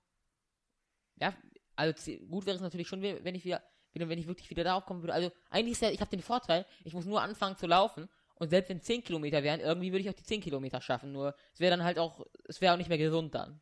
[1.18, 1.34] ja,
[1.76, 1.94] also
[2.28, 3.64] gut wäre es natürlich schon, wenn ich wieder,
[3.94, 5.14] wenn ich wirklich wieder darauf kommen würde.
[5.14, 8.50] Also eigentlich ist ja, ich habe den Vorteil, ich muss nur anfangen zu laufen und
[8.50, 11.12] selbst wenn 10 Kilometer wären, irgendwie würde ich auch die 10 Kilometer schaffen.
[11.12, 13.62] Nur es wäre dann halt auch, es wäre auch nicht mehr gesund dann.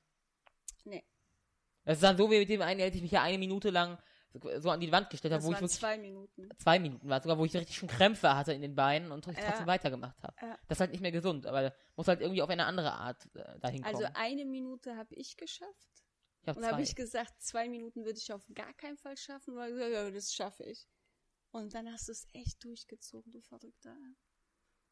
[0.86, 1.04] nee,
[1.86, 3.98] Das ist dann so wie mit dem einen, als ich mich ja eine Minute lang
[4.60, 6.50] so, an die Wand gestellt habe, wo ich wirklich zwei Minuten.
[6.58, 9.38] zwei Minuten war, sogar wo ich richtig schon Krämpfe hatte in den Beinen und ich
[9.38, 9.46] Ja.
[9.48, 10.36] trotzdem weitergemacht habe.
[10.42, 10.58] Ja.
[10.68, 13.60] Das ist halt nicht mehr gesund, aber muss halt irgendwie auf eine andere Art äh,
[13.60, 13.96] dahin kommen.
[13.96, 15.90] Also eine Minute habe ich geschafft.
[16.42, 19.56] ich habe Und habe ich gesagt, zwei Minuten würde ich auf gar keinen Fall schaffen,
[19.56, 20.88] weil ja, das schaffe ich.
[21.52, 23.96] Und dann hast du es echt durchgezogen, du Verrückter.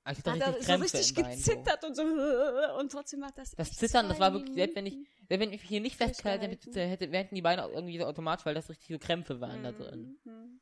[0.05, 2.03] Also ich Hat er so richtig gezittert und so
[2.79, 4.93] und trotzdem hat das Das Zittern, das war wirklich, selbst wenn ich,
[5.27, 8.53] selbst wenn ich hier nicht festgehalten hätte, hätte, wären die Beine irgendwie so automatisch, weil
[8.53, 10.19] das richtig so Krämpfe waren da drin.
[10.23, 10.61] Mhm.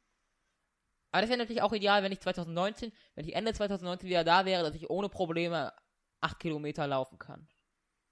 [1.12, 4.46] Aber das wäre natürlich auch ideal, wenn ich 2019, wenn ich Ende 2019 wieder da
[4.46, 5.74] wäre, dass ich ohne Probleme
[6.22, 7.50] acht Kilometer laufen kann.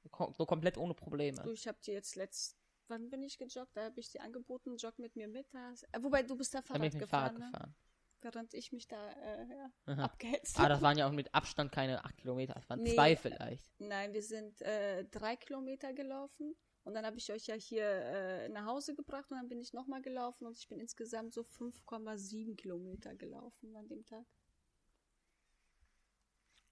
[0.03, 1.41] So komplett ohne Probleme.
[1.43, 2.57] Du, ich habe dir jetzt letzt,
[2.89, 3.71] wann bin ich gejoggt?
[3.73, 5.47] Da habe ich dir angeboten, jogg mit mir mit.
[5.53, 7.51] Da hast- äh, wobei du bist da Da bin Fahrrad ich mit gefahren, Fahrrad ne?
[7.51, 7.75] gefahren.
[8.23, 9.47] Während ich mich da äh,
[9.87, 10.69] ja, abgehetzt Ah, habe.
[10.69, 12.93] das waren ja auch mit Abstand keine acht Kilometer, das waren Nee.
[12.93, 13.63] zwei vielleicht.
[13.79, 18.49] Nein, wir sind äh, drei Kilometer gelaufen und dann habe ich euch ja hier äh,
[18.49, 22.55] nach Hause gebracht und dann bin ich nochmal gelaufen und ich bin insgesamt so 5,7
[22.55, 24.25] Kilometer gelaufen an dem Tag.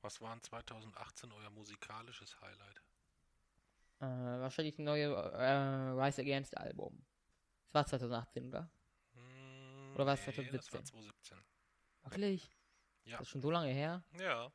[0.01, 2.81] Was war in 2018 euer musikalisches Highlight?
[3.99, 4.05] Äh,
[4.39, 7.05] wahrscheinlich ein neue äh, Rise Against Album.
[7.65, 8.71] Das war 2018, oder?
[9.99, 10.35] Oder war es nee, Das
[10.65, 10.73] 2017?
[10.73, 11.43] war 2017.
[12.03, 12.49] Wirklich?
[13.03, 13.17] Ja.
[13.17, 14.01] Das ist schon so lange her.
[14.17, 14.49] Ja.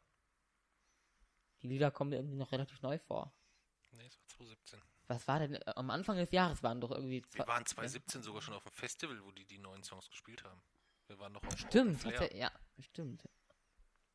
[1.60, 3.30] Die Lieder kommen mir irgendwie noch relativ neu vor.
[3.90, 4.80] Nee, es war 2017.
[5.06, 5.54] Was war denn?
[5.56, 8.72] äh, Am Anfang des Jahres waren doch irgendwie Wir waren 2017 sogar schon auf dem
[8.72, 10.62] Festival, wo die die neuen Songs gespielt haben.
[11.08, 12.20] Wir waren noch auf Stimmt, Flair.
[12.20, 12.50] hat er- ja,
[12.80, 13.28] stimmt.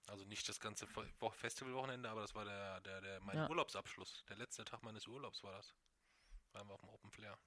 [0.08, 3.48] Also nicht das ganze Fe- Wo- Festivalwochenende, aber das war der, der, der mein Ja.
[3.50, 4.26] Urlaubsabschluss.
[4.28, 5.76] Der letzte Tag meines Urlaubs war das.
[6.54, 7.38] Waren wir auf dem Open Flair.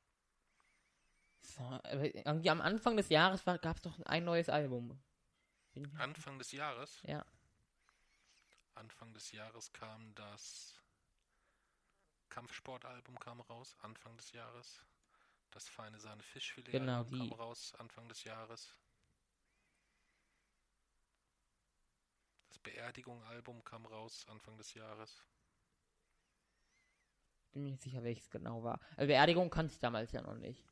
[1.90, 5.00] Irgendwie am Anfang des Jahres gab es doch ein neues Album.
[5.98, 7.00] Anfang des Jahres.
[7.04, 7.24] Ja.
[8.74, 10.78] Anfang des Jahres kam das
[12.30, 13.76] Kampfsportalbum kam raus.
[13.82, 14.82] Anfang des Jahres.
[15.50, 17.34] Das feine Sahne Fischfilet Genau, Album kam die.
[17.34, 17.74] raus.
[17.78, 18.74] Anfang des Jahres.
[22.48, 24.26] Das Beerdigung-Album kam raus.
[24.28, 25.22] Anfang des Jahres.
[27.52, 28.80] Bin mir nicht sicher, welches genau war.
[28.96, 30.64] Also Beerdigung kannte ich damals ja noch nicht.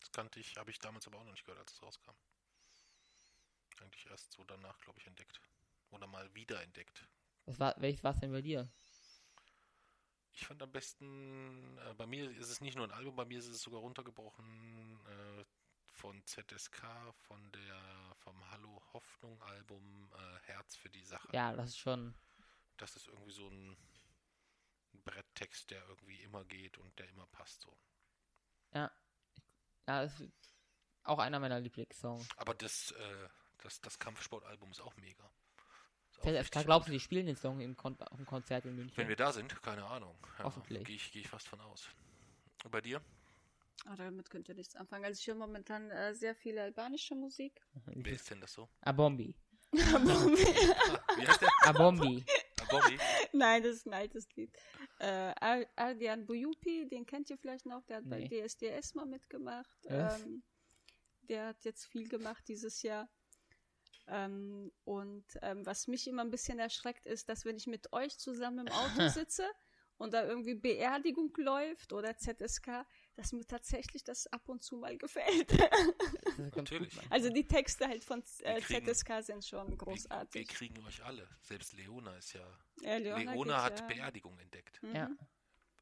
[0.00, 2.14] Das kannte ich, habe ich damals aber auch noch nicht gehört, als es rauskam.
[3.80, 5.40] Eigentlich erst so danach, glaube ich, entdeckt.
[5.90, 7.08] Oder mal wieder entdeckt.
[7.46, 8.68] Was war, welches war es denn bei dir?
[10.32, 13.38] Ich fand am besten, äh, bei mir ist es nicht nur ein Album, bei mir
[13.38, 15.44] ist es sogar runtergebrochen äh,
[15.92, 16.80] von ZSK,
[17.26, 21.28] von der vom Hallo Hoffnung Album äh, Herz für die Sache.
[21.32, 22.14] Ja, das ist schon.
[22.76, 23.76] Das ist irgendwie so ein
[25.04, 27.76] Bretttext, der irgendwie immer geht und der immer passt so.
[28.72, 28.92] Ja.
[29.88, 30.30] Ja, das ist
[31.04, 32.28] auch einer meiner Lieblingssongs.
[32.36, 33.28] Aber das, äh,
[33.62, 35.30] das, das Kampfsportalbum ist auch mega.
[36.24, 38.96] Ist auch glaubst du, die spielen den Song im Kon auf dem Konzert in München?
[38.98, 40.14] Wenn wir da sind, keine Ahnung.
[40.38, 40.84] Ja, Hoffentlich.
[40.84, 41.88] Gehe ich, geh ich fast von aus.
[42.64, 43.00] Und bei dir?
[43.86, 45.06] Ah, damit könnt ihr nichts anfangen.
[45.06, 47.58] Also ich höre momentan äh, sehr viel albanische Musik.
[47.86, 48.68] Wer ist denn das so?
[48.82, 49.34] Abombi.
[49.70, 51.50] Wie heißt der?
[51.62, 52.26] Abombi.
[52.70, 52.98] Bobby?
[53.32, 54.50] Nein, das ist ein altes Lied.
[54.98, 55.06] Äh,
[55.40, 58.46] Ar- Ardian Buyupi, den kennt ihr vielleicht noch, der hat bei Nee.
[58.46, 59.76] DSDS mal mitgemacht.
[59.84, 60.22] Was?
[60.22, 60.42] Ähm,
[61.22, 63.08] der hat jetzt viel gemacht dieses Jahr.
[64.06, 68.16] Ähm, und ähm, was mich immer ein bisschen erschreckt, ist, dass wenn ich mit euch
[68.18, 69.46] zusammen im Auto sitze
[69.98, 72.86] und da irgendwie Beerdigung läuft oder ZSK,
[73.18, 75.52] dass mir tatsächlich das ab und zu mal gefällt.
[76.56, 76.94] Natürlich.
[77.10, 80.46] also die Texte halt von äh, Wir kriegen- ZSK sind schon Wir, wir großartig.
[80.48, 81.28] kriegen euch alle.
[81.42, 82.46] Selbst Leona ist ja.
[82.82, 83.86] Ja, Leona Leona, hat ja.
[83.86, 84.80] Beerdigung entdeckt.
[84.84, 84.94] Mhm.
[84.94, 85.10] Ja.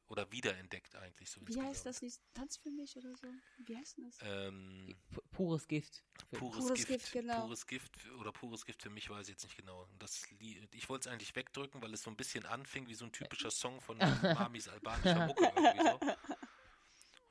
[0.07, 1.67] Oder wiederentdeckt eigentlich so Wie insgesamt.
[1.67, 2.01] heißt das?
[2.01, 2.19] Lied?
[2.33, 3.27] Tanz für mich oder so?
[3.65, 4.17] Wie heißt denn das?
[4.23, 4.95] Ähm,
[5.31, 6.03] Pures Gift.
[6.31, 7.41] pures, Pures Gift, Gift, genau.
[7.41, 9.83] pures Gift oder pures Gift für mich weiß ich jetzt nicht genau.
[9.83, 12.95] Und Das Lied, ich wollte es eigentlich wegdrücken, weil es so ein bisschen anfing wie
[12.95, 15.99] so ein typischer Song von Mamis albanischer Mucke irgendwie so.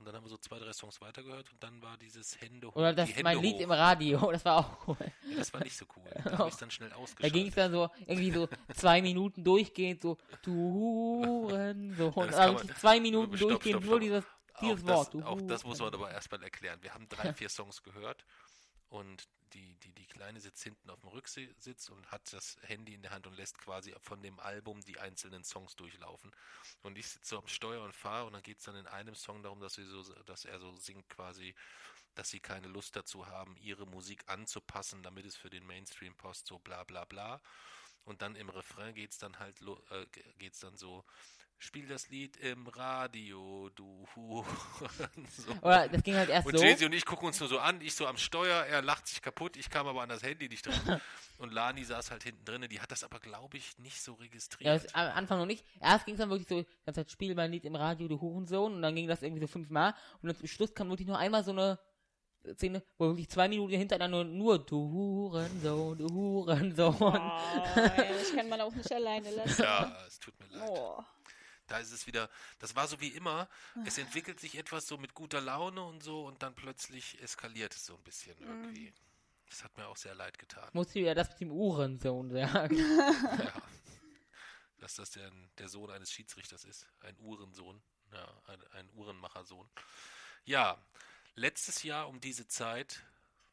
[0.06, 2.76] Und dann haben wir so zwei, drei Songs weitergehört und dann war dieses Hände hoch.
[2.76, 3.60] Oder das Hände mein Lied hoch.
[3.62, 4.96] im Radio, das war auch cool.
[5.00, 6.04] Ja, das war nicht so cool.
[6.24, 7.32] Da habe ich dann schnell Da ausgeschaltet.
[7.34, 12.12] ging es dann so irgendwie so zwei Minuten durchgehend so du Hurensohn.
[12.16, 14.00] Ja, das also zwei Minuten Stopp, durchgehend stopp, nur stopp.
[14.00, 14.24] dieses,
[14.60, 15.14] dieses auch Wort.
[15.14, 16.78] Das, auch das muss man aber erstmal erklären.
[16.82, 18.24] Wir haben drei, vier Songs gehört
[18.88, 23.02] und die, die, die Kleine sitzt hinten auf dem Rücksitz und hat das Handy in
[23.02, 26.32] der Hand und lässt quasi von dem Album die einzelnen Songs durchlaufen.
[26.82, 29.14] Und ich sitze so am Steuer und fahre und dann geht es dann in einem
[29.14, 31.54] Song darum, dass, sie so, dass er so singt quasi,
[32.14, 36.46] dass sie keine Lust dazu haben, ihre Musik anzupassen, damit es für den Mainstream passt,
[36.46, 37.40] so bla bla bla.
[38.04, 39.60] Und dann im Refrain geht es dann halt,
[39.90, 40.06] äh,
[40.38, 41.04] geht's dann so,
[41.58, 44.04] spiel das Lied im Radio, du
[45.36, 45.52] so.
[45.62, 46.64] Oder das ging halt erst Und so.
[46.64, 49.22] Jay-Z und ich gucken uns nur so an, ich so am Steuer, er lacht sich
[49.22, 51.00] kaputt, ich kam aber an das Handy nicht dran.
[51.38, 54.18] Und Lani saß halt hinten drin, die hat das aber, glaube ich, nicht so Ja,
[54.20, 54.84] registriert.
[54.84, 55.66] das, am Anfang noch nicht.
[55.82, 58.18] Erst ging es dann wirklich so, die ganze Zeit spiel mein Lied im Radio, du
[58.18, 58.72] Hurensohn.
[58.72, 59.94] Und dann ging das irgendwie so fünfmal.
[60.22, 61.78] Und dann zum Schluss kam wirklich nur einmal so eine
[62.54, 66.96] Szene, wo wirklich zwei Minuten hintereinander nur, nur du Hurensohn, du Hurensohn.
[67.00, 69.62] Oh, ja, das kann man auch nicht alleine lassen.
[69.62, 70.70] ja, es tut mir leid.
[70.70, 71.02] Oh.
[71.66, 73.48] Da ist es wieder, das war so wie immer,
[73.84, 77.86] es entwickelt sich etwas so mit guter Laune und so und dann plötzlich eskaliert es
[77.86, 78.92] so ein bisschen irgendwie.
[79.48, 80.68] Das hat mir auch sehr leid getan.
[80.72, 82.76] Musst du ja das mit dem Uhrensohn sagen.
[83.38, 83.52] ja.
[84.78, 86.86] Dass das der, der Sohn eines Schiedsrichters ist.
[87.00, 87.82] Ein Uhrensohn.
[88.12, 89.68] Ja, ein, ein Uhrenmachersohn.
[90.44, 90.80] Ja,
[91.34, 93.04] letztes Jahr um diese Zeit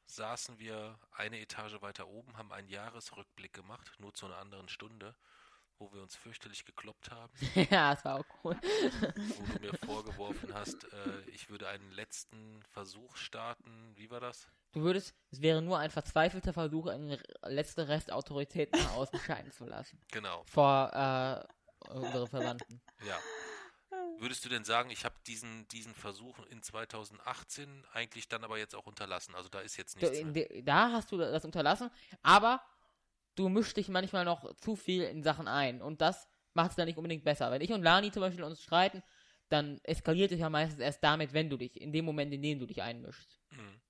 [0.05, 5.15] saßen wir eine Etage weiter oben, haben einen Jahresrückblick gemacht, nur zu einer anderen Stunde,
[5.79, 7.31] wo wir uns fürchterlich gekloppt haben,
[7.69, 8.55] ja, das war auch cool.
[8.61, 13.93] wo du mir vorgeworfen hast, äh, ich würde einen letzten Versuch starten.
[13.95, 14.47] Wie war das?
[14.71, 19.65] Du würdest, es wäre nur ein verzweifelter Versuch, eine letzte Restautorität nach außen scheinen zu
[19.65, 19.99] lassen.
[20.11, 22.81] Genau, Vor äh, unsere Verwandten.
[23.05, 23.17] ja.
[24.19, 28.75] Würdest du denn sagen, ich habe diesen, diesen Versuch in 2018 eigentlich dann aber jetzt
[28.75, 29.35] auch unterlassen?
[29.35, 30.47] Also da ist jetzt nichts in mehr.
[30.47, 31.89] de, da hast du das unterlassen,
[32.21, 32.61] aber
[33.35, 36.85] du mischst dich manchmal noch zu viel in Sachen ein und das macht es dann
[36.85, 37.51] nicht unbedingt besser.
[37.51, 39.03] Wenn ich und Lani zum Beispiel uns streiten,
[39.49, 42.59] dann eskaliert es ja meistens erst damit, wenn du dich, in dem Moment, in dem
[42.59, 43.39] du dich einmischst.
[43.51, 43.81] Mhm.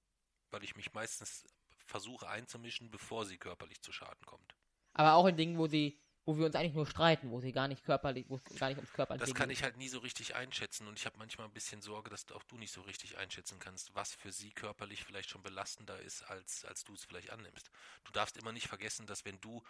[0.52, 1.46] Weil ich mich meistens
[1.86, 4.56] versuche einzumischen, bevor sie körperlich zu Schaden kommt.
[4.94, 7.68] Aber auch in Dingen, wo sie, wo wir uns eigentlich nur streiten, wo sie gar
[7.68, 9.58] nicht körperlich, wo es gar nicht ums Körperliche Das kann geht.
[9.58, 12.44] ich halt nie so richtig einschätzen und ich habe manchmal ein bisschen Sorge, dass auch
[12.44, 16.66] du nicht so richtig einschätzen kannst, was für sie körperlich vielleicht schon belastender ist, als,
[16.66, 17.70] als du es vielleicht annimmst.
[18.06, 19.62] Du darfst immer nicht vergessen, dass wenn du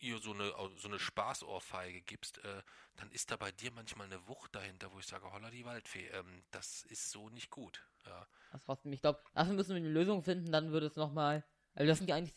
[0.00, 2.62] ihr so eine, so eine Spaßohrfeige gibst, äh,
[2.96, 6.08] dann ist da bei dir manchmal eine Wucht dahinter, wo ich sage, holla die Waldfee,
[6.08, 7.84] ähm, das ist so nicht gut.
[8.06, 8.26] Ja.
[8.50, 11.86] Das trotzdem, ich glaube, dafür müssen wir eine Lösung finden, dann würde es nochmal, also
[11.86, 12.34] das sind ja eigentlich,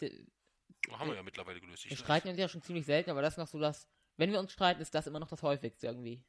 [0.91, 1.85] Haben wir ja mittlerweile gelöst.
[1.85, 3.87] Ich streiten uns ja schon ziemlich selten, aber das ist noch so das,
[4.17, 6.23] wenn wir uns streiten, ist das immer noch das häufigste irgendwie.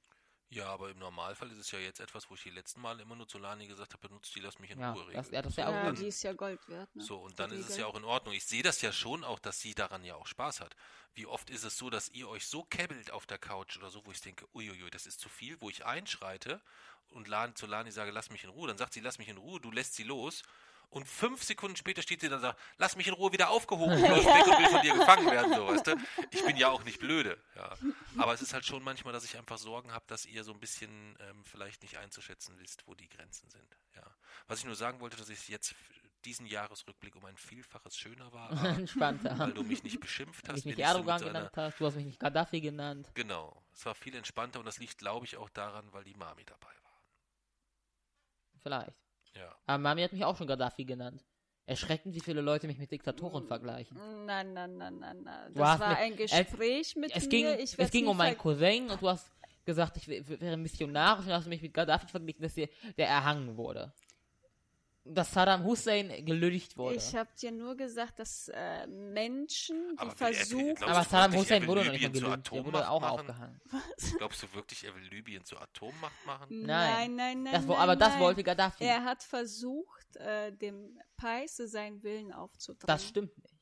[0.50, 3.16] Ja, aber im Normalfall ist es ja jetzt etwas, wo ich die letzten Mal immer
[3.16, 5.34] nur zu Lani gesagt habe, benutzt die, lass mich in Ja, Ruhe das- regeln.
[5.34, 6.94] ja, das ist ja auch Ja, die ist ja Gold wert.
[6.94, 7.02] Ne?
[7.02, 8.34] So, und Die dann ist es ja auch in Ordnung.
[8.34, 10.76] Ich sehe das ja schon auch, dass sie daran ja auch Spaß hat.
[11.14, 14.06] Wie oft ist es so, dass ihr euch so kebbelt auf der Couch oder so,
[14.06, 16.60] wo ich denke, uiuiui, das ist zu viel, wo ich einschreite
[17.08, 18.68] und Lani, zu Lani sage, lass mich in Ruhe.
[18.68, 20.42] Dann sagt sie, lass mich in Ruhe, du lässt sie los.
[20.90, 23.94] Und fünf Sekunden später steht sie dann und sagt, lass mich in Ruhe wieder aufgehoben
[23.94, 25.96] und läuft weg und will von dir gefangen werden, so, weißt du?
[26.30, 27.76] Ich bin ja auch nicht blöde, ja.
[28.18, 30.60] Aber es ist halt schon manchmal, dass ich einfach Sorgen habe, dass ihr so ein
[30.60, 34.02] bisschen ähm, vielleicht nicht einzuschätzen wisst, wo die Grenzen sind, ja.
[34.46, 35.74] Was ich nur sagen wollte, dass ich jetzt
[36.24, 39.38] diesen Jahresrückblick um ein Vielfaches schöner war, Entspannter.
[39.38, 40.58] weil du mich nicht beschimpft hast.
[40.58, 43.10] ich mich so Erdogan so genannt hast, du hast mich nicht Gaddafi genannt.
[43.14, 46.44] Genau, es war viel entspannter und das liegt, glaube ich, auch daran, weil die Mami
[46.44, 47.02] dabei war.
[48.62, 49.03] Vielleicht.
[49.36, 49.54] Ja.
[49.66, 51.24] Aber Mami hat mich auch schon Gaddafi genannt.
[51.66, 53.96] Erschreckend, wie viele Leute mich mit Diktatoren vergleichen.
[54.26, 55.54] Nein, nein, nein, nein, nein.
[55.54, 57.28] Das war mit- ein Gespräch mit Es mir.
[57.30, 59.30] ging, ich es ging um meinen Cousin und du hast
[59.64, 63.08] gesagt, ich wär- wäre missionarisch und hast du mich mit Gaddafi verglichen, dass der, der
[63.08, 63.92] erhangen wurde.
[65.06, 66.96] Dass Saddam Hussein gelüncht wurde.
[66.96, 70.74] Ich habe dir nur gesagt, dass äh, Menschen, die er- versuchen.
[70.76, 72.50] glaubst Aber Saddam er Hussein wurde noch nicht gelüncht.
[72.52, 73.20] Der wurde Atommacht auch machen?
[73.20, 73.60] aufgehangen.
[74.16, 76.62] Glaubst du wirklich, er will Libyen zur Atommacht machen?
[76.62, 77.52] Nein, nein, nein.
[77.52, 78.20] Das, wo, nein, aber das nein.
[78.20, 78.82] wollte Gaddafi.
[78.82, 82.86] Er hat versucht, äh, dem Peise seinen Willen aufzudrängen.
[82.86, 83.54] das stimmt nicht.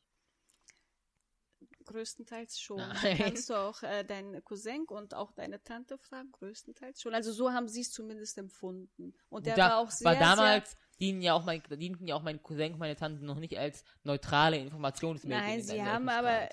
[1.84, 2.78] Größtenteils schon.
[2.78, 3.18] Nein.
[3.18, 6.30] Kannst du auch äh, deinen Cousin und auch deine Tante fragen?
[6.30, 7.14] Größtenteils schon.
[7.14, 9.14] Also so haben sie es zumindest empfunden.
[9.28, 12.22] Und der da, war auch sehr, weil damals dienen ja auch mein, dienten ja auch
[12.22, 15.40] mein Cousin und meine Tante noch nicht als neutrale sehr, Informationsmedien.
[15.40, 16.48] Nein, in sie haben aber,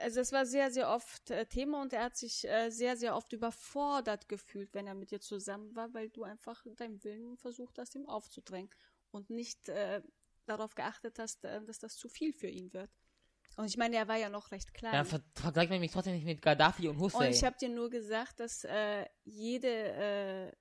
[0.00, 3.14] also es war sehr, sehr oft äh, Thema und er hat sich äh, sehr, sehr
[3.14, 7.78] oft überfordert gefühlt, wenn er mit dir zusammen war, weil du einfach deinen Willen versucht
[7.78, 8.70] hast, ihm aufzudrängen
[9.10, 10.00] und nicht äh,
[10.46, 12.90] darauf geachtet hast, äh, dass das zu viel für ihn wird.
[13.56, 14.94] Und ich meine, er war ja noch recht klein.
[14.94, 17.32] Ja, ver vergleicht man mich trotzdem nicht mit Gaddafi und Und Hussein.
[17.32, 20.52] ich habe dir nur gesagt, dass äh, jede äh,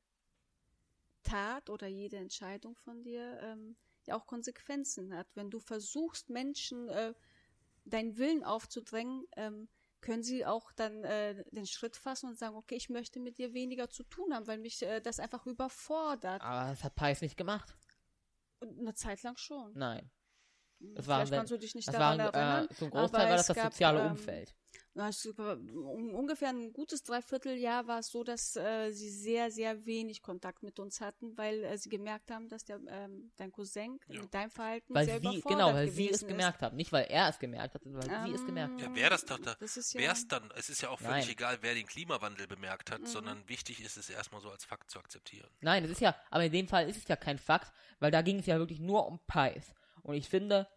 [1.27, 3.75] Tat oder jede Entscheidung von dir ähm,
[4.05, 5.27] ja auch Konsequenzen hat.
[5.35, 7.13] Wenn du versuchst, Menschen äh,
[7.85, 9.67] deinen Willen aufzudrängen, ähm,
[10.01, 13.53] können sie auch dann äh, den Schritt fassen und sagen, okay, ich möchte mit dir
[13.53, 16.41] weniger zu tun haben, weil mich äh, das einfach überfordert.
[16.41, 17.75] aber das hat Pais nicht gemacht.
[18.59, 19.73] Und eine Zeit lang schon.
[19.75, 20.09] Nein.
[20.79, 22.67] Das Vielleicht waren, kannst du dich nicht daran waren, erinnern.
[22.69, 24.55] äh, zum Großteil war das das gab, soziale ähm, Umfeld.
[24.97, 30.21] Es um, ungefähr ein gutes Dreivierteljahr war es so, dass äh, sie sehr, sehr wenig
[30.21, 34.21] Kontakt mit uns hatten, weil äh, sie gemerkt haben, dass der, ähm, dein Cousin Ja.
[34.21, 36.75] mit deinem Verhalten Weil sehr sie, überfordert genau, weil sie es gewesen gemerkt haben.
[36.77, 38.95] Nicht, weil er es gemerkt hat, sondern weil sie es gemerkt Ähm, haben.
[38.95, 40.99] Ja, wer das doch da, Das ist ja, wer es dann, es ist ja auch
[40.99, 41.29] völlig Nein.
[41.31, 43.05] egal, wer den Klimawandel bemerkt hat, Mhm.
[43.05, 45.49] sondern wichtig ist es erstmal so als Fakt zu akzeptieren.
[45.61, 48.21] Nein, das ist ja, aber in dem Fall ist es ja kein Fakt, weil da
[48.23, 49.75] ging es ja wirklich nur um Pais.
[50.01, 50.67] Und ich finde,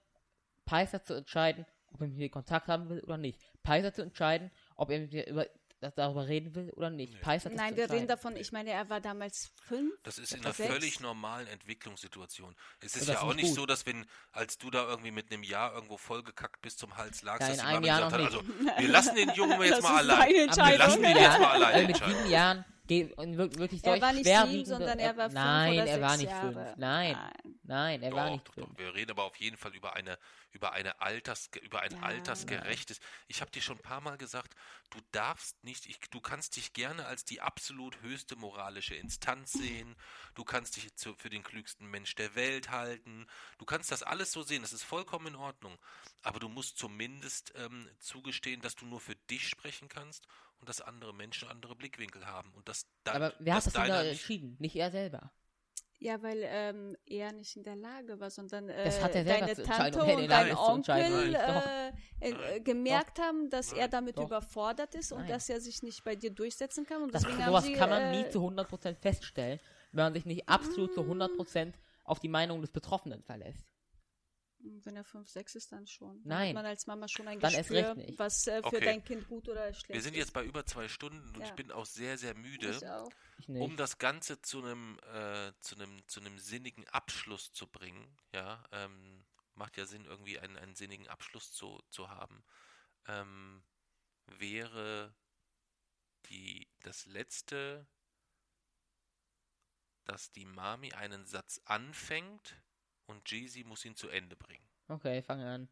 [0.66, 3.40] Pais hat zu entscheiden, ob er mit mir Kontakt haben will oder nicht.
[3.62, 5.46] Pais hat zu entscheiden, ob er mit mir über,
[5.80, 7.14] das, darüber reden will oder nicht.
[7.14, 7.20] Nee.
[7.20, 9.92] Pais hat Nein, wir reden davon, ich meine, er war damals fünf.
[10.02, 10.70] Das ist in einer sechs.
[10.70, 12.54] völlig normalen Entwicklungssituation.
[12.80, 13.56] Es ist ja auch ich nicht gut.
[13.56, 17.22] so, dass wenn, als du da irgendwie mit einem Jahr irgendwo vollgekackt bis zum Hals
[17.22, 18.42] lagst, dass die Jahr gesagt hat, also
[18.78, 20.28] wir lassen den Jungen jetzt mal allein.
[20.28, 23.92] wir lassen ihn jetzt mal alleine Also mit sieben Jahren geht und wir- wirklich Er
[23.92, 26.52] solch war nicht sieben, sondern er war fünf Nein, oder er war sechs nicht Jahre.
[26.66, 26.76] fünf.
[26.76, 27.16] Nein,
[27.62, 28.66] nein, er war Doch, nicht doch, fünf.
[28.68, 28.78] doch.
[28.78, 30.18] Wir reden aber auf jeden Fall über eine
[30.52, 32.00] über eine Alters über ein Ja.
[32.02, 32.98] altersgerechtes.
[33.28, 34.54] Ich habe dir schon ein paar Mal gesagt,
[34.90, 39.94] du darfst nicht, ich, du kannst dich gerne als die absolut höchste moralische Instanz sehen.
[40.34, 43.28] Du kannst dich zu, für den klügsten Mensch der Welt halten.
[43.58, 44.62] Du kannst das alles so sehen.
[44.62, 45.78] Das ist vollkommen in Ordnung.
[46.22, 50.26] Aber du musst zumindest ähm, zugestehen, dass du nur für dich sprechen kannst
[50.60, 53.88] und dass andere Menschen andere Blickwinkel haben und dass da, Aber wer hat das denn
[53.88, 54.56] da entschieden?
[54.58, 55.32] Nicht er selber.
[56.02, 59.40] Ja, weil ähm, er nicht in der Lage war, sondern äh, Das hat er selber
[59.40, 60.56] deine zu entscheiden, Tante um und dein.
[60.56, 61.66] Onkel Nein, doch.
[62.20, 63.90] äh, äh, gemerkt haben, dass er Nein.
[63.90, 64.24] damit Doch.
[64.24, 65.28] überfordert ist und Nein.
[65.28, 67.02] dass er sich nicht bei dir durchsetzen kann.
[67.02, 69.60] Und Das, deswegen haben sowas sie, kann man äh, nie zu 100% feststellen,
[69.92, 71.74] wenn man sich nicht absolut zu 100%
[72.04, 73.69] auf die Meinung des Betroffenen verlässt.
[74.62, 76.20] Wenn er 5, 6 ist, dann schon.
[76.24, 76.48] Nein.
[76.48, 78.18] Hat man als Mama schon ein Dann Gespür, recht nicht.
[78.18, 78.80] was äh, für Okay.
[78.84, 80.18] dein Kind gut oder schlecht Wir sind ist.
[80.18, 81.46] jetzt bei über zwei Stunden und Ja.
[81.46, 82.70] ich bin auch sehr, sehr müde.
[82.70, 83.08] Ich auch.
[83.38, 83.48] Ich.
[83.48, 88.62] Um das Ganze zu einem, äh, zu einem, zu einem sinnigen Abschluss zu bringen, ja,
[88.72, 89.24] ähm,
[89.54, 92.44] macht ja Sinn, irgendwie einen, einen sinnigen Abschluss zu, zu haben,
[93.06, 93.62] ähm,
[94.26, 95.14] wäre
[96.26, 97.86] die, das letzte,
[100.04, 102.56] dass die Mami einen Satz anfängt
[103.10, 104.64] und Jeezy muss ihn zu Ende bringen.
[104.88, 105.68] Okay, fange an.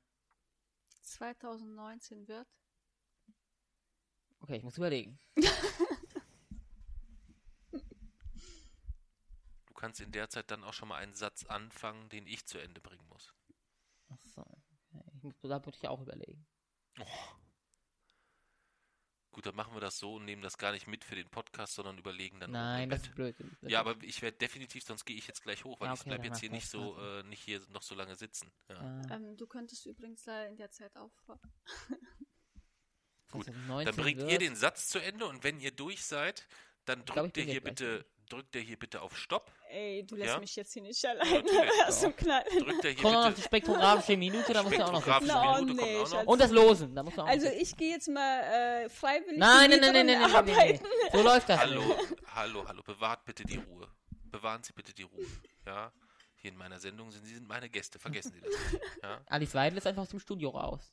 [1.03, 2.49] 2019 wird.
[4.41, 5.19] Okay, ich muss überlegen.
[9.67, 12.59] Du kannst in der Zeit dann auch schon mal einen Satz anfangen, den ich zu
[12.59, 13.33] Ende bringen muss.
[14.09, 14.41] Achso.
[14.93, 15.11] Okay.
[15.15, 16.47] Ich muss, da muss ich auch überlegen.
[19.31, 21.75] Gut, dann machen wir das so und nehmen das gar nicht mit für den Podcast,
[21.75, 23.37] sondern überlegen dann Nein, das ist blöd.
[23.61, 26.01] Das Ja, aber ich werde definitiv, sonst gehe ich jetzt gleich hoch, weil Ja, ich
[26.01, 28.51] okay, bleibe dann jetzt hier nicht so, äh, nicht hier noch so lange sitzen.
[28.69, 29.01] Ja.
[29.03, 31.13] äh, Ähm, du könntest übrigens in der Zeit auch.
[33.31, 36.47] Gut, 2019 Dann bringt wird, ihr den Satz zu Ende und wenn ihr durch seid,
[36.87, 39.51] dann ich drückt ihr hier bitte, drückt ihr hier bitte auf Stopp.
[39.71, 40.39] Ey, du lässt Ja?
[40.41, 41.45] mich jetzt hier nicht allein
[41.87, 42.45] aus dem Knall.
[42.45, 45.27] Drückt ihr hier Kommt noch bitte die spektrographische Minute, da muss man auch noch sitzen.
[45.27, 46.27] No, Minute kommt nee, auch noch.
[46.27, 49.39] Und das Losen, da muss man auch Also noch ich gehe jetzt mal äh, freiwillig
[49.39, 50.81] Nein, nein, nein, nein, nein, nein, nein, nein.
[51.13, 51.61] So läuft das.
[51.61, 52.17] Hallo, nicht.
[52.35, 53.89] hallo, hallo, bewahrt bitte die Ruhe.
[54.31, 55.27] Bewahren Sie bitte die Ruhe.
[55.67, 55.93] Ja,
[56.37, 58.85] hier in meiner Sendung sind Sie sind meine Gäste, vergessen Sie das nicht.
[59.03, 60.93] Ja, Alice Weidel ist einfach aus dem Studio raus.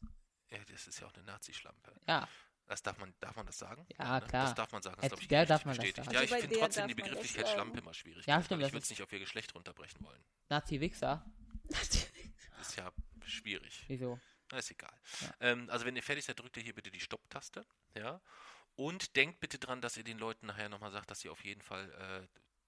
[0.51, 1.93] ja das ist ja auch eine Nazi-Schlampe.
[2.07, 2.27] Ja,
[2.67, 3.85] Das darf man, darf man das sagen?
[3.97, 4.25] Ja, ne?
[4.25, 4.45] klar.
[4.45, 4.97] Das darf man sagen.
[4.99, 6.05] Das glaub ich, der darf man das bestätigt.
[6.05, 6.13] sagen.
[6.15, 7.49] Ja, Also ich bei finde trotzdem die das Begrifflichkeit.
[7.49, 8.25] Schlampe immer schwierig.
[8.25, 10.23] Ja, stimmt, Ich das würde es nicht auf ihr Geschlecht runterbrechen wollen.
[10.49, 11.25] Nazi-Wichser.
[11.69, 12.91] Das ist ja
[13.25, 13.83] schwierig.
[13.87, 14.19] Wieso?
[14.51, 14.93] Na, ist egal.
[15.21, 15.33] Ja.
[15.41, 17.65] Ähm, also wenn ihr fertig seid, drückt ihr hier bitte die Stopp-Taste.
[17.95, 18.21] Ja.
[18.75, 21.61] Und denkt bitte dran, dass ihr den Leuten nachher nochmal sagt, dass sie auf jeden
[21.61, 22.27] Fall äh,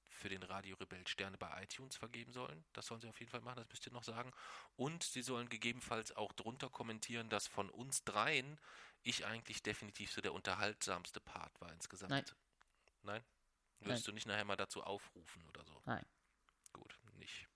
[0.10, 2.66] für den Radio Rebell Sterne bei iTunes vergeben sollen.
[2.74, 4.32] Das sollen sie auf jeden Fall machen, das müsst ihr noch sagen.
[4.76, 8.60] Und sie sollen gegebenenfalls auch drunter kommentieren, dass von uns dreien
[9.08, 12.12] ich eigentlich definitiv so der unterhaltsamste Part war insgesamt.
[12.12, 12.26] Nein.
[13.04, 13.24] Nein?
[13.80, 15.82] Würdest du nicht nachher mal dazu aufrufen oder so?
[15.86, 16.06] Nein.
[16.74, 17.48] Gut, nicht.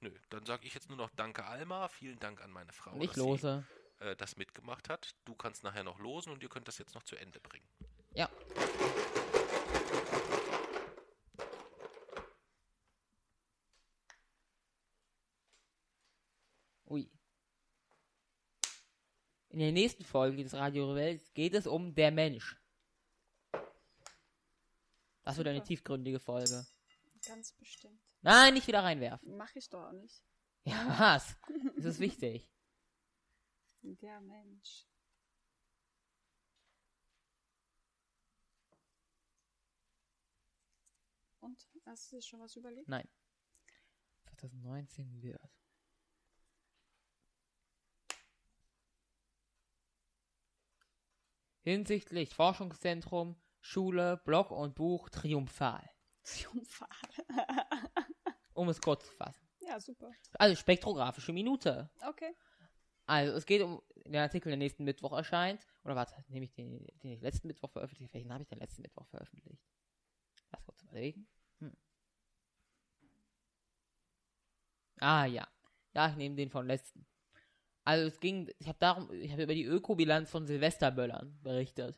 [0.00, 2.94] Nö, dann sage ich jetzt nur noch Danke Alma, vielen Dank an meine Frau.
[3.00, 3.66] Ich dass sie- lose.
[3.98, 5.14] äh, das mitgemacht hat.
[5.24, 7.68] Du kannst nachher noch losen und ihr könnt das jetzt noch zu Ende bringen.
[8.14, 8.28] Ja.
[19.56, 22.60] In der nächsten Folge des Radio Rebells geht es um der Mensch.
[25.22, 26.66] Das wird eine tiefgründige Folge.
[27.26, 27.98] Ganz bestimmt.
[28.20, 29.34] Nein, nicht wieder reinwerfen.
[29.34, 30.22] Mach ich doch auch nicht.
[30.64, 31.36] Ja, was?
[31.74, 32.46] Das ist wichtig.
[33.80, 34.86] Der Mensch.
[41.40, 42.90] Und hast du dir schon was überlegt?
[42.90, 43.08] Nein.
[44.24, 45.40] 2019 wird.
[51.66, 55.82] Hinsichtlich Forschungszentrum, Schule, Blog und Buch triumphal.
[56.22, 56.88] Triumphal.
[58.54, 59.44] Um es kurz zu fassen.
[59.66, 60.12] ja, super.
[60.38, 61.90] Also spektrographische Minute.
[62.08, 62.36] Okay.
[63.06, 65.66] Also es geht um den Artikel, der nächsten Mittwoch erscheint.
[65.82, 68.14] Oder warte, nehme ich den, den ich letzten Mittwoch veröffentlicht?
[68.14, 69.60] Welchen habe ich denn letzten Mittwoch veröffentlicht?
[70.52, 71.26] Lass kurz überlegen.
[71.58, 71.76] Hm.
[75.00, 75.48] Ah ja.
[75.94, 77.08] Ja, ich nehme den von letzten.
[77.86, 81.96] Also es ging, ich habe darum, ich habe über die Ökobilanz von Silvesterböllern berichtet.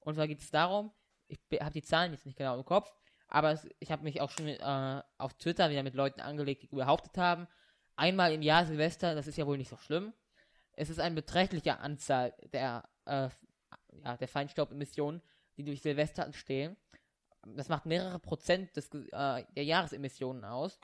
[0.00, 0.92] Und zwar geht es darum,
[1.28, 2.92] ich habe die Zahlen jetzt nicht genau im Kopf,
[3.28, 6.66] aber es, ich habe mich auch schon äh, auf Twitter wieder mit Leuten angelegt, die
[6.66, 7.48] behauptet haben,
[7.96, 10.12] einmal im Jahr Silvester, das ist ja wohl nicht so schlimm.
[10.74, 13.30] Es ist eine beträchtliche Anzahl der, äh,
[14.04, 15.22] ja, der Feinstaubemissionen,
[15.56, 16.76] die durch Silvester entstehen.
[17.46, 20.78] Das macht mehrere Prozent des, äh, der Jahresemissionen aus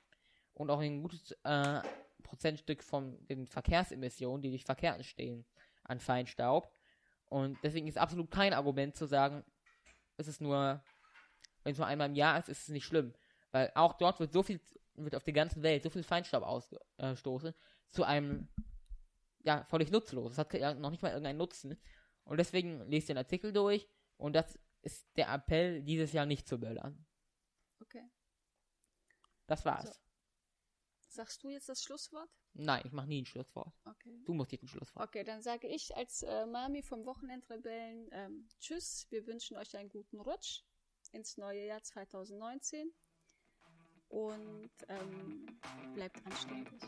[0.55, 1.83] und auch ein gutes äh,
[2.31, 5.45] Prozentstück von den Verkehrsemissionen, die durch Verkehr entstehen,
[5.85, 6.73] an Feinstaub.
[7.27, 9.45] Und deswegen ist absolut kein Argument zu sagen,
[10.17, 10.83] es ist nur,
[11.63, 13.13] wenn es nur einmal im Jahr ist, ist es nicht schlimm.
[13.53, 14.61] Weil auch dort wird so viel,
[14.95, 17.55] wird auf der ganzen Welt so viel Feinstaub ausgestoßen,
[17.91, 18.49] zu einem,
[19.43, 20.33] ja, völlig nutzlos.
[20.33, 21.81] Es hat ja noch nicht mal irgendeinen Nutzen.
[22.25, 26.59] Und deswegen lest den Artikel durch und das ist der Appell, dieses Jahr nicht zu
[26.59, 27.07] böllern.
[27.81, 28.09] Okay.
[29.47, 29.95] Das war's.
[29.95, 30.10] So.
[31.11, 32.31] Sagst du jetzt das Schlusswort?
[32.55, 33.75] Nein, ich mache nie ein Schlusswort.
[33.85, 34.23] Okay.
[34.25, 35.09] Du musst jetzt ein Schlusswort.
[35.09, 39.09] Okay, dann sage ich als äh, Mami vom Wochenendrebellen ähm, Tschüss.
[39.11, 40.63] Wir wünschen euch einen guten Rutsch
[41.11, 42.93] ins neue Jahr 2019
[44.09, 45.47] und ähm,
[45.95, 46.81] bleibt anständig.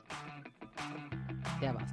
[1.60, 1.90] Der war's.